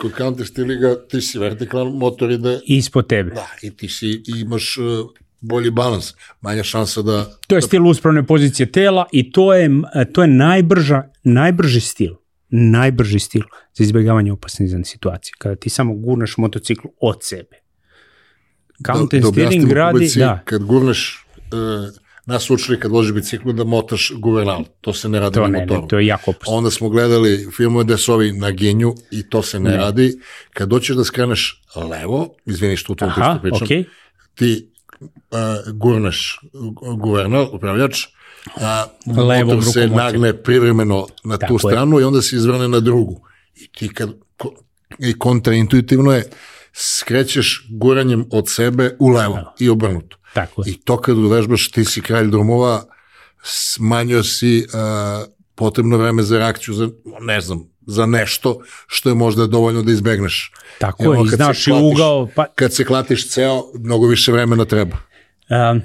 [0.00, 2.58] kod counter steeringa ti si vertikalan motor i da...
[2.66, 3.34] Ispod tebe.
[3.34, 5.10] Da, i ti si, imaš uh,
[5.40, 7.26] bolji balans, manja šansa da...
[7.46, 9.70] To je stil uspravne pozicije tela i to je,
[10.12, 12.23] to je najbrža, najbrži stil
[12.56, 13.42] najbrži stil
[13.74, 15.34] za izbjegavanje opasnih situacija.
[15.38, 17.60] Kada ti samo gurneš motocikl od sebe.
[18.86, 20.40] Counter da, steering da radi, da.
[20.44, 21.94] Kad gurneš, uh,
[22.26, 24.64] nas učili kad loži biciklu da motaš guvernal.
[24.80, 25.82] To se ne radi to na ne, motoru.
[25.82, 26.54] Ne, to je jako opasno.
[26.54, 29.76] Onda smo gledali filmove gde su ovi na genju i to se ne, ne.
[29.76, 30.18] radi.
[30.52, 33.84] Kad doćeš da skreneš levo, izvini što u tom Aha, pričam, okay.
[34.34, 34.72] ti
[35.06, 36.40] uh, gurneš
[36.98, 38.06] guvernal, upravljač,
[38.56, 42.02] a motor se nagne privremeno na Tako tu stranu je.
[42.02, 43.20] i onda se izvrne na drugu.
[43.54, 44.10] I ti kad,
[44.98, 46.30] i kontraintuitivno je,
[46.72, 49.52] skrećeš guranjem od sebe u levo no.
[49.58, 50.16] i obrnuto.
[50.34, 50.72] Tako je.
[50.72, 52.84] I to kad uvežbaš, ti si kralj drumova,
[53.42, 56.88] smanjio si uh, potrebno vreme za reakciju, za,
[57.20, 60.52] ne znam, za nešto što je možda dovoljno da izbegneš.
[60.78, 62.28] Tako Evo, je, i znaš i ugao.
[62.34, 62.46] Pa...
[62.54, 64.96] Kad se klatiš ceo, mnogo više vremena treba.
[65.50, 65.82] Um,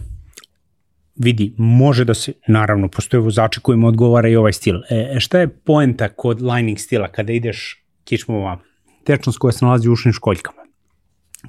[1.20, 4.76] vidi, može da se, naravno, postoje vozači kojima odgovara i ovaj stil.
[4.90, 8.60] E, šta je poenta kod lining stila kada ideš kičmova?
[9.04, 10.62] Tečnost koja se nalazi u ušnim školjkama,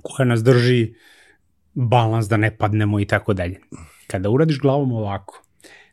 [0.03, 0.95] koja nas drži
[1.75, 3.61] balans da ne padnemo i tako dalje.
[4.07, 5.43] Kada uradiš glavom ovako,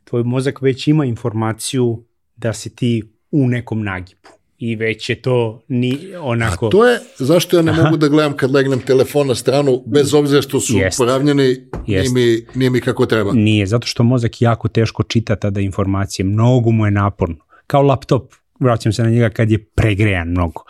[0.04, 2.04] tvoj mozak već ima informaciju
[2.36, 6.68] da si ti u nekom nagibu i već je to ni onako...
[6.68, 7.84] A to je zašto ja ne Aha.
[7.84, 10.98] mogu da gledam kad legnem telefon na stranu, bez obzira što su Jest.
[10.98, 11.44] poravnjeni,
[11.88, 12.16] Jest.
[12.16, 13.34] Nije, mi, nije mi kako treba.
[13.34, 17.46] Nije, zato što mozak jako teško čita tada informacije, mnogo mu je naporno.
[17.68, 20.64] Kao laptop, vraćam se na njega kad je pregrejan mnogo.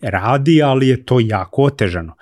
[0.00, 2.14] Radi, ali je to jako otežano.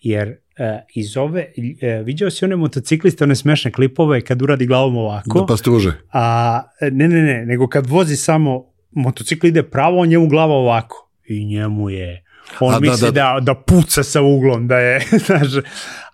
[0.00, 1.46] Jer e, iz ove,
[1.80, 5.40] e, viđao si one motocikliste, one smešne klipove kad uradi glavom ovako.
[5.40, 5.92] Da pa struže.
[6.12, 11.10] A, ne, ne, ne, nego kad vozi samo, motocikl ide pravo, on njemu glava ovako.
[11.28, 12.24] I njemu je,
[12.60, 13.40] on A, da, misli da, da.
[13.40, 15.48] da, da, puca sa uglom, da je, znaš,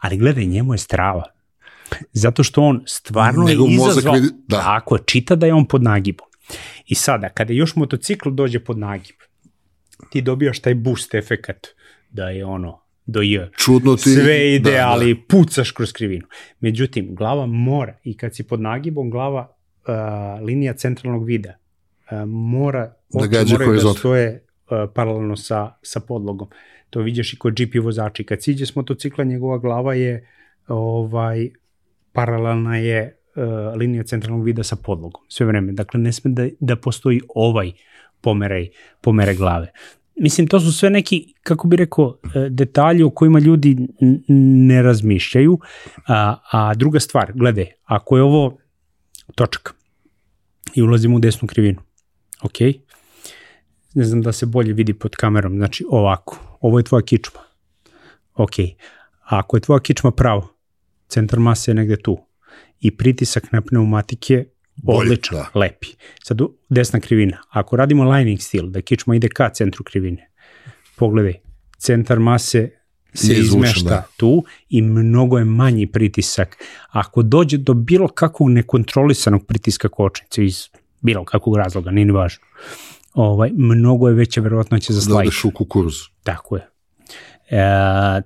[0.00, 1.24] ali gledaj, njemu je strava.
[2.12, 4.60] Zato što on stvarno Njegov je izazvao, vidi- da.
[4.60, 6.26] tako čita da je on pod nagibom.
[6.86, 9.16] I sada, kada još motocikl dođe pod nagib,
[10.10, 11.66] ti dobijaš taj boost efekat
[12.10, 13.50] da je ono do J.
[13.56, 14.10] Čudno ti...
[14.10, 14.88] Sve ide, da, da.
[14.88, 16.26] ali pucaš kroz krivinu.
[16.60, 19.48] Međutim, glava mora, i kad si pod nagibom, glava,
[19.88, 21.59] uh, linija centralnog vida,
[22.26, 23.98] mora, Da oči gađa moraju da horizont.
[23.98, 26.48] stoje uh, paralelno sa, sa podlogom.
[26.90, 28.22] To vidiš i kod GP vozača.
[28.22, 30.28] I kad siđe s motocikla, njegova glava je
[30.68, 31.48] ovaj
[32.12, 35.22] paralelna je uh, linija centralnog vida sa podlogom.
[35.28, 35.72] Sve vreme.
[35.72, 37.72] Dakle, ne sme da, da postoji ovaj
[38.20, 38.68] pomeraj,
[39.01, 39.72] pomere glave.
[40.20, 43.76] Mislim, to su sve neki, kako bi rekao, e, detalji o kojima ljudi
[44.68, 45.59] ne razmišljaju.
[46.06, 48.59] A, a druga stvar, gledaj, ako je ovo
[49.35, 49.74] točak
[50.74, 51.80] i ulazimo u desnu krivinu,
[52.43, 52.60] ok,
[53.94, 57.40] ne znam da se bolje vidi pod kamerom, znači ovako, ovo je tvoja kičma,
[58.35, 58.59] ok,
[59.24, 60.55] a ako je tvoja kičma pravo,
[61.09, 62.19] centar mase je negde tu
[62.81, 64.44] i pritisak na pneumatike
[64.86, 65.60] odličan, da.
[65.60, 65.86] lepi.
[66.24, 66.39] Sad
[66.69, 67.39] desna krivina.
[67.51, 70.31] Ako radimo lining stil, da kičma ide ka centru krivine,
[70.97, 71.35] pogledaj,
[71.78, 72.70] centar mase
[73.15, 74.06] se Je izvučen, izmešta da.
[74.16, 76.65] tu i mnogo je manji pritisak.
[76.89, 80.69] Ako dođe do bilo kakvog nekontrolisanog pritiska kočnice iz
[81.00, 82.44] bilo kakvog razloga, nije ni važno,
[83.14, 85.26] ovaj, mnogo je veća verovatnoća za Da slajk.
[85.26, 85.94] odeš u kukuruz.
[86.22, 86.68] Tako je.
[87.50, 87.60] E,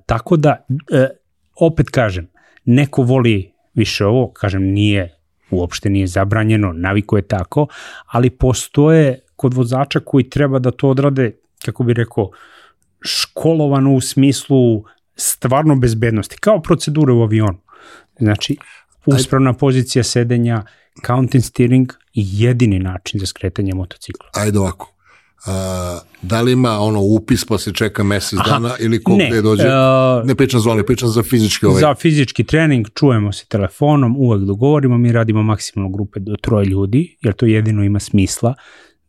[0.06, 1.08] tako da, e,
[1.56, 2.28] opet kažem,
[2.64, 5.18] neko voli više ovo, kažem, nije,
[5.50, 7.66] uopšte nije zabranjeno, naviko je tako,
[8.06, 11.32] ali postoje kod vozača koji treba da to odrade,
[11.64, 12.30] kako bi rekao,
[13.04, 14.84] školovano u smislu
[15.16, 17.58] stvarno bezbednosti, kao procedure u avionu.
[18.18, 18.56] Znači,
[19.06, 20.62] uspravna pozicija sedenja,
[21.06, 24.26] counting steering i jedini način za skretanje motocikla.
[24.34, 24.88] Ajde ovako.
[25.46, 29.28] A, da li ima ono upis pa se čeka mesec Aha, dana ili ko ne,
[29.28, 29.62] gde dođe?
[29.62, 29.70] e,
[30.24, 31.80] ne pričam za oni, pričam za fizički ovaj.
[31.80, 37.16] Za fizički trening čujemo se telefonom, uvek dogovorimo, mi radimo maksimalno grupe do troje ljudi,
[37.20, 38.54] jer to jedino ima smisla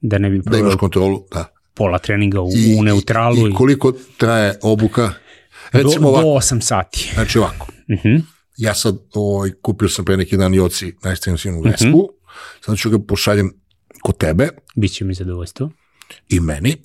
[0.02, 1.46] da ne bi da imaš kontrolu, da.
[1.74, 3.48] pola treninga u, I, u neutralu.
[3.50, 5.14] I koliko traje obuka?
[5.74, 7.12] do, Recimo do ovako, 8 sati.
[7.14, 7.68] znači ovako.
[7.92, 8.16] Mhm.
[8.58, 11.70] Ja sad ovaj, kupio sam pre neki dan Joci najstavljenu Mhm.
[11.70, 12.10] Vespu,
[12.62, 13.54] sad ću ga pošaljem
[14.02, 15.70] kod tebe Biće mi zadovoljstvo.
[16.30, 16.76] i meni.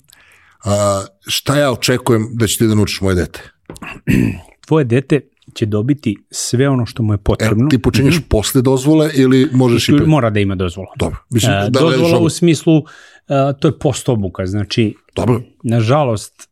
[0.65, 3.49] A, šta ja očekujem da će ti da naučiš moje dete?
[4.67, 5.21] Tvoje dete
[5.53, 7.67] će dobiti sve ono što mu je potrebno.
[7.69, 10.05] ti počinješ posle dozvole ili možeš i pre?
[10.05, 10.87] Mora da ima dozvolu.
[10.97, 11.17] Dobro.
[11.29, 12.83] Mislim, E, da, dozvola u smislu, e,
[13.59, 16.49] to je post obuka, znači Dobro, nažalost,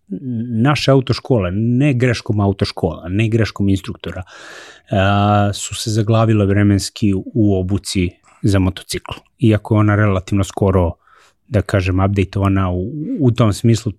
[0.63, 4.23] naše autoškole, ne greškom autoškola, ne greškom instruktora,
[4.91, 8.09] a, su se zaglavile vremenski u obuci
[8.41, 9.11] za motocikl.
[9.39, 10.91] Iako je ona relativno skoro,
[11.47, 13.91] da kažem, updateovana u, u tom smislu,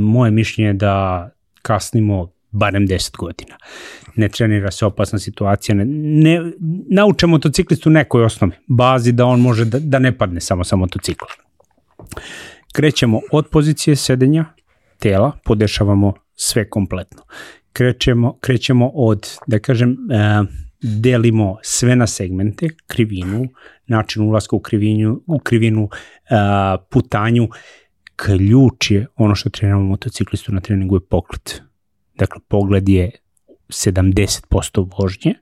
[0.00, 1.30] moje mišljenje je da
[1.62, 3.56] kasnimo barem 10 godina.
[4.16, 6.52] Ne trenira se opasna situacija, ne, ne
[6.90, 11.28] nauče motociklistu nekoj osnovi, bazi da on može da, da ne padne samo sa motocikla.
[12.72, 14.44] Krećemo od pozicije sedenja
[14.98, 17.22] tela, podešavamo sve kompletno.
[17.72, 20.42] Krećemo, krećemo od, da kažem, e,
[20.82, 23.48] delimo sve na segmente, krivinu,
[23.86, 26.34] način ulaska u krivinu, u krivinu e,
[26.90, 27.48] putanju.
[28.16, 31.52] Ključ je ono što treniramo motociklistu na treningu je pogled.
[32.14, 33.10] Dakle, pogled je
[33.68, 35.38] 70% vožnje e,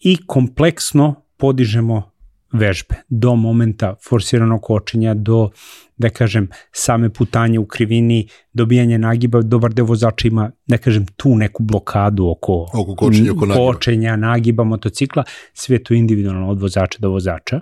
[0.00, 2.09] i kompleksno podižemo
[2.52, 5.50] vežbe do momenta forsiranog kočenja, do,
[5.96, 11.36] da kažem, same putanje u krivini, dobijanje nagiba, dobar deo vozača ima, da kažem, tu
[11.36, 13.66] neku blokadu oko, Oko kočenja, oko nagiba.
[13.66, 17.60] kočenja, nagiba motocikla, sve to individualno od vozača do vozača.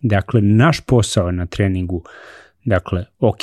[0.00, 2.02] Dakle, naš posao je na treningu,
[2.64, 3.40] dakle, ok,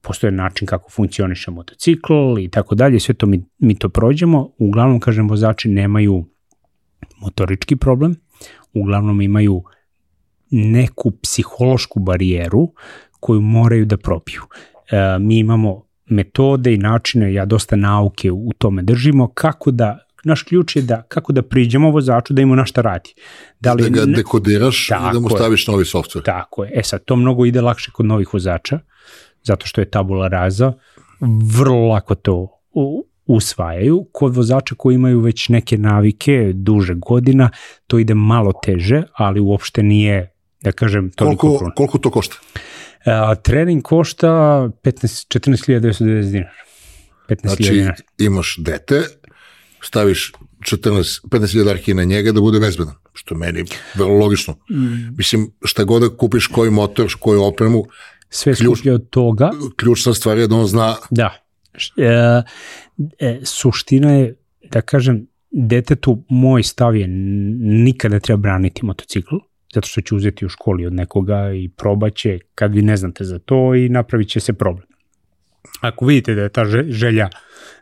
[0.00, 4.52] postoje način kako funkcioniše motocikl i tako dalje, sve to mi, mi to prođemo.
[4.58, 6.24] Uglavnom, kažem, vozači nemaju
[7.20, 8.14] motorički problem,
[8.74, 9.62] uglavnom imaju
[10.52, 12.72] neku psihološku barijeru
[13.20, 14.42] koju moraju da probiju.
[14.90, 20.42] E, mi imamo metode i načine, ja dosta nauke u tome držimo, kako da, naš
[20.42, 23.14] ključ je da, kako da priđemo vozaču da ima na šta radi.
[23.60, 25.38] Da da ga dekodiraš i da mu Tako je.
[25.38, 26.24] staviš novi software.
[26.24, 26.70] Tako je.
[26.74, 28.78] E sad, to mnogo ide lakše kod novih vozača,
[29.42, 30.72] zato što je tabula raza,
[31.56, 32.48] vrlo lako to
[33.26, 34.06] usvajaju.
[34.12, 37.50] Kod vozača koji imaju već neke navike duže godina,
[37.86, 40.31] to ide malo teže, ali uopšte nije,
[40.62, 41.74] da kažem, toliko Koliko, kruna.
[41.74, 42.36] koliko to košta?
[43.06, 44.28] A, trening košta
[44.82, 46.50] 15, 14.990 dinara.
[47.28, 47.94] 15.000 Znači, dinara.
[48.18, 49.02] imaš dete,
[49.82, 53.64] staviš 14, 15.000 arki na njega da bude bezbedan, što je meni
[53.94, 54.54] vrlo logično.
[54.70, 55.16] Mm.
[55.16, 57.84] Mislim, šta god da kupiš koji motor, koju opremu,
[58.30, 59.50] sve skuplje od toga.
[59.76, 60.96] Ključna stvar je da on zna...
[61.10, 61.30] Da.
[61.96, 62.42] E,
[63.18, 64.34] e, suština je,
[64.70, 67.08] da kažem, detetu moj stav je
[67.58, 69.34] nikada treba braniti motocikl,
[69.74, 73.38] zato što će uzeti u školi od nekoga i probaće kad vi ne znate za
[73.38, 74.86] to i napravit će se problem.
[75.80, 77.28] Ako vidite da je ta želja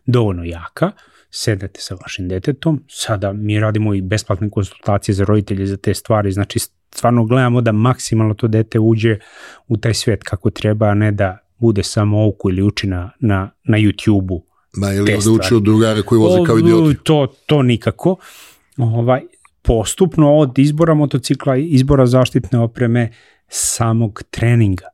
[0.07, 0.93] dovoljno jaka,
[1.31, 6.33] sedete sa vašim detetom, sada mi radimo i besplatne konsultacije za roditelje za te stvari,
[6.33, 6.59] znači
[6.95, 9.19] stvarno gledamo da maksimalno to dete uđe
[9.69, 13.51] u taj svet kako treba, a ne da bude samo oku ili uči na, na,
[13.65, 14.45] na YouTube-u.
[14.77, 16.99] Da, ili da uči od drugara koji voze kao idioti.
[17.03, 18.17] To, to nikako.
[18.79, 19.23] Ovaj,
[19.63, 23.11] postupno od izbora motocikla, izbora zaštitne opreme,
[23.49, 24.85] samog treninga.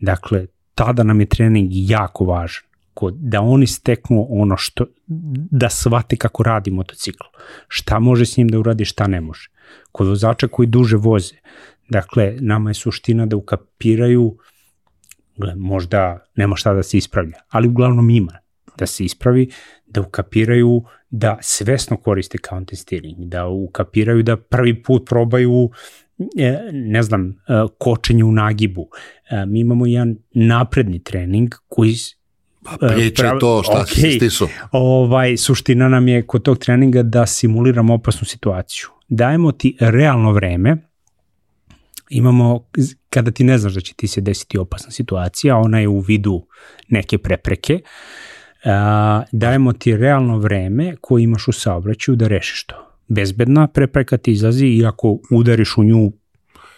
[0.00, 4.86] Dakle, tada nam je trening jako važan kod, da oni steknu ono što,
[5.50, 7.24] da shvate kako radi motocikl.
[7.68, 9.50] Šta može s njim da uradi, šta ne može.
[9.92, 11.34] Kod vozača koji duže voze,
[11.88, 14.36] dakle, nama je suština da ukapiraju,
[15.56, 18.38] možda nema šta da se ispravlja, ali uglavnom ima
[18.78, 19.50] da se ispravi,
[19.92, 25.70] da ukapiraju da svesno koriste counter steering, da ukapiraju da prvi put probaju
[26.38, 27.32] e, ne znam, e,
[27.78, 28.88] kočenje u nagibu.
[29.30, 31.94] E, mi imamo jedan napredni trening koji
[32.64, 34.00] Pa pričaj to šta okay.
[34.00, 34.48] si stisu.
[34.72, 38.86] Ovaj, suština nam je kod tog treninga da simuliramo opasnu situaciju.
[39.08, 40.76] Dajemo ti realno vreme,
[42.10, 42.68] imamo,
[43.08, 46.46] kada ti ne znaš da će ti se desiti opasna situacija, ona je u vidu
[46.88, 47.80] neke prepreke,
[48.64, 52.76] a, dajemo ti realno vreme koje imaš u saobraćaju da rešiš to.
[53.08, 56.12] Bezbedna prepreka ti izlazi i ako udariš u nju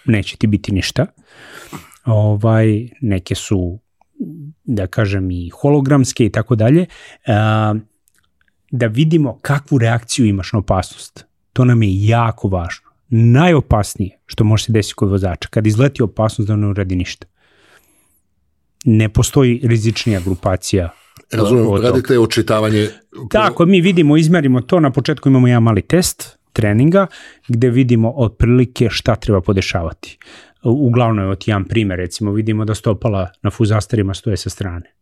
[0.05, 1.06] neće ti biti ništa.
[2.05, 3.78] Ovaj, neke su
[4.65, 6.86] da kažem i hologramske i tako dalje,
[8.70, 11.27] da vidimo kakvu reakciju imaš na opasnost.
[11.52, 12.90] To nam je jako važno.
[13.09, 17.27] Najopasnije što može se desiti kod vozača, kad izleti opasnost da ne uradi ništa.
[18.85, 20.90] Ne postoji rizičnija grupacija
[21.32, 22.88] Razumem, radite očitavanje.
[23.30, 27.06] Tako, mi vidimo, izmerimo to, na početku imamo jedan mali test treninga
[27.48, 30.18] gde vidimo otprilike šta treba podešavati
[30.64, 34.94] uglavnom od jedan primer, recimo vidimo da stopala na fuzastarima stoje sa strane.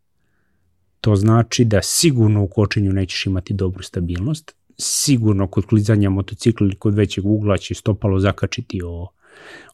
[1.00, 6.76] To znači da sigurno u kočenju nećeš imati dobru stabilnost, sigurno kod klizanja motocikla ili
[6.76, 9.08] kod većeg ugla će stopalo zakačiti o,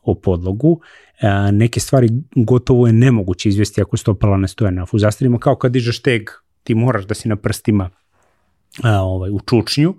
[0.02, 0.80] o podlogu.
[1.20, 5.72] E, neke stvari gotovo je nemoguće izvesti ako stopala ne stoje na fuzastarima, kao kad
[5.72, 6.22] dižeš teg,
[6.62, 7.90] ti moraš da si na prstima
[8.82, 9.94] a, ovaj, u čučnju.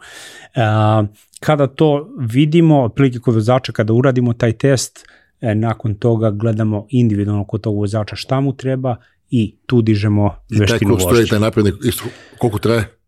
[0.56, 1.03] A,
[1.40, 5.06] kada to vidimo, otprilike kod vozača, kada uradimo taj test,
[5.41, 8.95] e, nakon toga gledamo individualno kod tog vozača šta mu treba
[9.30, 11.03] i tu dižemo I veštinu vožnje.
[11.03, 12.03] I taj koji taj naprednik, isto,
[12.38, 12.98] koliko traje?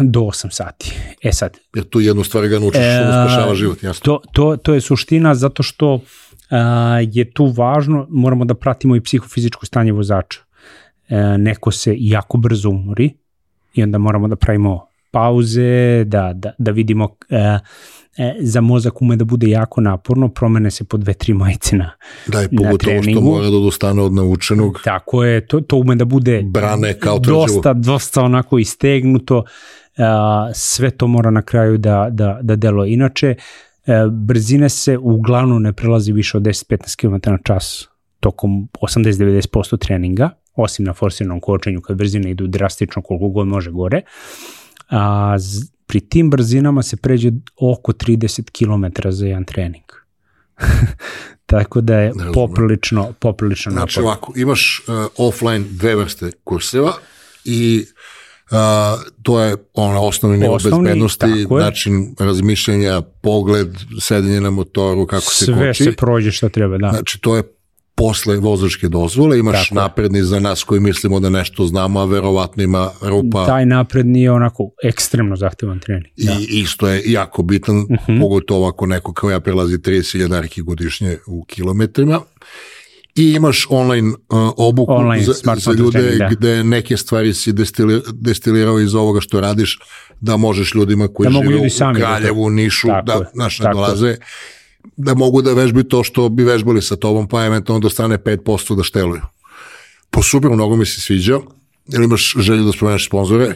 [0.00, 0.92] Do 8 sati.
[1.22, 1.58] E sad.
[1.74, 4.04] Jer tu jednu stvar ga naučiš, e, što spašava život, jasno.
[4.04, 6.00] To, to, to je suština zato što
[6.50, 10.40] a, je tu važno, moramo da pratimo i psihofizičko stanje vozača.
[11.08, 13.14] E, neko se jako brzo umori
[13.74, 17.58] i onda moramo da pravimo pauze, da, da, da vidimo e,
[18.18, 21.90] e, za mozak ume da bude jako naporno, promene se po dve, tri majice na,
[22.26, 24.80] da, je pogotovo što mora da dostane od naučenog.
[24.84, 29.44] Tako je, to, to ume da bude brane kao dosta, dosta onako istegnuto,
[29.98, 32.84] a, sve to mora na kraju da, da, da delo.
[32.84, 33.34] Inače,
[33.86, 37.88] e, brzine se uglavnom ne prelazi više od 10-15 km na čas
[38.20, 44.02] tokom 80-90% treninga, osim na forsiranom kočenju kad brzine idu drastično koliko god može gore.
[44.90, 45.36] A,
[45.86, 49.84] pri tim brzinama se pređe oko 30 km za jedan trening.
[51.46, 54.04] Tako da je poprilično, poprilično Znači napad.
[54.04, 56.92] ovako, imaš uh, offline dve vrste kurseva
[57.44, 57.86] i
[58.50, 58.56] uh,
[59.22, 63.68] to je ona osnovni nivo bezbednosti, način razmišljanja, pogled,
[64.00, 65.82] sedenje na motoru, kako Sve se koči.
[65.84, 66.90] Sve se prođe što treba, da.
[66.90, 67.42] Znači to je
[67.94, 69.74] posle vozačke dozvole, imaš Tako.
[69.74, 73.46] napredni za nas koji mislimo da nešto znamo, a verovatno ima rupa.
[73.46, 76.06] Taj napredni je onako ekstremno zahtevan trening.
[76.16, 76.36] I da.
[76.48, 78.12] isto je jako bitan, uh mhm.
[78.12, 78.20] -huh.
[78.20, 82.20] pogotovo ako neko kao ja prelazi 30.000 arki godišnje u kilometrima.
[83.16, 86.28] I imaš online uh, obuku online, za, za ljude trening, da.
[86.30, 89.78] gde neke stvari si destili, destilirao iz ovoga što radiš,
[90.20, 94.16] da možeš ljudima koji da žive u da Kraljevu, Nišu, tako da, naš ne dolaze
[94.96, 98.76] da mogu da vežbi to što bi vežbali sa tobom, pa eventualno da stane 5%
[98.76, 99.22] da šteluju.
[100.10, 101.38] Po super, mnogo mi se sviđa.
[101.94, 103.54] Ili imaš želju da spomeneš sponzore?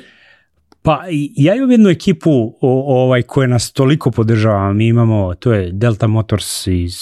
[0.82, 1.02] Pa
[1.36, 4.72] ja imam jednu ekipu o, ovaj koja nas toliko podržava.
[4.72, 6.94] Mi imamo, to je Delta Motors iz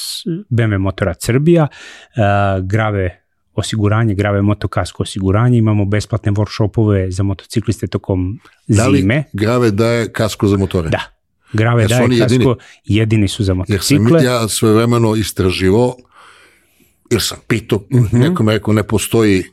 [0.50, 3.22] BMW Motora Srbija, uh, Grave
[3.54, 9.24] osiguranje, Grave motokasko osiguranje, imamo besplatne workshopove za motocikliste tokom Da li zime.
[9.32, 10.88] Grave daje kasko za motore?
[10.88, 11.15] Da.
[11.52, 12.54] Grave Jesu daje kasko, jedini?
[12.84, 14.24] jedini su za Jer sam motocikle.
[14.24, 15.96] ja sve vremeno istraživo,
[17.10, 18.18] jer sam pitao, Mhm.
[18.18, 19.44] nekom je rekao ne postoji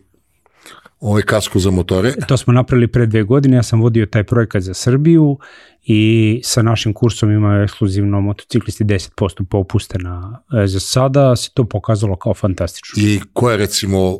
[0.99, 2.14] ovaj kasko za motore.
[2.28, 5.38] To smo napravili pre dve godine, ja sam vodio taj projekat za Srbiju
[5.84, 6.02] i
[6.44, 9.10] sa našim kursom imaju ekskluzivno motociklisti 10%
[9.44, 13.03] popuste na, e, za sada se to pokazalo kao fantastično.
[13.03, 14.20] I ko je recimo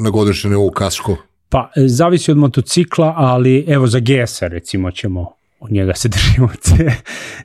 [0.00, 1.16] na godišnjem nivou kasko?
[1.48, 6.48] Pa, e, zavisi od motocikla, ali evo za GS-a recimo ćemo od njega se držimo
[6.60, 6.92] ce,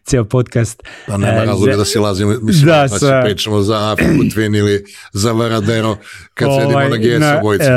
[0.03, 0.83] ceo podcast.
[1.07, 4.23] Pa nema E, razloga za- da se lazimo, mislim, Da, da, sa- pričamo za Afriku
[4.25, 4.83] Twin ili
[5.13, 5.97] za Varadero,
[6.33, 7.63] kad sedimo na GS na- obojice.
[7.63, 7.73] e, e,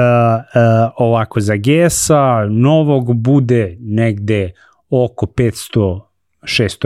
[0.97, 2.15] ovako, za GS-a
[2.47, 4.52] novog bude negde
[4.90, 6.01] oko 500-600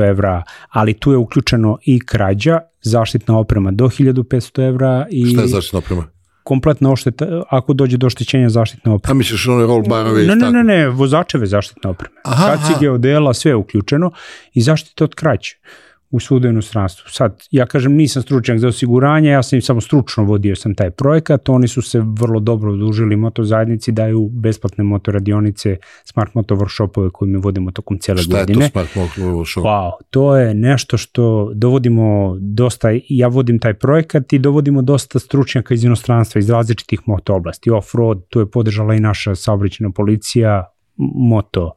[0.00, 4.22] evra, ali tu je uključeno i krađa, zaštitna oprema do 1500
[4.62, 6.04] evra i Šta je zaštitna oprema?
[6.48, 9.12] Kompletna ošteta, ako dođe do oštećenja zaštitne opreme.
[9.12, 12.14] A misliš one roll barovi i Ne, ne, ne, ne, vozačeve zaštitne opreme.
[12.24, 12.94] Aha, Kacige, aha.
[12.94, 14.10] odela, sve je uključeno
[14.54, 15.58] i zaštite od kraće
[16.10, 17.04] u svuda inostranstvu.
[17.10, 20.90] Sad, ja kažem, nisam stručnjak za osiguranje, ja sam im samo stručno vodio sam taj
[20.90, 27.10] projekat, oni su se vrlo dobro odužili moto zajednici, daju besplatne motoradionice, smart moto workshopove
[27.10, 28.68] koje mi vodimo tokom cijele Šta je to godine.
[28.68, 29.62] smart motor show?
[29.62, 35.74] Wow, to je nešto što dovodimo dosta, ja vodim taj projekat i dovodimo dosta stručnjaka
[35.74, 37.70] iz inostranstva, iz različitih moto oblasti.
[37.70, 40.64] Off-road, tu je podržala i naša saobraćena policija,
[40.98, 41.72] moto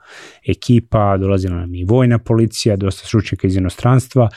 [0.47, 4.29] ekipa, dolazila nam i vojna policija, dosta stručnjaka iz inostranstva.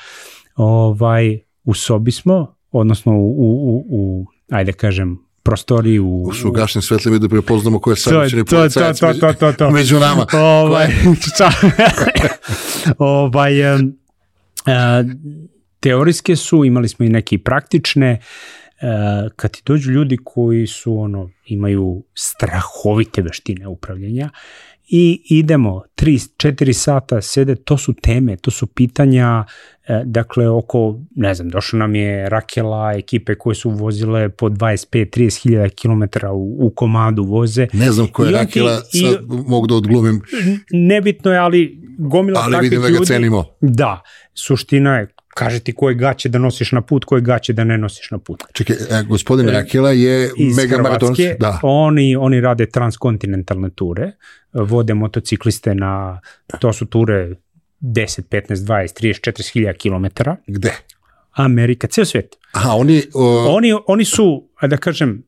[0.56, 6.23] Ovaj, u sobi smo, odnosno u, u, u, u ajde kažem, prostoriji u...
[6.23, 9.52] U su gašnim svetlima da prepoznamo ko je je- savršeni to, to, policajac to, to,
[9.52, 10.27] to, među nama.
[10.32, 10.86] Ovaj,
[12.98, 13.78] ovaj, e,
[15.81, 18.20] teorijske su, imali smo i neke praktične, e,
[19.36, 24.31] kad ti dođu ljudi koji su ono, imaju strahovite veštine upravljanja
[24.86, 29.44] i idemo 3-4 sata sede, to su teme, to su pitanja,
[29.85, 30.78] e, dakle oko,
[31.12, 35.05] ne znam, došlo nam je Rakela, ekipe koje su vozile po 25-30
[35.43, 39.19] hiljada kilometara u, u komadu voze, Ne znam ko je I ti- Rakela, i- sad
[39.47, 40.20] mogu da odglumim,
[40.70, 43.06] nebitno je, ali gomila ali takvih vidim da ga ljudi.
[43.06, 43.44] cenimo.
[43.61, 44.02] Da,
[44.35, 48.11] suština je, kaže ti koje gaće da nosiš na put, koje gaće da ne nosiš
[48.11, 48.43] na put.
[48.52, 51.06] Čekaj, e, gospodin Rakela je mega maraton.
[51.09, 51.59] Hrvatske, Da.
[51.62, 54.12] oni, oni rade transkontinentalne ture,
[54.55, 56.21] vode motocikliste na,
[56.61, 57.35] to su ture
[57.81, 60.37] 10, 15, 20, 30, 40 hiljada kilometara.
[60.47, 60.73] Gde?
[61.33, 62.37] Amerika, ceo svet.
[62.53, 63.03] Aha, oni...
[63.15, 65.23] O, Oni, oni su, da kažem,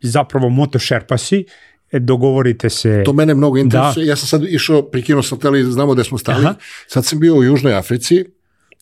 [0.00, 1.44] zapravo motošerpasi,
[1.92, 3.02] e, dogovorite se...
[3.04, 4.06] To mene mnogo interesuje.
[4.06, 6.44] Ja sam sad išao, prekinuo sam teli, znamo gde smo stali.
[6.44, 6.54] Aha.
[6.86, 8.24] Sad sam bio u Južnoj Africi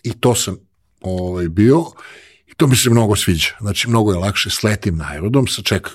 [0.03, 0.57] i to sam
[1.01, 1.85] ovaj, bio
[2.47, 3.49] i to mi se mnogo sviđa.
[3.61, 5.93] Znači, mnogo je lakše, sletim na aerodrom, sačekam.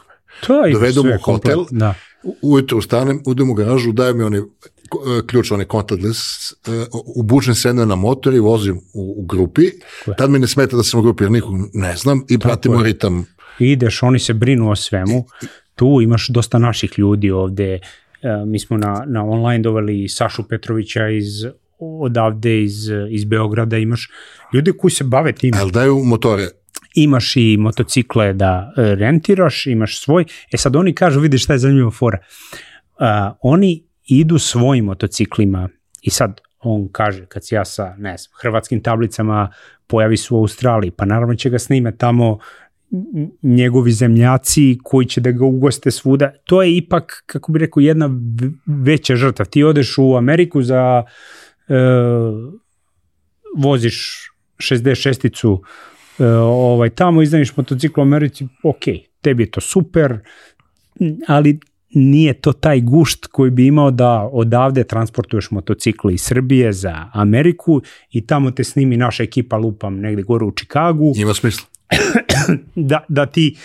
[0.48, 1.66] To je Dovedu mu hotel.
[1.72, 1.94] Da.
[2.42, 4.44] Ujutro ustanem, udem u garažu, dajem mi onaj e,
[5.28, 6.56] ključ, onaj contactless, e,
[7.16, 9.64] ubučem se na motor i vozim u, u grupi.
[9.64, 9.72] je.
[10.18, 12.84] Tad mi ne smeta da sam u grupi jer nikog ne znam i pratimo je.
[12.84, 13.26] ritam.
[13.60, 15.26] ideš, oni se brinu o svemu.
[15.76, 17.74] Tu imaš dosta naših ljudi ovde.
[17.74, 17.80] E,
[18.46, 21.46] mi smo na, na online doveli Sašu Petrovića iz
[21.80, 24.10] odavde iz, iz Beograda, imaš
[24.54, 25.54] ljudi koji se bave tim.
[25.58, 26.48] Ali daju motore.
[26.96, 30.26] Imaš i motocikle da e, rentiraš, imaš svoj.
[30.52, 32.18] E sad oni kažu, vidi šta je zanimljiva fora.
[33.00, 35.70] A, oni idu svojim motociklima
[36.02, 39.52] i sad on kaže, kad se ja sa, ne znam, hrvatskim tablicama
[39.88, 42.40] pojavi se u Australiji, pa naravno će ga snime tamo
[43.44, 46.32] njegovi zemljaci koji će da ga ugoste svuda.
[46.44, 48.10] To je ipak, kako bi rekao, jedna
[48.66, 49.46] veća žrtva.
[49.46, 51.04] Ti odeš u Ameriku za
[51.68, 51.76] e,
[53.58, 58.84] voziš 66-icu e, ovaj, tamo iznajmiš motocikl u Americi, ok,
[59.22, 60.20] tebi je to super,
[61.28, 61.60] ali
[61.94, 67.82] nije to taj gušt koji bi imao da odavde transportuješ motocikle iz Srbije za Ameriku
[68.12, 71.68] i tamo te snimi naša ekipa lupam negde gore u Čikagu Ima smisla.
[72.76, 73.58] da, da ti,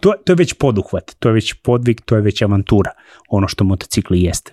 [0.00, 2.90] to, to je već poduhvat, to je već podvig, to je već avantura,
[3.28, 4.52] ono što motocikli jeste.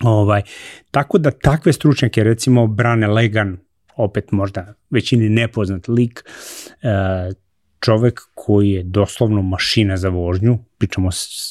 [0.00, 0.42] Ovaj,
[0.90, 3.58] tako da takve stručnjake, recimo Brane Legan,
[4.00, 6.24] opet možda većini nepoznat lik,
[6.82, 7.32] e,
[7.80, 11.50] čovek koji je doslovno mašina za vožnju, pričamo s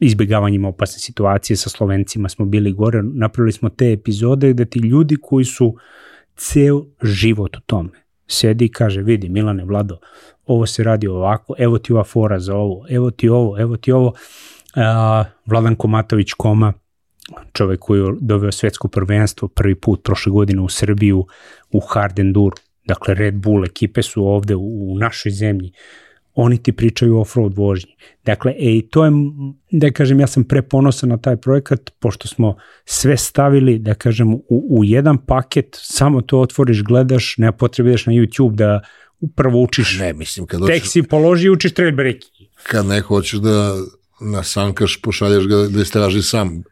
[0.00, 5.16] izbjegavanjima opasne situacije, sa Slovencima smo bili gore, napravili smo te epizode gde ti ljudi
[5.22, 5.76] koji su
[6.36, 7.90] ceo život u tome,
[8.26, 9.98] sedi i kaže, vidi Milane, Vlado,
[10.46, 13.92] ovo se radi ovako, evo ti ova fora za ovo, evo ti ovo, evo ti
[13.92, 14.12] ovo.
[14.76, 16.72] A, Vladan Komatović Koma,
[17.52, 21.26] čovek koji je doveo svetsko prvenstvo prvi put prošle godine u Srbiju
[21.72, 22.56] u hard enduro.
[22.84, 25.72] Dakle, Red Bull ekipe su ovde u, u našoj zemlji.
[26.34, 27.92] oni ti pričaju o off-road vožnji.
[28.24, 29.10] Dakle, e, i to je,
[29.70, 34.44] da kažem, ja sam preponosan na taj projekat, pošto smo sve stavili, da kažem, u,
[34.48, 38.80] u jedan paket, samo to otvoriš, gledaš, ne potrebuješ na YouTube da
[39.20, 39.98] upravo učiš.
[39.98, 42.48] Ne, mislim, kad Tek hoćeš, si položi i učiš trail breki.
[42.62, 43.76] kad neko hoćeš da
[44.20, 46.48] nasankaš, pošalješ ga da istraži sam.
[46.58, 46.62] E,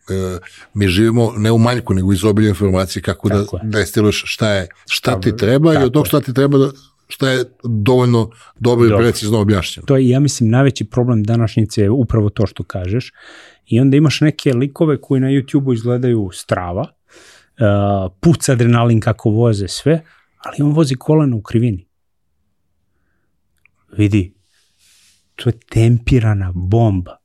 [0.74, 3.62] mi živimo ne u manjku, nego u izobilju informacije kako da Tako je.
[3.64, 6.70] destiluješ šta je, šta ti treba i tako od tog šta ti treba da,
[7.08, 9.86] šta je dovoljno dobro i precizno objašnjeno.
[9.86, 13.12] To je, ja mislim, najveći problem današnjice je upravo to što kažeš.
[13.66, 19.68] I onda imaš neke likove koji na YouTube-u izgledaju strava, uh, puca adrenalin kako voze
[19.68, 20.04] sve,
[20.38, 21.88] ali on vozi koleno u krivini.
[23.96, 24.34] Vidi,
[25.34, 27.21] to je tempirana bomba.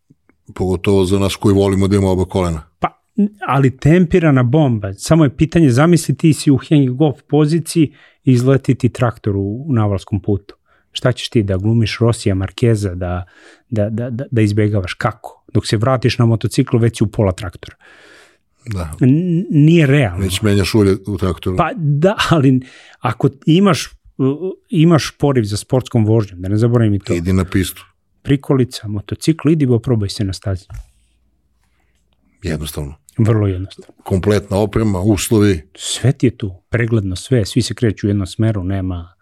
[0.56, 2.62] Pogotovo za nas koji volimo da imamo oba kolena.
[2.80, 3.02] Pa,
[3.48, 4.94] ali tempirana bomba.
[4.94, 7.94] Samo je pitanje, zamisli ti si u hanging off poziciji
[8.24, 10.56] i izleti ti traktor u navalskom putu.
[10.92, 13.26] Šta ćeš ti, da glumiš Rosija Markeza, da,
[13.70, 14.94] da, da, da, da izbegavaš?
[14.94, 15.44] Kako?
[15.54, 17.76] Dok se vratiš na motociklu, već si u pola traktora.
[18.66, 18.94] Da.
[19.02, 20.24] N- nije realno.
[20.24, 21.58] Već menjaš ulje u traktoru.
[21.58, 22.60] Pa da, ali
[23.00, 24.38] ako imaš, uh,
[24.70, 27.86] imaš poriv za sportskom vožnjom, da ne zaboravim i to, Idi na pistu.
[28.28, 30.66] Prikolica, motocikl, idi go probaj se na stazi.
[32.44, 32.96] Jednostavno.
[33.18, 33.94] Vrlo jednostavno.
[34.04, 35.62] Kompletna oprema, uslovi.
[35.76, 39.14] sve ti je tu, pregledno sve, svi se kreću u jednom smeru, nema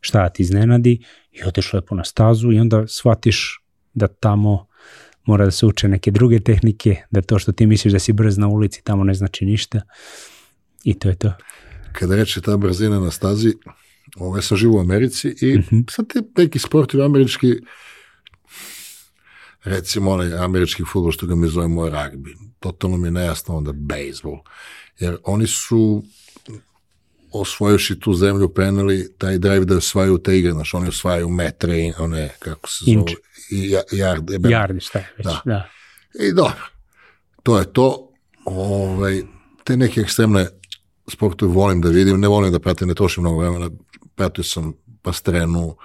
[0.00, 3.60] šta da ti iznenadi i odeš lepo na stazu i onda shvatiš
[3.94, 4.66] da tamo
[5.24, 8.38] mora da se uče neke druge tehnike, da to što ti misliš da si brz
[8.38, 9.80] na ulici tamo ne znači ništa
[10.84, 11.32] i to je to.
[11.92, 13.54] Kada reče ta brzina na stazi,
[14.16, 15.80] ovo ja sam živo u Americi i Mhm.
[15.90, 17.46] sad ti neki sportovi američki,
[19.64, 24.38] recimo onaj američki futbol što ga mi zovemo ragbi, totalno mi je nejasno onda bejsbol,
[24.98, 26.02] jer oni su
[27.32, 31.92] osvojuši tu zemlju penali taj drive da osvajaju te igre, znaš, oni osvajaju metre i
[31.98, 33.12] one, kako se zove,
[33.50, 35.42] ja- yard, Jardi, šta je već, Da.
[35.44, 35.68] da.
[36.24, 36.62] I dobro,
[37.42, 38.08] to je to.
[38.44, 39.22] Ovaj,
[39.64, 40.46] te neke ekstremne
[41.08, 43.70] sportove volim da vidim, ne volim da pratim, ne trošim mnogo vremena.
[44.14, 44.72] Pratio sam
[45.02, 45.76] Pastrenu,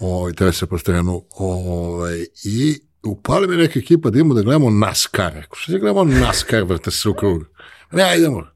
[0.00, 5.34] ovaj, Teresa Pastrenu, ovaj, i upali me neka ekipa da idemo da gledamo NASCAR.
[5.34, 7.44] Rekao, što će gledamo NASCAR, vrte se u krug.
[7.92, 8.46] Ne, idemo.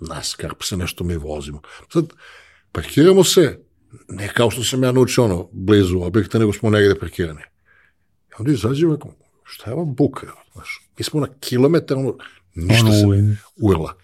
[0.00, 1.60] NASCAR, pa se nešto mi vozimo.
[1.92, 2.04] Sad,
[2.72, 3.60] parkiramo se,
[4.08, 7.42] ne kao što sam ja naučio ono, blizu objekta, nego smo negde parkirani.
[8.30, 9.14] I onda izađemo, rekao,
[9.44, 10.26] šta je ovo buka?
[10.52, 12.16] Znaš, mi smo na kilometar, ono,
[12.54, 13.94] ništa Ono se urla.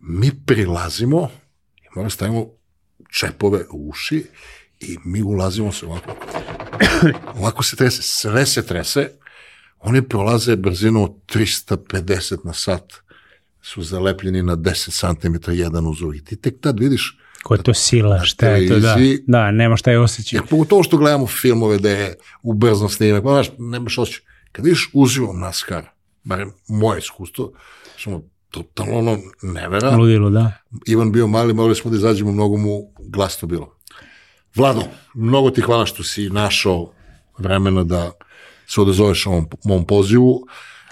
[0.00, 1.30] Mi prilazimo
[1.76, 2.50] i moramo stavimo
[3.20, 4.24] čepove u uši
[4.80, 6.16] i mi ulazimo se ovako.
[7.38, 9.10] ovako se trese, sve se trese.
[9.78, 12.92] Oni prolaze brzinu od 350 na sat
[13.62, 16.24] su zalepljeni na 10 cm jedan uz drugi.
[16.24, 18.96] Ti tek tad vidiš, Ko je to sila, šta je to, da.
[19.26, 20.36] Da, nema šta je osjećaj.
[20.36, 24.24] jer pogotovo što gledamo filmove da je ubrzan snimak, pa znaš, nemaš osjećaj.
[24.52, 25.84] Kad vidiš uživo NASCAR,
[26.24, 27.52] barem moje iskustvo,
[27.98, 29.96] smo totalno ono nevera.
[29.96, 30.52] Ludilo, da.
[30.86, 33.75] Ivan bio mali, morali smo da izađemo, mnogo mu glasno bilo.
[34.56, 34.82] Vlado,
[35.14, 36.92] mnogo ti hvala što si našao
[37.38, 38.12] vremena da
[38.66, 40.46] se odazoveš ovom mom pozivu.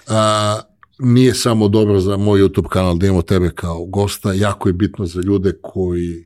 [0.07, 0.59] A,
[0.99, 5.05] nije samo dobro za moj YouTube kanal da imamo tebe kao gosta, jako je bitno
[5.05, 6.25] za ljude koji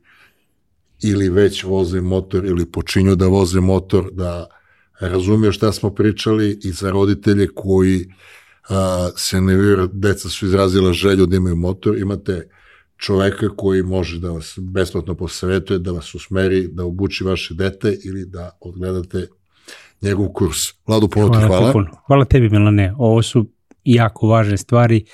[1.04, 4.48] ili već voze motor ili počinju da voze motor, da
[5.00, 8.08] razumiju šta smo pričali i za roditelje koji
[8.70, 12.50] a, se ne vjeruju, deca su izrazila želju da imaju motor, imate
[13.00, 18.26] čoveka koji može da vas besplatno posavetuje, da vas usmeri, da obuči vaše dete ili
[18.26, 19.28] da odgledate
[20.02, 20.58] njegov kurs.
[20.88, 21.68] Vladu, puno ti Hvala, hvala.
[21.68, 21.88] ti puno.
[22.08, 22.94] Hvala tebi, Milane.
[22.98, 23.46] Ovo su
[23.84, 25.06] jako važne stvari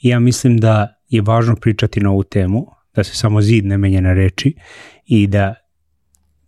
[0.00, 3.78] i ja mislim da je važno pričati na ovu temu, da se samo zid ne
[3.78, 4.54] menja na reči
[5.06, 5.54] i da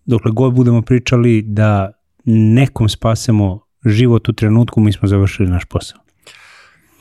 [0.04, 1.92] dokle god budemo pričali da
[2.24, 6.00] nekom spasemo život u trenutku, mi smo završili naš posao.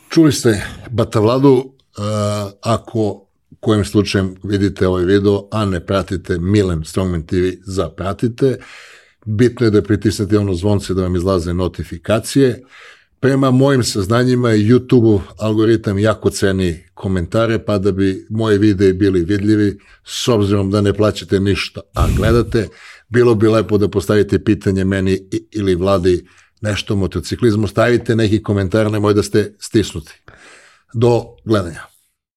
[0.10, 1.64] Čuli ste Bata Vladu, uh,
[2.62, 3.29] ako
[3.60, 8.58] kojim slučajem vidite ovaj video, a ne pratite Milen Strongman TV, zapratite.
[9.26, 12.64] Bitno je da pritisnete ono zvonce da vam izlaze notifikacije.
[13.20, 19.80] Prema mojim saznanjima YouTube algoritam jako ceni komentare, pa da bi moje videi bili vidljivi,
[20.06, 22.68] s obzirom da ne plaćate ništa, a gledate,
[23.10, 25.20] bilo bi lepo da postavite pitanje meni
[25.52, 26.26] ili vladi
[26.62, 30.14] nešto o motociklizmu, stavite neki komentar, nemoj da ste stisnuti.
[30.94, 31.89] Do gledanja.